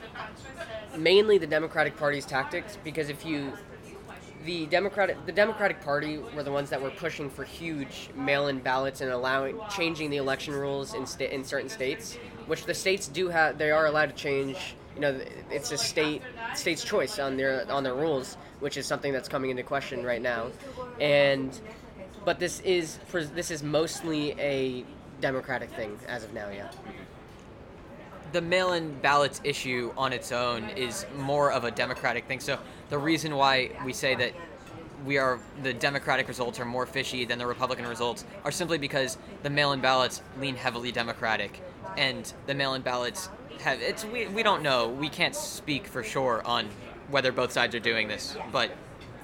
mainly 0.99 1.39
the 1.39 1.51
Democratic 1.51 1.93
Party's 2.03 2.29
tactics 2.29 2.81
because 2.85 3.13
if 3.13 3.27
you 3.27 3.39
the 4.45 4.67
Democratic 4.67 5.25
the 5.27 5.33
Democratic 5.33 5.81
Party 5.83 6.19
were 6.19 6.43
the 6.43 6.53
ones 6.53 6.71
that 6.71 6.81
were 6.81 6.91
pushing 6.91 7.31
for 7.31 7.45
huge 7.45 8.11
mail-in 8.15 8.59
ballots 8.61 9.01
and 9.01 9.11
allowing 9.11 9.59
changing 9.71 10.11
the 10.11 10.17
election 10.17 10.55
rules 10.55 10.95
in 10.95 11.07
sta- 11.07 11.33
in 11.33 11.45
certain 11.45 11.69
states, 11.69 12.17
which 12.47 12.65
the 12.65 12.75
states 12.75 13.09
do 13.09 13.29
have 13.29 13.59
they 13.59 13.71
are 13.71 13.87
allowed 13.87 14.11
to 14.11 14.15
change. 14.15 14.75
You 14.95 15.01
know, 15.01 15.21
it's 15.51 15.73
a 15.73 15.79
state 15.79 16.23
state's 16.55 16.85
choice 16.85 17.19
on 17.19 17.37
their 17.37 17.71
on 17.71 17.83
their 17.83 17.95
rules, 17.95 18.37
which 18.61 18.77
is 18.77 18.87
something 18.87 19.13
that's 19.13 19.29
coming 19.29 19.51
into 19.51 19.63
question 19.63 20.05
right 20.05 20.21
now. 20.23 20.51
And 21.01 21.59
but 22.25 22.39
this 22.39 22.61
is 22.61 22.99
this 23.11 23.51
is 23.51 23.63
mostly 23.63 24.33
a 24.39 24.85
Democratic 25.21 25.71
thing 25.71 25.99
as 26.09 26.25
of 26.25 26.33
now, 26.35 26.49
yeah. 26.51 26.69
The 28.33 28.41
mail-in 28.41 28.99
ballots 29.01 29.41
issue 29.45 29.93
on 29.97 30.13
its 30.13 30.33
own 30.33 30.65
is 30.71 31.07
more 31.19 31.53
of 31.53 31.65
a 31.65 31.71
democratic 31.71 32.27
thing. 32.27 32.41
So 32.41 32.59
the 32.91 32.99
reason 32.99 33.35
why 33.37 33.71
we 33.85 33.93
say 33.93 34.15
that 34.15 34.33
we 35.05 35.19
are 35.19 35.39
the 35.63 35.73
democratic 35.75 36.29
results 36.29 36.61
are 36.61 36.65
more 36.65 36.87
fishy 36.87 37.25
than 37.25 37.37
the 37.37 37.47
republican 37.47 37.85
results 37.87 38.25
are 38.45 38.53
simply 38.53 38.79
because 38.79 39.19
the 39.43 39.51
mail-in 39.51 39.81
ballots 39.81 40.23
lean 40.39 40.55
heavily 40.55 40.93
democratic 40.93 41.61
and 41.97 42.33
the 42.47 42.55
mail-in 42.55 42.83
ballots 42.83 43.29
have 43.63 43.81
it's 43.83 44.05
we, 44.05 44.29
we 44.29 44.45
don't 44.45 44.63
know 44.63 44.89
we 44.89 45.09
can't 45.09 45.35
speak 45.35 45.89
for 45.89 46.05
sure 46.05 46.41
on 46.45 46.69
whether 47.11 47.33
both 47.33 47.51
sides 47.51 47.75
are 47.75 47.81
doing 47.81 48.07
this 48.07 48.37
but 48.53 48.71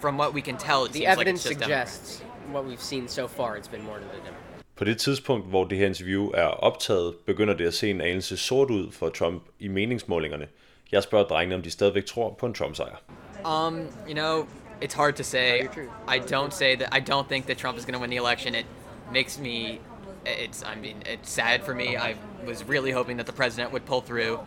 from 0.00 0.18
what 0.18 0.34
we 0.34 0.42
can 0.42 0.56
tell 0.56 0.84
it 0.84 0.88
The 0.88 0.94
seems 0.94 1.04
like 1.06 1.12
evidence 1.12 1.46
it's 1.46 1.48
just 1.50 1.60
Democrat. 1.60 1.88
suggests 1.88 2.22
what 2.50 2.64
we've 2.64 2.80
seen 2.82 3.06
so 3.08 3.28
far. 3.28 3.56
It's 3.56 3.68
been 3.68 3.84
more 3.84 3.98
to 3.98 4.04
the 4.04 4.10
Democrats. 4.10 4.47
På 4.78 4.84
det 4.84 4.98
tidspunkt, 4.98 5.46
hvor 5.46 5.64
det 5.64 5.78
her 5.78 5.86
interview 5.86 6.30
er 6.34 6.46
optaget, 6.46 7.14
begynder 7.26 7.54
det 7.54 7.66
at 7.66 7.74
se 7.74 7.90
en 7.90 8.00
anelse 8.00 8.36
sort 8.36 8.70
ud 8.70 8.92
for 8.92 9.08
Trump 9.08 9.42
i 9.58 9.68
meningsmålingerne. 9.68 10.46
Jeg 10.92 11.02
spørger 11.02 11.26
drengene, 11.26 11.54
om 11.54 11.62
de 11.62 11.70
stadigvæk 11.70 12.04
tror 12.04 12.36
på 12.38 12.46
en 12.46 12.54
Trump-sejr. 12.54 12.96
Um, 13.44 13.88
you 14.08 14.14
know, 14.14 14.46
it's 14.84 14.96
hard 14.96 15.14
to 15.14 15.22
say. 15.22 15.62
I 16.08 16.18
don't 16.18 16.50
say 16.50 16.76
that. 16.76 16.94
I 16.94 17.12
don't 17.12 17.28
think 17.28 17.46
that 17.46 17.58
Trump 17.58 17.78
is 17.78 17.84
going 17.84 17.94
to 17.94 18.00
win 18.00 18.10
the 18.10 18.18
election. 18.18 18.54
It 18.54 18.66
makes 19.12 19.38
me. 19.38 19.80
It's. 20.26 20.62
I 20.62 20.80
mean, 20.80 20.96
it's 21.14 21.30
sad 21.30 21.64
for 21.64 21.74
me. 21.74 21.96
I 21.96 22.14
was 22.46 22.68
really 22.68 22.92
hoping 22.92 23.16
that 23.16 23.26
the 23.26 23.36
president 23.36 23.72
would 23.72 23.84
pull 23.84 24.00
through, 24.00 24.38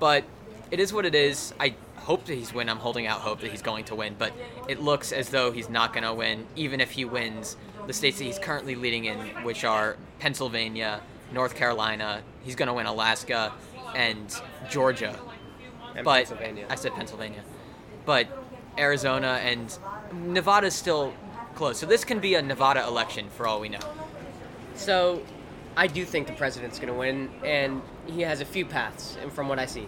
but 0.00 0.22
it 0.70 0.80
is 0.80 0.92
what 0.92 1.04
it 1.04 1.14
is. 1.14 1.54
I 1.60 1.74
hope 1.96 2.24
that 2.24 2.34
he's 2.34 2.54
win. 2.54 2.68
I'm 2.68 2.80
holding 2.80 3.06
out 3.06 3.20
hope 3.20 3.40
that 3.40 3.50
he's 3.50 3.62
going 3.62 3.84
to 3.84 3.94
win, 3.94 4.14
but 4.18 4.32
it 4.68 4.80
looks 4.80 5.12
as 5.12 5.28
though 5.28 5.52
he's 5.52 5.68
not 5.68 5.92
going 5.94 6.04
to 6.04 6.14
win. 6.14 6.46
Even 6.56 6.80
if 6.80 6.90
he 6.90 7.04
wins, 7.04 7.56
the 7.86 7.92
states 7.92 8.18
that 8.18 8.24
he's 8.24 8.38
currently 8.38 8.74
leading 8.74 9.04
in, 9.06 9.18
which 9.44 9.64
are 9.64 9.96
Pennsylvania, 10.18 11.00
North 11.32 11.54
Carolina, 11.54 12.22
he's 12.42 12.54
going 12.54 12.68
to 12.68 12.74
win 12.74 12.86
Alaska, 12.86 13.52
and 13.94 14.34
Georgia. 14.70 15.18
And 15.94 16.04
but 16.04 16.26
Pennsylvania. 16.26 16.66
I 16.68 16.74
said 16.74 16.92
Pennsylvania, 16.94 17.42
but 18.04 18.26
Arizona 18.76 19.38
and 19.42 19.76
Nevada's 20.12 20.74
still 20.74 21.14
close. 21.54 21.78
So 21.78 21.86
this 21.86 22.04
can 22.04 22.18
be 22.18 22.34
a 22.34 22.42
Nevada 22.42 22.84
election 22.86 23.28
for 23.30 23.46
all 23.46 23.60
we 23.60 23.68
know. 23.68 23.78
So, 24.74 25.22
I 25.76 25.86
do 25.86 26.04
think 26.04 26.26
the 26.26 26.32
president's 26.32 26.78
going 26.78 26.92
to 26.92 26.98
win, 26.98 27.30
and 27.44 27.80
he 28.06 28.22
has 28.22 28.40
a 28.40 28.44
few 28.44 28.66
paths, 28.66 29.16
and 29.20 29.32
from 29.32 29.48
what 29.48 29.58
I 29.58 29.66
see, 29.66 29.86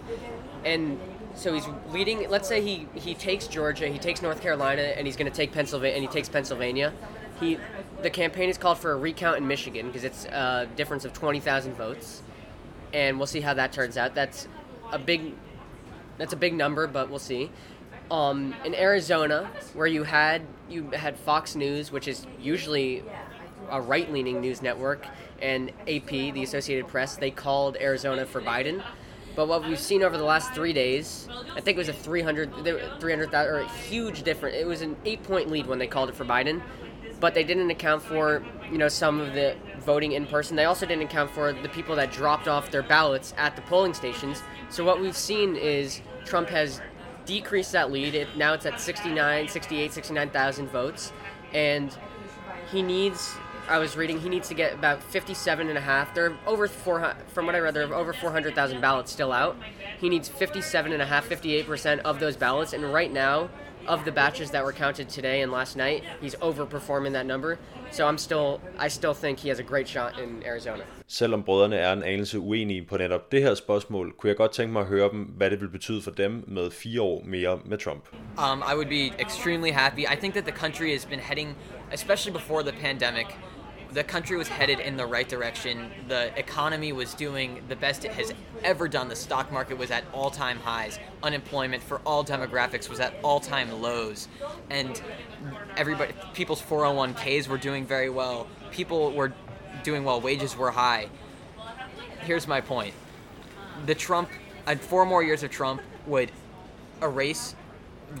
and 0.63 0.99
so 1.33 1.53
he's 1.53 1.65
leading. 1.91 2.29
Let's 2.29 2.47
say 2.47 2.61
he 2.61 2.87
he 2.93 3.13
takes 3.13 3.47
Georgia, 3.47 3.87
he 3.87 3.99
takes 3.99 4.21
North 4.21 4.41
Carolina, 4.41 4.81
and 4.81 5.05
he's 5.05 5.15
going 5.15 5.29
to 5.29 5.35
take 5.35 5.51
Pennsylvania, 5.51 5.95
and 5.95 6.03
he 6.03 6.09
takes 6.09 6.29
Pennsylvania. 6.29 6.93
He, 7.39 7.57
the 8.01 8.09
campaign 8.09 8.49
is 8.49 8.57
called 8.57 8.77
for 8.79 8.91
a 8.91 8.97
recount 8.97 9.37
in 9.37 9.47
Michigan 9.47 9.87
because 9.87 10.03
it's 10.03 10.25
a 10.25 10.67
difference 10.75 11.05
of 11.05 11.13
twenty 11.13 11.39
thousand 11.39 11.75
votes, 11.75 12.21
and 12.93 13.17
we'll 13.17 13.27
see 13.27 13.41
how 13.41 13.53
that 13.53 13.71
turns 13.71 13.97
out. 13.97 14.15
That's 14.15 14.47
a 14.91 14.99
big, 14.99 15.33
that's 16.17 16.33
a 16.33 16.37
big 16.37 16.53
number, 16.53 16.87
but 16.87 17.09
we'll 17.09 17.19
see. 17.19 17.51
Um, 18.09 18.55
in 18.63 18.73
Arizona, 18.73 19.49
where 19.73 19.87
you 19.87 20.03
had 20.03 20.41
you 20.69 20.89
had 20.91 21.17
Fox 21.17 21.55
News, 21.55 21.91
which 21.91 22.07
is 22.07 22.25
usually 22.39 23.03
a 23.69 23.81
right-leaning 23.81 24.39
news 24.39 24.61
network, 24.61 25.05
and 25.41 25.69
AP, 25.87 26.07
the 26.09 26.43
Associated 26.43 26.87
Press, 26.87 27.17
they 27.17 27.31
called 27.31 27.77
Arizona 27.79 28.25
for 28.25 28.41
Biden. 28.41 28.81
But 29.35 29.47
what 29.49 29.67
we've 29.67 29.79
seen 29.79 30.01
over 30.03 30.17
the 30.17 30.23
last 30.23 30.53
three 30.53 30.73
days, 30.73 31.27
I 31.55 31.61
think 31.61 31.75
it 31.75 31.77
was 31.77 31.89
a 31.89 31.93
300, 31.93 32.63
there- 32.63 32.79
300,000, 32.99 33.53
or 33.53 33.59
a 33.59 33.67
huge 33.69 34.23
difference. 34.23 34.55
It 34.55 34.65
was 34.65 34.81
an 34.81 34.95
eight-point 35.05 35.51
lead 35.51 35.67
when 35.67 35.77
they 35.79 35.85
called 35.85 36.09
it 36.09 36.15
for 36.15 36.25
Biden, 36.25 36.61
but 37.19 37.33
they 37.33 37.43
didn't 37.43 37.69
account 37.69 38.03
for, 38.03 38.43
you 38.71 38.77
know, 38.77 38.87
some 38.87 39.19
of 39.19 39.33
the 39.33 39.55
voting 39.79 40.11
in 40.11 40.25
person. 40.25 40.55
They 40.55 40.65
also 40.65 40.85
didn't 40.85 41.03
account 41.03 41.31
for 41.31 41.53
the 41.53 41.69
people 41.69 41.95
that 41.95 42.11
dropped 42.11 42.47
off 42.47 42.71
their 42.71 42.83
ballots 42.83 43.33
at 43.37 43.55
the 43.55 43.61
polling 43.63 43.93
stations. 43.93 44.43
So 44.69 44.83
what 44.83 44.99
we've 44.99 45.17
seen 45.17 45.55
is 45.55 46.01
Trump 46.25 46.49
has 46.49 46.81
decreased 47.25 47.71
that 47.71 47.91
lead. 47.91 48.15
It, 48.15 48.35
now 48.37 48.53
it's 48.53 48.65
at 48.65 48.79
69, 48.79 49.47
68, 49.47 49.93
69,000 49.93 50.67
votes, 50.67 51.13
and 51.53 51.95
he 52.71 52.81
needs 52.81 53.35
I 53.69 53.79
was 53.79 53.97
reading 53.97 54.19
he 54.21 54.29
needs 54.29 54.47
to 54.47 54.53
get 54.53 54.73
about 54.73 55.03
57 55.03 55.67
and 55.67 55.77
a 55.77 55.81
half. 55.81 56.13
There 56.13 56.27
are 56.27 56.37
over 56.45 56.67
400 56.67 57.17
from 57.27 57.45
what 57.45 57.55
I 57.55 57.59
read 57.59 57.73
there 57.73 57.85
are 57.85 57.93
over 57.93 58.13
400,000 58.13 58.79
ballots 58.79 59.11
still 59.11 59.33
out. 59.33 59.57
He 59.99 60.07
needs 60.07 60.29
57 60.29 60.93
and 60.93 61.01
a 61.01 61.05
half, 61.05 61.27
58% 61.27 61.99
of 61.99 62.19
those 62.19 62.37
ballots 62.37 62.71
and 62.71 62.93
right 62.93 63.11
now 63.11 63.49
of 63.87 63.99
the 64.03 64.11
batches 64.11 64.49
that 64.51 64.63
were 64.63 64.73
counted 64.73 65.09
today 65.09 65.41
and 65.41 65.51
last 65.51 65.77
night, 65.77 66.03
he's 66.21 66.35
overperforming 66.35 67.13
that 67.13 67.25
number. 67.25 67.57
So 67.91 68.07
I'm 68.07 68.17
still 68.17 68.59
I 68.85 68.89
still 68.89 69.13
think 69.13 69.39
he 69.39 69.49
has 69.49 69.59
a 69.59 69.63
great 69.63 69.87
shot 69.87 70.19
in 70.23 70.43
Arizona. 70.45 70.83
Selvom 71.07 71.43
brødrene 71.43 71.75
er 71.75 71.93
en 71.93 72.03
anelse 72.03 72.39
uenige 72.39 72.85
på 72.85 72.97
netop 72.97 73.31
det 73.31 73.41
her 73.41 73.55
spørgsmål, 73.55 74.13
kunne 74.17 74.27
jeg 74.27 74.37
godt 74.37 74.51
tænke 74.51 74.73
mig 74.73 74.81
at 74.81 74.87
høre 74.87 75.09
dem, 75.11 75.23
hvad 75.23 75.49
det 75.49 75.61
vil 75.61 75.69
betyde 75.69 76.01
for 76.01 76.11
dem 76.11 76.43
med 76.47 76.71
fire 76.71 77.01
år 77.01 77.21
mere 77.25 77.59
med 77.65 77.77
Trump. 77.77 78.03
Um, 78.37 78.63
I 78.71 78.75
would 78.75 78.89
be 78.89 79.21
extremely 79.21 79.71
happy. 79.71 79.99
I 79.99 80.15
think 80.19 80.33
that 80.33 80.45
the 80.45 80.55
country 80.55 80.91
has 80.91 81.05
been 81.05 81.19
heading, 81.19 81.55
especially 81.93 82.33
before 82.39 82.63
the 82.63 82.73
pandemic, 82.81 83.27
the 83.93 84.03
country 84.03 84.37
was 84.37 84.47
headed 84.47 84.79
in 84.79 84.97
the 84.97 85.05
right 85.05 85.27
direction. 85.27 85.91
The 86.07 86.37
economy 86.37 86.91
was 86.91 87.13
doing 87.13 87.63
the 87.67 87.75
best 87.75 88.05
it 88.05 88.11
has 88.11 88.33
ever 88.63 88.87
done. 88.87 89.07
The 89.07 89.15
stock 89.15 89.51
market 89.51 89.77
was 89.77 89.91
at 89.91 90.03
all 90.13 90.29
time 90.29 90.57
highs. 90.59 90.99
Unemployment 91.23 91.83
for 91.83 91.99
all 92.05 92.23
demographics 92.23 92.89
was 92.89 92.99
at 92.99 93.13
all 93.23 93.39
time 93.39 93.81
lows. 93.81 94.27
And 94.69 95.01
everybody, 95.75 96.13
people's 96.33 96.61
401ks 96.61 97.47
were 97.47 97.57
doing 97.57 97.85
very 97.85 98.09
well. 98.09 98.47
People 98.71 99.11
were 99.13 99.33
doing 99.83 100.03
well. 100.03 100.19
Wages 100.19 100.55
were 100.57 100.71
high. 100.71 101.09
Here's 102.21 102.47
my 102.47 102.61
point 102.61 102.93
the 103.85 103.95
Trump, 103.95 104.29
uh, 104.65 104.75
four 104.75 105.05
more 105.05 105.23
years 105.23 105.43
of 105.43 105.51
Trump 105.51 105.81
would 106.07 106.31
erase 107.01 107.55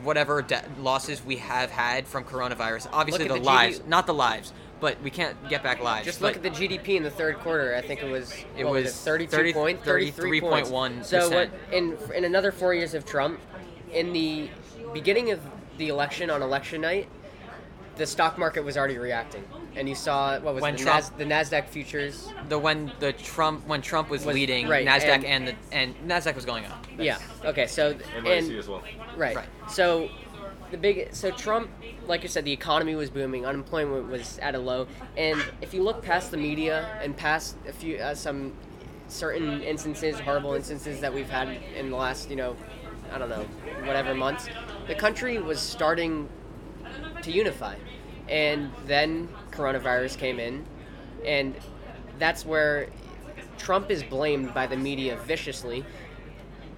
whatever 0.03 0.41
de- 0.41 0.63
losses 0.79 1.23
we 1.23 1.37
have 1.37 1.71
had 1.71 2.07
from 2.07 2.23
coronavirus. 2.23 2.87
Obviously, 2.91 3.27
the, 3.27 3.35
the 3.35 3.39
lives, 3.39 3.79
GD 3.79 3.87
not 3.87 4.05
the 4.05 4.13
lives, 4.13 4.53
but 4.79 5.01
we 5.01 5.09
can't 5.09 5.35
get 5.49 5.63
back 5.63 5.81
lives. 5.81 6.05
Just 6.05 6.19
but 6.19 6.35
look 6.35 6.37
at 6.37 6.43
the 6.43 6.49
GDP 6.49 6.89
in 6.97 7.03
the 7.03 7.09
third 7.09 7.39
quarter. 7.39 7.75
I 7.75 7.81
think 7.81 8.03
it 8.03 8.09
was 8.11 8.33
It 8.57 8.63
what 8.63 8.73
was 8.73 8.87
it, 8.87 8.93
32 8.93 9.31
30 9.35 9.53
point, 9.53 9.83
33 9.83 10.41
points. 10.41 10.69
33.1%. 10.69 11.05
So 11.05 11.29
what 11.29 11.49
in 11.71 11.97
in 12.13 12.25
another 12.25 12.51
4 12.51 12.73
years 12.73 12.93
of 12.93 13.05
Trump 13.05 13.39
in 13.91 14.13
the 14.13 14.49
beginning 14.93 15.31
of 15.31 15.39
the 15.77 15.89
election 15.89 16.29
on 16.29 16.41
election 16.41 16.81
night 16.81 17.07
the 17.97 18.05
stock 18.05 18.37
market 18.37 18.63
was 18.63 18.77
already 18.77 18.99
reacting. 18.99 19.43
And 19.75 19.89
you 19.89 19.95
saw 19.95 20.39
what 20.39 20.53
was 20.53 20.61
When 20.61 20.75
it, 20.75 20.77
the, 20.77 20.83
Trump- 20.83 20.99
Nas- 20.99 21.09
the 21.17 21.25
Nasdaq 21.25 21.67
futures 21.67 22.29
the 22.47 22.57
when 22.59 22.91
the 22.99 23.13
Trump 23.13 23.67
when 23.67 23.81
Trump 23.81 24.09
was, 24.09 24.23
Was- 24.25 24.35
leading 24.35 24.67
right, 24.67 24.87
Nasdaq 24.87 25.23
and- 25.23 25.25
and, 25.25 25.47
the 25.47 25.55
and 25.71 25.95
Nasdaq 26.07 26.35
was 26.35 26.45
going 26.45 26.65
up. 26.65 26.85
Yeah. 26.97 27.17
Okay. 27.43 27.65
So 27.67 27.93
NYSE 27.95 28.57
as 28.57 28.67
well. 28.67 28.83
Right. 29.15 29.35
Right. 29.35 29.47
So 29.69 30.09
the 30.71 30.77
big 30.77 31.13
so 31.13 31.31
Trump, 31.31 31.69
like 32.07 32.23
you 32.23 32.29
said, 32.29 32.45
the 32.45 32.51
economy 32.51 32.95
was 32.95 33.09
booming, 33.09 33.45
unemployment 33.45 34.09
was 34.09 34.39
at 34.39 34.55
a 34.55 34.59
low, 34.59 34.87
and 35.15 35.43
if 35.61 35.73
you 35.73 35.83
look 35.83 36.03
past 36.03 36.31
the 36.31 36.37
media 36.37 36.99
and 37.01 37.15
past 37.15 37.55
a 37.67 37.73
few 37.73 37.97
uh, 37.97 38.13
some 38.13 38.53
certain 39.07 39.61
instances, 39.61 40.19
horrible 40.19 40.53
instances 40.53 40.99
that 40.99 41.13
we've 41.13 41.29
had 41.29 41.49
in 41.75 41.89
the 41.89 41.95
last, 41.95 42.29
you 42.29 42.35
know, 42.35 42.55
I 43.11 43.17
don't 43.17 43.29
know, 43.29 43.45
whatever 43.85 44.13
months, 44.13 44.47
the 44.87 44.95
country 44.95 45.37
was 45.37 45.59
starting 45.59 46.27
to 47.21 47.31
unify. 47.31 47.75
And 48.27 48.71
then 48.85 49.29
coronavirus 49.51 50.17
came 50.17 50.39
in, 50.39 50.65
and 51.25 51.55
that's 52.19 52.45
where 52.45 52.89
Trump 53.57 53.89
is 53.89 54.03
blamed 54.03 54.53
by 54.53 54.67
the 54.67 54.75
media 54.75 55.17
viciously. 55.25 55.85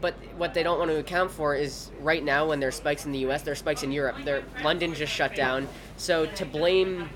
But 0.01 0.13
what 0.37 0.53
they 0.53 0.63
don't 0.63 0.79
want 0.79 0.91
to 0.91 0.97
account 0.97 1.31
for 1.31 1.55
is 1.55 1.91
right 1.99 2.23
now 2.23 2.47
when 2.47 2.59
there's 2.59 2.75
spikes 2.75 3.05
in 3.05 3.11
the 3.11 3.19
U.S., 3.19 3.41
there 3.41 3.51
are 3.51 3.55
spikes 3.55 3.83
in 3.83 3.91
Europe. 3.91 4.17
London 4.63 4.93
just 4.93 5.11
shut 5.11 5.35
down. 5.35 5.67
So 5.97 6.25
to 6.25 6.45
blame 6.45 7.09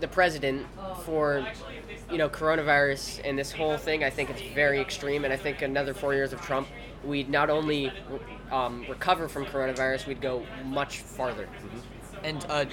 the 0.00 0.08
president 0.08 0.66
for, 1.02 1.44
you 2.10 2.18
know, 2.18 2.28
coronavirus 2.28 3.20
and 3.24 3.38
this 3.38 3.50
whole 3.50 3.76
thing, 3.76 4.04
I 4.04 4.10
think 4.10 4.30
it's 4.30 4.42
very 4.54 4.80
extreme. 4.80 5.24
And 5.24 5.32
I 5.32 5.36
think 5.36 5.62
another 5.62 5.94
four 5.94 6.14
years 6.14 6.32
of 6.32 6.40
Trump, 6.40 6.68
we'd 7.04 7.28
not 7.28 7.50
only 7.50 7.92
um, 8.52 8.84
recover 8.88 9.28
from 9.28 9.44
coronavirus, 9.46 10.06
we'd 10.06 10.20
go 10.20 10.46
much 10.64 10.98
farther. 10.98 11.48
And 12.22 12.44
uh, 12.48 12.66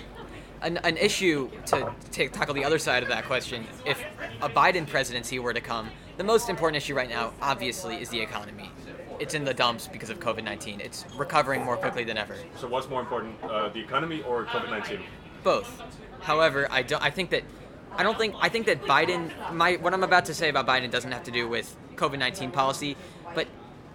an, 0.61 0.77
an 0.77 0.97
issue 0.97 1.49
to 1.67 1.93
take, 2.11 2.31
tackle 2.31 2.53
the 2.53 2.63
other 2.63 2.79
side 2.79 3.03
of 3.03 3.09
that 3.09 3.25
question 3.25 3.65
if 3.85 4.03
a 4.41 4.49
Biden 4.49 4.87
presidency 4.87 5.39
were 5.39 5.53
to 5.53 5.61
come, 5.61 5.89
the 6.17 6.23
most 6.23 6.49
important 6.49 6.77
issue 6.77 6.95
right 6.95 7.09
now, 7.09 7.33
obviously, 7.41 7.97
is 7.97 8.09
the 8.09 8.19
economy. 8.19 8.71
It's 9.19 9.33
in 9.33 9.43
the 9.43 9.53
dumps 9.53 9.87
because 9.87 10.09
of 10.09 10.19
COVID 10.19 10.43
19. 10.43 10.81
It's 10.81 11.05
recovering 11.15 11.63
more 11.63 11.77
quickly 11.77 12.03
than 12.03 12.17
ever. 12.17 12.35
So 12.57 12.67
what's 12.67 12.89
more 12.89 13.01
important, 13.01 13.35
uh, 13.43 13.69
the 13.69 13.79
economy 13.79 14.23
or 14.23 14.45
COVID 14.45 14.69
nineteen? 14.69 15.01
Both. 15.43 15.81
However, 16.21 16.67
I 16.71 16.81
don't. 16.81 17.01
I 17.01 17.09
think 17.09 17.29
that. 17.31 17.43
I 17.91 18.03
don't 18.03 18.17
think. 18.17 18.35
I 18.39 18.49
think 18.49 18.65
that 18.65 18.81
Biden. 18.83 19.31
My 19.53 19.73
what 19.75 19.93
I'm 19.93 20.03
about 20.03 20.25
to 20.25 20.33
say 20.33 20.49
about 20.49 20.67
Biden 20.67 20.91
doesn't 20.91 21.11
have 21.11 21.23
to 21.23 21.31
do 21.31 21.47
with 21.47 21.75
COVID 21.95 22.19
19 22.19 22.51
policy, 22.51 22.97
but 23.33 23.47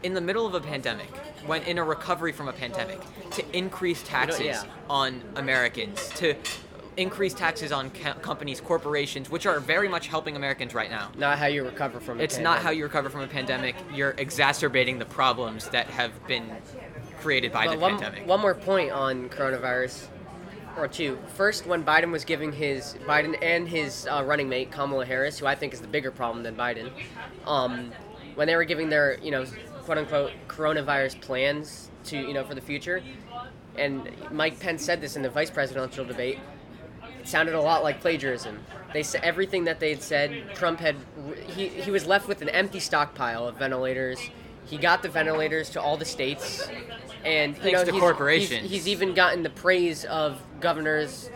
in 0.02 0.14
the 0.14 0.20
middle 0.20 0.46
of 0.46 0.54
a 0.54 0.60
pandemic, 0.60 1.08
when 1.46 1.62
in 1.64 1.78
a 1.78 1.84
recovery 1.84 2.32
from 2.32 2.48
a 2.48 2.52
pandemic, 2.52 3.00
to 3.32 3.44
increase 3.56 4.02
taxes 4.02 4.40
yeah. 4.40 4.64
on 4.88 5.22
Americans, 5.36 6.08
to 6.16 6.34
increase 6.96 7.34
taxes 7.34 7.72
on 7.72 7.90
co- 7.90 8.14
companies, 8.14 8.60
corporations, 8.60 9.30
which 9.30 9.46
are 9.46 9.60
very 9.60 9.88
much 9.88 10.08
helping 10.08 10.36
Americans 10.36 10.74
right 10.74 10.90
now. 10.90 11.10
Not 11.16 11.38
how 11.38 11.46
you 11.46 11.64
recover 11.64 12.00
from 12.00 12.20
a 12.20 12.22
It's 12.22 12.38
not 12.38 12.58
how 12.60 12.70
you 12.70 12.84
recover 12.84 13.10
from 13.10 13.20
a 13.20 13.28
pandemic. 13.28 13.76
You're 13.94 14.14
exacerbating 14.18 14.98
the 14.98 15.04
problems 15.04 15.68
that 15.70 15.86
have 15.88 16.12
been 16.26 16.50
created 17.20 17.52
by 17.52 17.66
But 17.66 17.72
the 17.74 17.78
one, 17.78 17.98
pandemic. 17.98 18.26
one 18.26 18.40
more 18.40 18.54
point 18.54 18.90
on 18.92 19.28
coronavirus, 19.28 20.08
or 20.76 20.88
two. 20.88 21.18
First, 21.34 21.66
when 21.66 21.84
Biden 21.84 22.10
was 22.10 22.24
giving 22.24 22.52
his 22.52 22.94
Biden 23.06 23.36
and 23.42 23.68
his 23.68 24.06
uh, 24.10 24.22
running 24.24 24.48
mate 24.48 24.70
Kamala 24.70 25.04
Harris, 25.04 25.38
who 25.38 25.46
I 25.46 25.54
think 25.54 25.72
is 25.74 25.80
the 25.80 25.88
bigger 25.88 26.10
problem 26.10 26.42
than 26.42 26.56
Biden, 26.56 26.90
um, 27.46 27.92
when 28.34 28.46
they 28.46 28.56
were 28.56 28.64
giving 28.64 28.88
their 28.88 29.18
you 29.22 29.30
know 29.30 29.44
quote 29.82 29.98
unquote 29.98 30.32
coronavirus 30.48 31.20
plans 31.20 31.90
to 32.04 32.16
you 32.16 32.32
know 32.32 32.44
for 32.44 32.54
the 32.54 32.60
future, 32.60 33.02
and 33.76 34.08
Mike 34.30 34.58
Pence 34.60 34.84
said 34.84 35.00
this 35.00 35.16
in 35.16 35.22
the 35.22 35.30
vice 35.30 35.50
presidential 35.50 36.04
debate. 36.04 36.38
It 37.20 37.28
sounded 37.28 37.54
a 37.54 37.60
lot 37.60 37.82
like 37.82 38.00
plagiarism. 38.00 38.58
They 38.92 39.02
said 39.02 39.22
everything 39.22 39.64
that 39.64 39.78
they'd 39.78 40.02
said. 40.02 40.54
Trump 40.54 40.80
had 40.80 40.96
he 41.46 41.68
he 41.68 41.90
was 41.90 42.06
left 42.06 42.28
with 42.28 42.42
an 42.42 42.48
empty 42.48 42.80
stockpile 42.80 43.46
of 43.46 43.56
ventilators. 43.56 44.30
He 44.64 44.78
got 44.78 45.02
the 45.02 45.08
ventilators 45.08 45.70
to 45.70 45.82
all 45.82 45.96
the 45.96 46.04
states, 46.04 46.68
and 47.24 47.56
you 47.56 47.62
Thanks 47.62 47.78
know 47.80 47.84
to 47.84 47.92
he's, 47.92 48.00
corporations. 48.00 48.62
He's, 48.62 48.70
he's 48.70 48.88
even 48.88 49.14
gotten 49.14 49.42
the 49.42 49.50
praise 49.50 50.04
of 50.04 50.40
governors, 50.60 51.28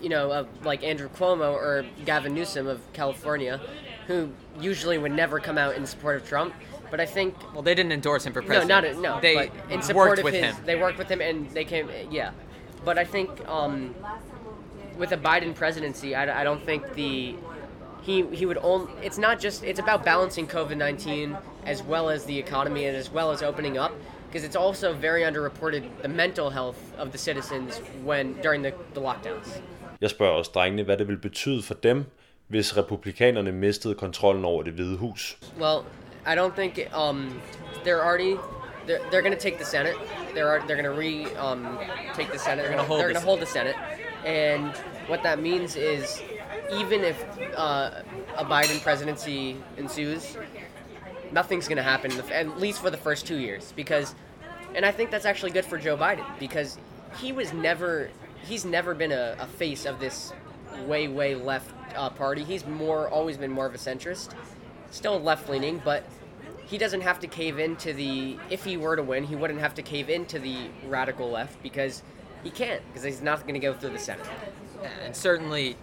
you 0.00 0.08
know, 0.08 0.32
of 0.32 0.48
like 0.64 0.82
Andrew 0.82 1.08
Cuomo 1.08 1.52
or 1.52 1.86
Gavin 2.04 2.34
Newsom 2.34 2.66
of 2.66 2.80
California, 2.92 3.60
who 4.06 4.30
usually 4.60 4.98
would 4.98 5.12
never 5.12 5.38
come 5.38 5.58
out 5.58 5.76
in 5.76 5.86
support 5.86 6.16
of 6.16 6.26
Trump. 6.26 6.54
But 6.90 7.00
I 7.00 7.06
think 7.06 7.36
well, 7.52 7.62
they 7.62 7.74
didn't 7.74 7.92
endorse 7.92 8.26
him 8.26 8.32
for 8.32 8.42
president. 8.42 8.68
no, 8.68 8.80
not 8.80 9.02
no. 9.02 9.20
They 9.20 9.50
in 9.72 9.80
support 9.80 10.08
worked 10.08 10.18
of 10.18 10.24
with 10.24 10.34
his, 10.34 10.56
him. 10.56 10.64
They 10.66 10.76
worked 10.76 10.98
with 10.98 11.08
him, 11.08 11.20
and 11.20 11.48
they 11.50 11.64
came. 11.64 11.88
Yeah, 12.10 12.32
but 12.84 12.98
I 12.98 13.04
think 13.04 13.46
um, 13.48 13.94
with 15.00 15.12
a 15.12 15.16
Biden 15.16 15.52
presidency, 15.54 16.14
I, 16.14 16.40
I 16.40 16.44
don't 16.44 16.64
think 16.68 16.80
the 16.94 17.34
he 18.02 18.14
he 18.40 18.44
would 18.46 18.60
only. 18.70 18.92
It's 19.06 19.18
not 19.26 19.36
just. 19.44 19.58
It's 19.70 19.80
about 19.86 20.00
balancing 20.04 20.46
COVID 20.56 20.76
nineteen 20.86 21.36
as 21.66 21.78
well 21.82 22.06
as 22.14 22.24
the 22.24 22.38
economy 22.38 22.82
and 22.88 22.96
as 22.96 23.08
well 23.16 23.28
as 23.34 23.42
opening 23.42 23.76
up. 23.84 23.92
Because 24.26 24.44
it's 24.48 24.60
also 24.66 24.92
very 24.92 25.22
underreported 25.22 25.82
the 26.02 26.08
mental 26.08 26.50
health 26.50 26.80
of 27.02 27.06
the 27.10 27.18
citizens 27.18 27.70
when 28.04 28.26
during 28.42 28.62
the, 28.62 28.72
the 28.94 29.00
lockdowns. 29.00 29.60
Jeg 30.00 30.10
spørger 30.10 30.32
også 30.32 30.50
drengene, 30.54 30.82
hvad 30.82 30.96
det 30.96 31.08
vil 31.08 31.16
betyde 31.16 31.62
for 31.62 31.74
dem, 31.74 32.04
hvis 32.48 32.76
republikanerne 32.76 33.52
mistede 33.52 33.94
kontrollen 33.94 34.44
over 34.44 34.62
det 34.62 34.72
hvide 34.72 34.96
hus. 34.96 35.38
Well, 35.60 35.84
I 36.26 36.34
don't 36.34 36.54
think 36.54 36.78
um, 36.94 37.40
they're 37.84 38.02
already 38.02 38.36
they're, 38.86 39.00
they're 39.10 39.22
going 39.22 39.36
to 39.38 39.40
take 39.40 39.56
the 39.56 39.64
Senate. 39.64 39.94
They're 40.34 40.60
they're 40.66 40.82
going 40.82 40.94
to 40.94 41.00
re 41.00 41.26
um, 41.46 41.78
take 42.14 42.30
the 42.32 42.38
Senate. 42.38 42.62
They're 42.62 42.76
gonna 42.76 42.88
hold 42.88 43.00
They're 43.00 43.12
going 43.12 43.24
to 43.24 43.30
hold 43.30 43.40
the 43.40 43.52
Senate, 43.58 43.76
and 44.24 44.76
what 45.06 45.22
that 45.22 45.40
means 45.40 45.76
is 45.76 46.22
even 46.72 47.02
if 47.02 47.24
uh, 47.56 48.02
a 48.36 48.44
Biden 48.44 48.80
presidency 48.82 49.56
ensues, 49.76 50.36
nothing's 51.32 51.66
going 51.66 51.76
to 51.76 51.82
happen 51.82 52.12
at 52.30 52.58
least 52.58 52.80
for 52.80 52.90
the 52.90 52.96
first 52.96 53.26
two 53.26 53.38
years 53.38 53.72
because, 53.74 54.14
and 54.74 54.84
I 54.84 54.92
think 54.92 55.10
that's 55.10 55.26
actually 55.26 55.50
good 55.52 55.64
for 55.64 55.78
Joe 55.78 55.96
Biden 55.96 56.26
because 56.38 56.78
he 57.18 57.32
was 57.32 57.52
never 57.52 58.10
he's 58.44 58.64
never 58.64 58.94
been 58.94 59.12
a, 59.12 59.36
a 59.38 59.46
face 59.46 59.84
of 59.84 60.00
this 60.00 60.32
way 60.86 61.08
way 61.08 61.34
left 61.34 61.72
uh, 61.96 62.10
party. 62.10 62.44
He's 62.44 62.66
more 62.66 63.08
always 63.08 63.36
been 63.36 63.50
more 63.50 63.66
of 63.66 63.74
a 63.74 63.78
centrist, 63.78 64.34
still 64.90 65.20
left 65.20 65.48
leaning, 65.48 65.80
but 65.84 66.04
he 66.66 66.78
doesn't 66.78 67.00
have 67.00 67.18
to 67.20 67.26
cave 67.26 67.58
into 67.58 67.92
the. 67.92 68.38
If 68.48 68.64
he 68.64 68.76
were 68.76 68.96
to 68.96 69.02
win, 69.02 69.24
he 69.24 69.36
wouldn't 69.36 69.60
have 69.60 69.74
to 69.74 69.82
cave 69.82 70.08
into 70.08 70.38
the 70.38 70.68
radical 70.86 71.30
left 71.30 71.60
because 71.62 72.02
he 72.42 72.50
can't 72.50 72.82
because 72.88 73.02
he's 73.02 73.22
not 73.22 73.42
going 73.42 73.54
to 73.54 73.60
go 73.60 73.74
through 73.74 73.90
the 73.90 73.98
Senate. 73.98 74.26
and 75.04 75.14
certainly 75.14 75.76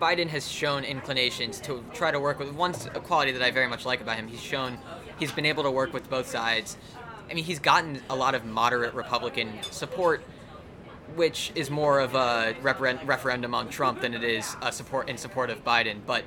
Biden 0.00 0.28
has 0.28 0.50
shown 0.50 0.84
inclinations 0.84 1.60
to 1.60 1.84
try 1.92 2.10
to 2.10 2.18
work 2.18 2.38
with 2.38 2.52
one 2.52 2.72
quality 2.72 3.32
that 3.32 3.42
I 3.42 3.50
very 3.50 3.68
much 3.68 3.84
like 3.84 4.00
about 4.00 4.16
him. 4.16 4.28
He's 4.28 4.40
shown 4.40 4.78
he's 5.18 5.30
been 5.30 5.46
able 5.46 5.62
to 5.64 5.70
work 5.70 5.92
with 5.92 6.08
both 6.08 6.26
sides. 6.26 6.76
I 7.30 7.34
mean, 7.34 7.44
he's 7.44 7.60
gotten 7.60 8.00
a 8.08 8.16
lot 8.16 8.34
of 8.34 8.44
moderate 8.44 8.94
Republican 8.94 9.62
support, 9.70 10.22
which 11.14 11.52
is 11.54 11.70
more 11.70 12.00
of 12.00 12.14
a 12.14 12.56
referen- 12.62 13.06
referendum 13.06 13.54
on 13.54 13.68
Trump 13.68 14.00
than 14.00 14.14
it 14.14 14.24
is 14.24 14.56
a 14.62 14.72
support 14.72 15.08
in 15.08 15.16
support 15.16 15.50
of 15.50 15.62
Biden. 15.64 15.98
But 16.06 16.24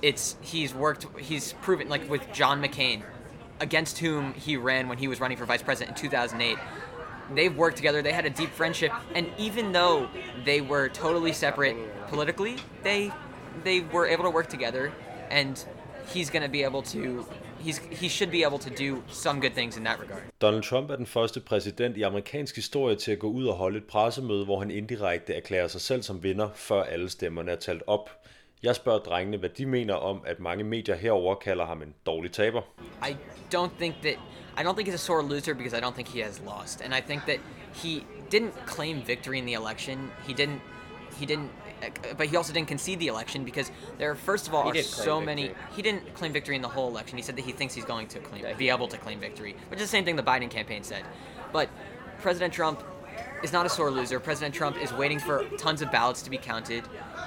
it's 0.00 0.36
he's 0.40 0.72
worked 0.72 1.06
he's 1.18 1.52
proven 1.54 1.88
like 1.88 2.08
with 2.08 2.32
John 2.32 2.62
McCain, 2.62 3.02
against 3.60 3.98
whom 3.98 4.34
he 4.34 4.56
ran 4.56 4.88
when 4.88 4.98
he 4.98 5.08
was 5.08 5.20
running 5.20 5.36
for 5.36 5.46
vice 5.46 5.62
president 5.62 5.98
in 5.98 6.02
2008 6.02 6.58
they've 7.34 7.56
worked 7.56 7.76
together 7.76 8.02
they 8.02 8.12
had 8.12 8.26
a 8.26 8.30
deep 8.30 8.50
friendship 8.50 8.92
and 9.14 9.26
even 9.38 9.72
though 9.72 10.08
they 10.44 10.60
were 10.60 10.88
totally 10.88 11.32
separate 11.32 11.76
politically 12.08 12.56
they 12.82 13.10
they 13.64 13.80
were 13.80 14.06
able 14.06 14.24
to 14.24 14.30
work 14.30 14.48
together 14.48 14.92
and 15.30 15.66
he's 16.12 16.30
going 16.30 16.42
to 16.42 16.48
be 16.48 16.62
able 16.62 16.82
to 16.82 17.26
he's 17.58 17.78
he 17.90 18.08
should 18.08 18.30
be 18.30 18.42
able 18.44 18.58
to 18.58 18.70
do 18.70 19.02
some 19.08 19.40
good 19.40 19.54
things 19.54 19.76
in 19.76 19.84
that 19.84 20.00
regard 20.00 20.22
Donald 20.40 20.62
Trump 20.62 20.90
er 20.90 20.96
den 20.96 21.06
første 21.06 21.40
præsident 21.40 21.96
i 21.96 22.02
amerikansk 22.02 22.56
historie 22.56 22.96
til 22.96 23.12
at 23.12 23.18
gå 23.18 23.26
ud 23.28 23.46
og 23.46 23.54
holde 23.54 23.78
et 23.78 23.84
pressemøde, 23.84 24.44
hvor 24.44 24.58
han 24.58 24.70
indirekte 24.70 25.34
erklærer 25.34 25.68
sig 25.68 25.80
selv 25.80 26.02
som 26.02 26.22
vinder, 26.22 26.48
før 26.54 26.82
alle 26.82 27.10
stemmerne 27.10 27.50
er 27.50 27.56
talt 27.56 27.82
op. 27.86 28.10
Jeg 28.62 28.74
spørger 28.76 28.98
drengene, 28.98 29.36
hvad 29.36 29.48
de 29.48 29.66
mener 29.66 29.94
om, 29.94 30.22
at 30.26 30.40
mange 30.40 30.64
medier 30.64 30.94
herover 30.94 31.34
kalder 31.34 31.66
ham 31.66 31.82
en 31.82 31.94
dårlig 32.06 32.32
taber. 32.32 32.62
I 33.08 33.16
don't 33.54 33.70
think 33.78 33.94
that 34.02 34.16
I 34.58 34.62
don't 34.62 34.74
think 34.76 34.88
he's 34.88 34.94
a 34.94 34.98
sore 34.98 35.22
loser 35.22 35.54
because 35.54 35.74
I 35.74 35.80
don't 35.80 35.94
think 35.94 36.08
he 36.08 36.20
has 36.22 36.40
lost, 36.46 36.80
and 36.80 36.94
I 36.94 37.00
think 37.00 37.26
that 37.26 37.38
he 37.74 38.04
didn't 38.30 38.54
claim 38.66 39.02
victory 39.06 39.38
in 39.38 39.44
the 39.46 39.54
election. 39.54 40.10
He 40.26 40.32
didn't. 40.34 40.60
He 41.20 41.26
didn't. 41.26 41.50
But 42.16 42.26
he 42.28 42.36
also 42.36 42.52
didn't 42.52 42.68
concede 42.68 42.98
the 42.98 43.08
election 43.08 43.44
because 43.44 43.70
there, 43.98 44.14
first 44.14 44.48
of 44.48 44.54
all, 44.54 44.62
He 44.62 44.70
are 44.70 44.82
did 44.82 44.86
claim 44.86 45.04
so 45.04 45.20
many. 45.20 45.42
victory. 45.48 45.64
He 45.76 45.82
didn't 45.82 46.14
claim 46.14 46.32
victory 46.32 46.56
in 46.56 46.62
the 46.62 46.68
whole 46.68 46.88
election. 46.88 47.18
He 47.18 47.22
said 47.24 47.36
that 47.36 47.44
he 47.44 47.52
thinks 47.52 47.74
he's 47.74 47.84
going 47.84 48.06
to 48.08 48.18
claim, 48.20 48.56
be 48.56 48.70
able 48.70 48.88
to 48.88 48.96
claim 48.96 49.20
victory, 49.20 49.54
which 49.68 49.80
is 49.80 49.86
the 49.88 49.96
same 49.96 50.04
thing 50.04 50.16
the 50.16 50.22
Biden 50.22 50.48
campaign 50.48 50.82
said. 50.82 51.04
But 51.52 51.68
President 52.22 52.54
Trump 52.54 52.82
is 53.42 53.52
not 53.52 53.66
a 53.66 53.68
sore 53.68 53.90
loser. 53.90 54.18
President 54.18 54.54
Trump 54.54 54.76
is 54.82 54.92
waiting 54.94 55.18
for 55.18 55.44
tons 55.58 55.82
of 55.82 55.90
ballots 55.92 56.22
to 56.22 56.30
be 56.30 56.38
counted. 56.38 56.84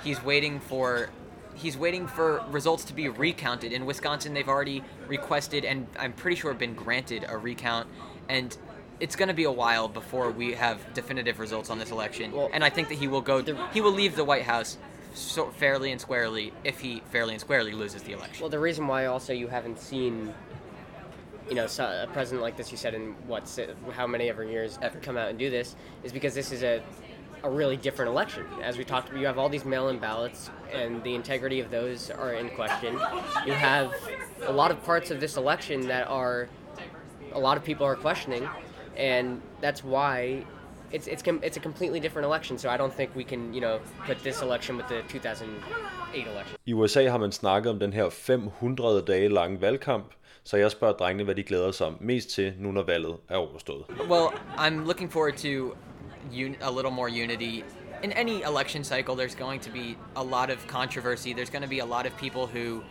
He's 0.07 0.23
waiting 0.23 0.61
for 0.61 1.09
he's 1.53 1.77
waiting 1.77 2.07
for 2.07 2.41
results 2.49 2.85
to 2.85 2.93
be 2.93 3.09
recounted. 3.09 3.73
In 3.73 3.85
Wisconsin, 3.85 4.33
they've 4.33 4.47
already 4.47 4.81
requested 5.05 5.65
and 5.65 5.85
I'm 5.99 6.13
pretty 6.13 6.37
sure 6.37 6.53
been 6.53 6.75
granted 6.75 7.25
a 7.27 7.37
recount 7.37 7.89
and 8.29 8.55
it's 9.01 9.17
going 9.17 9.27
to 9.27 9.33
be 9.33 9.43
a 9.43 9.51
while 9.51 9.89
before 9.89 10.31
we 10.31 10.53
have 10.53 10.93
definitive 10.93 11.39
results 11.39 11.69
on 11.69 11.77
this 11.77 11.91
election. 11.91 12.33
and 12.53 12.63
I 12.63 12.69
think 12.69 12.87
that 12.87 12.97
he 12.97 13.09
will 13.09 13.19
go 13.19 13.43
he 13.73 13.81
will 13.81 13.91
leave 13.91 14.15
the 14.15 14.23
White 14.23 14.43
House 14.43 14.77
so 15.13 15.49
fairly 15.49 15.91
and 15.91 15.99
squarely 15.99 16.53
if 16.63 16.79
he 16.79 17.01
fairly 17.11 17.33
and 17.33 17.41
squarely 17.41 17.73
loses 17.73 18.01
the 18.03 18.13
election. 18.13 18.39
Well, 18.43 18.49
the 18.49 18.59
reason 18.59 18.87
why 18.87 19.07
also 19.07 19.33
you 19.33 19.49
haven't 19.49 19.77
seen, 19.77 20.33
you 21.49 21.55
know, 21.55 21.65
a 21.65 22.07
president 22.13 22.43
like 22.43 22.55
this, 22.55 22.71
you 22.71 22.77
said 22.77 22.93
in 22.93 23.13
what 23.27 23.43
how 23.91 24.07
many 24.07 24.29
ever 24.29 24.45
years 24.45 24.79
ever 24.81 24.99
come 24.99 25.17
out 25.17 25.29
and 25.29 25.37
do 25.37 25.49
this 25.49 25.75
is 26.05 26.13
because 26.13 26.33
this 26.33 26.53
is 26.53 26.63
a 26.63 26.81
a 27.43 27.49
really 27.49 27.77
different 27.77 28.09
election. 28.09 28.45
As 28.63 28.77
we 28.77 28.83
talked 28.83 29.09
about, 29.09 29.19
you 29.19 29.27
have 29.27 29.37
all 29.37 29.49
these 29.49 29.65
mail-in 29.65 29.99
ballots, 29.99 30.49
and 30.73 31.03
the 31.03 31.15
integrity 31.15 31.59
of 31.59 31.71
those 31.71 32.09
are 32.09 32.33
in 32.33 32.49
question. 32.49 32.93
You 33.45 33.53
have 33.53 33.93
a 34.45 34.51
lot 34.51 34.71
of 34.71 34.83
parts 34.83 35.11
of 35.11 35.19
this 35.19 35.37
election 35.37 35.87
that 35.87 36.07
are 36.07 36.49
a 37.33 37.39
lot 37.39 37.57
of 37.57 37.63
people 37.63 37.85
are 37.85 37.95
questioning, 37.95 38.47
and 38.95 39.41
that's 39.61 39.83
why 39.83 40.43
it's 40.91 41.07
it's 41.07 41.23
com- 41.23 41.41
it's 41.43 41.57
a 41.57 41.59
completely 41.59 41.99
different 41.99 42.25
election. 42.25 42.57
So 42.57 42.69
I 42.69 42.77
don't 42.77 42.93
think 42.93 43.09
we 43.15 43.23
can 43.23 43.53
you 43.53 43.61
know 43.61 43.79
put 44.05 44.17
this 44.23 44.41
election 44.41 44.77
with 44.77 44.87
the 44.87 45.01
2008 45.09 46.27
election. 46.27 46.57
I 46.67 46.71
USA 46.73 47.07
har 47.07 47.17
man 47.17 47.31
snakket 47.31 47.69
om 47.69 47.79
den 47.79 47.93
her 47.93 48.09
500 48.09 49.01
dage 49.07 49.29
lange 49.29 49.61
valgkamp, 49.61 50.05
så 50.43 50.57
jeg 50.57 50.71
spørger 50.71 50.93
drengene, 50.93 51.23
hvad 51.23 51.35
de 51.35 51.43
glæder 51.43 51.71
sig 51.71 51.93
mest 51.99 52.29
til, 52.29 52.53
nu 52.59 52.71
når 52.71 52.83
valget 52.83 53.15
er 53.29 53.35
overstået. 53.35 53.85
Well, 54.09 54.27
I'm 54.57 54.85
looking 54.85 55.11
forward 55.11 55.33
to 55.33 55.75
un- 56.31 56.57
a 56.61 56.71
little 56.71 56.91
more 56.91 57.09
unity. 57.09 57.63
In 58.03 58.11
any 58.11 58.43
election 58.43 58.83
cycle, 58.83 59.15
there's 59.15 59.35
going 59.35 59.59
to 59.61 59.69
be 59.69 59.97
a 60.15 60.23
lot 60.23 60.49
of 60.49 60.65
controversy. 60.67 61.33
There's 61.33 61.49
going 61.49 61.63
to 61.63 61.67
be 61.67 61.79
a 61.79 61.85
lot 61.85 62.05
of 62.05 62.15
people 62.17 62.47
who 62.47 62.83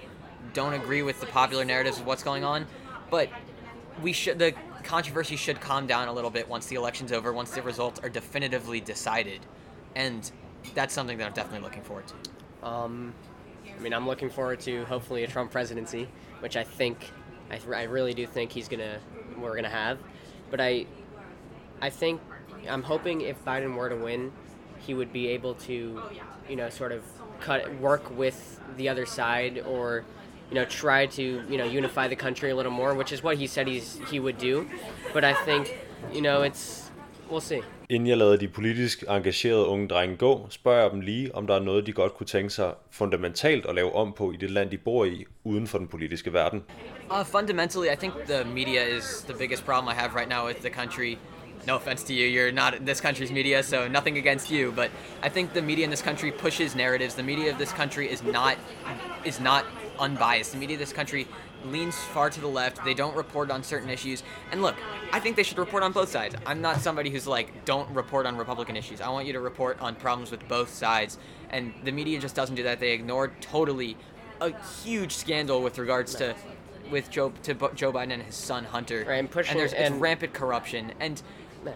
don't 0.53 0.75
agree 0.75 1.03
with 1.03 1.21
the 1.21 1.27
popular 1.27 1.65
narratives 1.65 1.99
of 1.99 2.07
what's 2.07 2.23
going 2.23 2.45
on, 2.45 2.67
but 3.11 3.29
we 4.03 4.13
should 4.13 4.39
the 4.39 4.55
controversy 4.83 5.37
should 5.37 5.61
calm 5.61 5.87
down 5.87 6.09
a 6.09 6.13
little 6.13 6.31
bit 6.31 6.49
once 6.49 6.67
the 6.67 6.77
election's 6.77 7.13
over, 7.13 7.33
once 7.33 7.51
the 7.51 7.63
results 7.63 8.01
are 8.01 8.09
definitively 8.09 8.81
decided, 8.81 9.41
and 9.95 10.31
that's 10.75 10.95
something 10.95 11.19
that 11.19 11.27
I'm 11.27 11.33
definitely 11.33 11.61
looking 11.61 11.83
forward 11.83 12.05
to. 12.09 12.67
Um, 12.67 13.13
I 13.77 13.81
mean, 13.81 13.93
I'm 13.93 14.07
looking 14.07 14.31
forward 14.31 14.61
to 14.61 14.85
hopefully 14.85 15.25
a 15.25 15.27
Trump 15.27 15.51
presidency, 15.51 16.09
which 16.41 16.57
I 16.57 16.65
think, 16.65 17.11
I, 17.51 17.61
I 17.75 17.83
really 17.85 18.15
do 18.15 18.27
think 18.27 18.53
he's 18.53 18.69
gonna, 18.69 18.99
we're 19.39 19.57
gonna 19.57 19.69
have. 19.69 19.99
But 20.51 20.61
I, 20.61 20.87
I 21.81 21.91
think, 21.91 22.21
I'm 22.69 22.83
hoping 22.83 23.21
if 23.21 23.37
Biden 23.45 23.75
were 23.77 23.89
to 23.89 23.97
win, 23.97 24.33
he 24.87 24.95
would 24.95 25.13
be 25.13 25.29
able 25.29 25.55
to, 25.69 26.03
you 26.49 26.57
know, 26.57 26.69
sort 26.71 26.93
of 26.93 27.03
cut 27.41 27.61
work 27.81 28.05
with 28.17 28.61
the 28.77 28.89
other 28.89 29.07
side 29.07 29.63
or, 29.67 30.05
you 30.51 30.55
know, 30.55 30.65
try 30.65 31.07
to 31.07 31.23
you 31.23 31.59
know 31.59 31.65
unify 31.65 32.09
the 32.09 32.17
country 32.17 32.51
a 32.51 32.57
little 32.57 32.73
more, 32.73 32.95
which 32.95 33.13
is 33.13 33.23
what 33.23 33.37
he 33.39 33.47
said 33.47 33.67
he's 33.67 34.01
he 34.11 34.21
would 34.21 34.39
do. 34.39 34.67
But 35.15 35.25
I 35.25 35.35
think, 35.45 35.65
you 36.13 36.21
know, 36.21 36.43
it's 36.43 36.91
we'll 37.31 37.41
see. 37.41 37.63
Inden 37.89 38.07
jeg 38.09 38.17
lader 38.17 38.37
de 38.37 38.49
politisk 38.49 39.05
engagerede 39.09 39.67
unge 39.67 39.89
drenge 39.89 40.17
gå, 40.17 40.47
spørger 40.51 40.83
jeg 40.83 40.91
dem 40.91 41.01
lige, 41.01 41.35
om 41.35 41.47
der 41.47 41.55
er 41.55 41.61
noget, 41.61 41.87
de 41.87 41.93
godt 41.93 42.15
kunne 42.15 42.27
tænke 42.27 42.51
sig 42.51 42.75
fundamentalt 42.91 43.67
at 43.67 43.75
lave 43.75 43.95
om 43.95 44.13
på 44.13 44.33
i 44.33 44.37
det 44.37 44.51
land, 44.51 44.71
de 44.71 44.79
bor 44.79 45.05
i, 45.05 45.25
uden 45.45 45.67
for 45.67 45.79
den 45.79 45.89
politiske 45.89 46.33
verden. 46.33 46.65
Uh, 47.11 47.27
fundamentally, 47.27 47.89
I 47.93 47.97
think 47.97 48.15
the 48.27 48.45
media 48.45 48.83
is 48.99 49.25
the 49.29 49.39
biggest 49.39 49.65
problem 49.65 49.95
I 49.95 50.01
have 50.01 50.15
right 50.15 50.29
now 50.29 50.47
with 50.47 50.61
the 50.61 50.71
country. 50.71 51.17
No 51.67 51.77
offense 51.77 52.05
to 52.05 52.15
you, 52.15 52.27
you're 52.27 52.53
not 52.53 52.85
this 52.87 53.01
country's 53.01 53.33
media, 53.33 53.63
so 53.63 53.89
nothing 53.89 54.19
against 54.19 54.51
you. 54.51 54.73
But 54.75 54.91
I 55.23 55.29
think 55.29 55.53
the 55.53 55.63
media 55.63 55.85
in 55.85 55.91
this 55.91 56.03
country 56.03 56.31
pushes 56.31 56.77
narratives. 56.77 57.15
The 57.17 57.25
media 57.25 57.51
of 57.51 57.59
this 57.59 57.73
country 57.73 58.11
is 58.11 58.23
not 58.23 58.57
is 59.25 59.41
not 59.41 59.65
unbiased. 59.99 60.53
The 60.53 60.59
media 60.59 60.77
of 60.77 60.81
this 60.81 60.93
country 60.93 61.27
leans 61.65 61.97
far 61.97 62.31
to 62.31 62.41
the 62.41 62.47
left. 62.47 62.85
They 62.85 62.95
don't 62.95 63.17
report 63.17 63.51
on 63.51 63.65
certain 63.65 63.91
issues. 63.91 64.23
And 64.53 64.63
look, 64.63 64.77
I 65.13 65.19
think 65.19 65.35
they 65.35 65.43
should 65.43 65.59
report 65.59 65.83
on 65.83 65.91
both 65.91 66.09
sides. 66.09 66.37
I'm 66.47 66.61
not 66.61 66.81
somebody 66.81 67.11
who's 67.11 67.27
like, 67.27 67.65
don't 67.65 67.91
report 67.91 68.27
on 68.27 68.37
Republican 68.37 68.77
issues. 68.77 69.01
I 69.01 69.09
want 69.09 69.27
you 69.27 69.33
to 69.33 69.41
report 69.41 69.81
on 69.81 69.97
problems 69.97 70.31
with 70.31 70.47
both 70.47 70.73
sides. 70.73 71.19
And 71.51 71.73
the 71.83 71.91
media 71.91 72.21
just 72.21 72.37
doesn't 72.37 72.55
do 72.55 72.63
that. 72.65 72.79
They 72.79 72.93
ignore 72.93 73.33
totally 73.41 73.97
a 74.41 74.53
huge 74.85 75.13
scandal 75.13 75.63
with 75.63 75.79
regards 75.79 76.15
to 76.17 76.37
with 76.91 77.11
Joe 77.11 77.33
to 77.43 77.55
Joe 77.75 77.93
Biden 77.93 78.13
and 78.13 78.23
his 78.23 78.37
son 78.37 78.65
Hunter. 78.65 79.05
Right, 79.09 79.17
and 79.17 79.29
pushing- 79.29 79.57
there's 79.57 79.73
it's 79.73 79.81
and- 79.81 80.01
rampant 80.01 80.35
corruption 80.35 80.93
and 81.01 81.21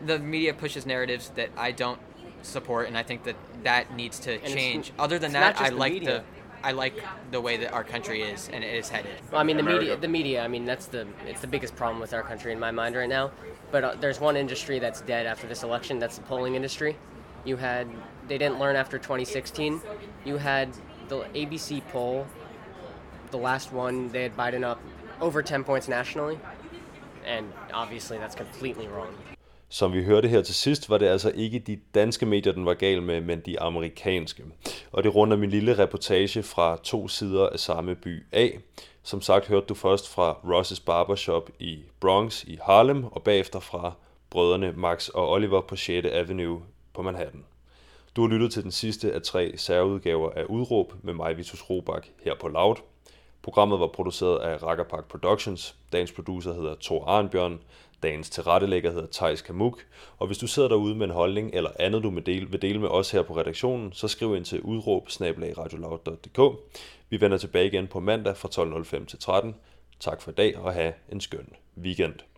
the 0.04 0.18
media 0.18 0.54
pushes 0.54 0.86
narratives 0.86 1.30
that 1.36 1.50
I 1.56 1.72
don't 1.72 2.00
support 2.42 2.88
and 2.88 2.96
I 2.96 3.02
think 3.02 3.24
that 3.24 3.36
that 3.64 3.94
needs 3.94 4.18
to 4.20 4.34
it's- 4.34 4.52
change. 4.52 4.92
Other 4.98 5.18
than 5.18 5.32
that, 5.32 5.56
I 5.56 5.58
just 5.60 5.72
the 5.72 5.78
like 5.78 5.92
media. 5.92 6.10
the 6.10 6.24
I 6.62 6.72
like 6.72 7.02
the 7.30 7.40
way 7.40 7.56
that 7.56 7.72
our 7.72 7.84
country 7.84 8.22
is 8.22 8.50
and 8.52 8.62
it 8.62 8.74
is 8.74 8.88
headed. 8.90 9.12
Well, 9.30 9.40
I 9.40 9.44
mean, 9.44 9.56
the 9.56 9.62
media, 9.62 9.96
the 9.96 10.08
media. 10.08 10.44
I 10.44 10.48
mean, 10.48 10.66
that's 10.66 10.86
the 10.86 11.06
it's 11.26 11.40
the 11.40 11.46
biggest 11.46 11.74
problem 11.74 12.00
with 12.00 12.12
our 12.12 12.22
country 12.22 12.52
in 12.52 12.60
my 12.60 12.70
mind 12.70 12.96
right 12.96 13.08
now. 13.08 13.30
But 13.70 13.84
uh, 13.84 13.94
there's 14.00 14.20
one 14.20 14.36
industry 14.36 14.78
that's 14.78 15.00
dead 15.00 15.26
after 15.26 15.46
this 15.46 15.62
election. 15.62 15.98
That's 15.98 16.16
the 16.16 16.22
polling 16.24 16.54
industry. 16.56 16.96
You 17.44 17.56
had 17.56 17.88
they 18.28 18.36
didn't 18.36 18.58
learn 18.58 18.76
after 18.76 18.98
2016. 18.98 19.80
You 20.24 20.36
had 20.36 20.68
the 21.08 21.20
ABC 21.34 21.82
poll, 21.88 22.26
the 23.30 23.38
last 23.38 23.72
one. 23.72 24.08
They 24.08 24.22
had 24.22 24.36
Biden 24.36 24.62
up 24.62 24.80
over 25.20 25.42
10 25.42 25.64
points 25.64 25.88
nationally, 25.88 26.38
and 27.24 27.52
obviously 27.72 28.18
that's 28.18 28.34
completely 28.34 28.86
wrong. 28.86 29.14
Som 29.72 29.92
vi 29.92 30.04
hørte 30.04 30.28
her 30.28 30.42
til 30.42 30.54
sidst, 30.54 30.90
var 30.90 30.98
det 30.98 31.06
altså 31.06 31.32
ikke 31.34 31.58
de 31.58 31.80
danske 31.94 32.26
medier, 32.26 32.52
den 32.52 32.66
var 32.66 32.74
gal 32.74 33.02
med, 33.02 33.20
men 33.20 33.40
de 33.40 33.60
amerikanske. 33.60 34.44
Og 34.92 35.02
det 35.02 35.14
runder 35.14 35.36
min 35.36 35.50
lille 35.50 35.78
reportage 35.78 36.42
fra 36.42 36.78
to 36.82 37.08
sider 37.08 37.48
af 37.48 37.58
samme 37.58 37.94
by 37.94 38.26
af. 38.32 38.58
Som 39.02 39.20
sagt 39.20 39.46
hørte 39.46 39.66
du 39.66 39.74
først 39.74 40.08
fra 40.08 40.32
Ross's 40.32 40.84
Barbershop 40.84 41.50
i 41.58 41.78
Bronx 42.00 42.44
i 42.44 42.58
Harlem, 42.62 43.04
og 43.04 43.22
bagefter 43.22 43.60
fra 43.60 43.92
brødrene 44.30 44.72
Max 44.76 45.08
og 45.08 45.30
Oliver 45.30 45.60
på 45.60 45.76
6. 45.76 46.06
Avenue 46.06 46.62
på 46.94 47.02
Manhattan. 47.02 47.44
Du 48.16 48.22
har 48.22 48.28
lyttet 48.28 48.52
til 48.52 48.62
den 48.62 48.72
sidste 48.72 49.12
af 49.12 49.22
tre 49.22 49.52
særudgaver 49.56 50.30
af 50.30 50.44
Udråb 50.44 50.92
med 51.02 51.14
mig, 51.14 51.36
Vitus 51.36 51.70
Robak, 51.70 52.06
her 52.24 52.34
på 52.40 52.48
Loud. 52.48 52.76
Programmet 53.42 53.80
var 53.80 53.86
produceret 53.86 54.38
af 54.38 54.62
Rakkerpark 54.62 55.08
Productions. 55.08 55.76
Dagens 55.92 56.12
producer 56.12 56.52
hedder 56.52 56.74
Thor 56.80 57.04
Arnbjørn. 57.04 57.60
Dagens 58.02 58.30
tilrettelægger 58.30 58.90
hedder 58.90 59.06
Tejs 59.06 59.42
Kamuk. 59.42 59.86
Og 60.18 60.26
hvis 60.26 60.38
du 60.38 60.46
sidder 60.46 60.68
derude 60.68 60.94
med 60.94 61.06
en 61.06 61.12
holdning 61.12 61.50
eller 61.54 61.70
andet, 61.78 62.02
du 62.02 62.10
vil 62.10 62.26
dele, 62.26 62.50
vil 62.50 62.62
dele 62.62 62.78
med 62.78 62.88
os 62.88 63.10
her 63.10 63.22
på 63.22 63.36
redaktionen, 63.36 63.92
så 63.92 64.08
skriv 64.08 64.36
ind 64.36 64.44
til 64.44 64.60
udråb 64.60 65.08
Vi 67.10 67.20
vender 67.20 67.38
tilbage 67.38 67.66
igen 67.66 67.86
på 67.86 68.00
mandag 68.00 68.36
fra 68.36 68.48
12.05 68.98 69.04
til 69.04 69.18
13. 69.18 69.54
Tak 70.00 70.22
for 70.22 70.30
i 70.30 70.34
dag 70.34 70.58
og 70.58 70.72
have 70.72 70.92
en 71.08 71.20
skøn 71.20 71.48
weekend. 71.76 72.29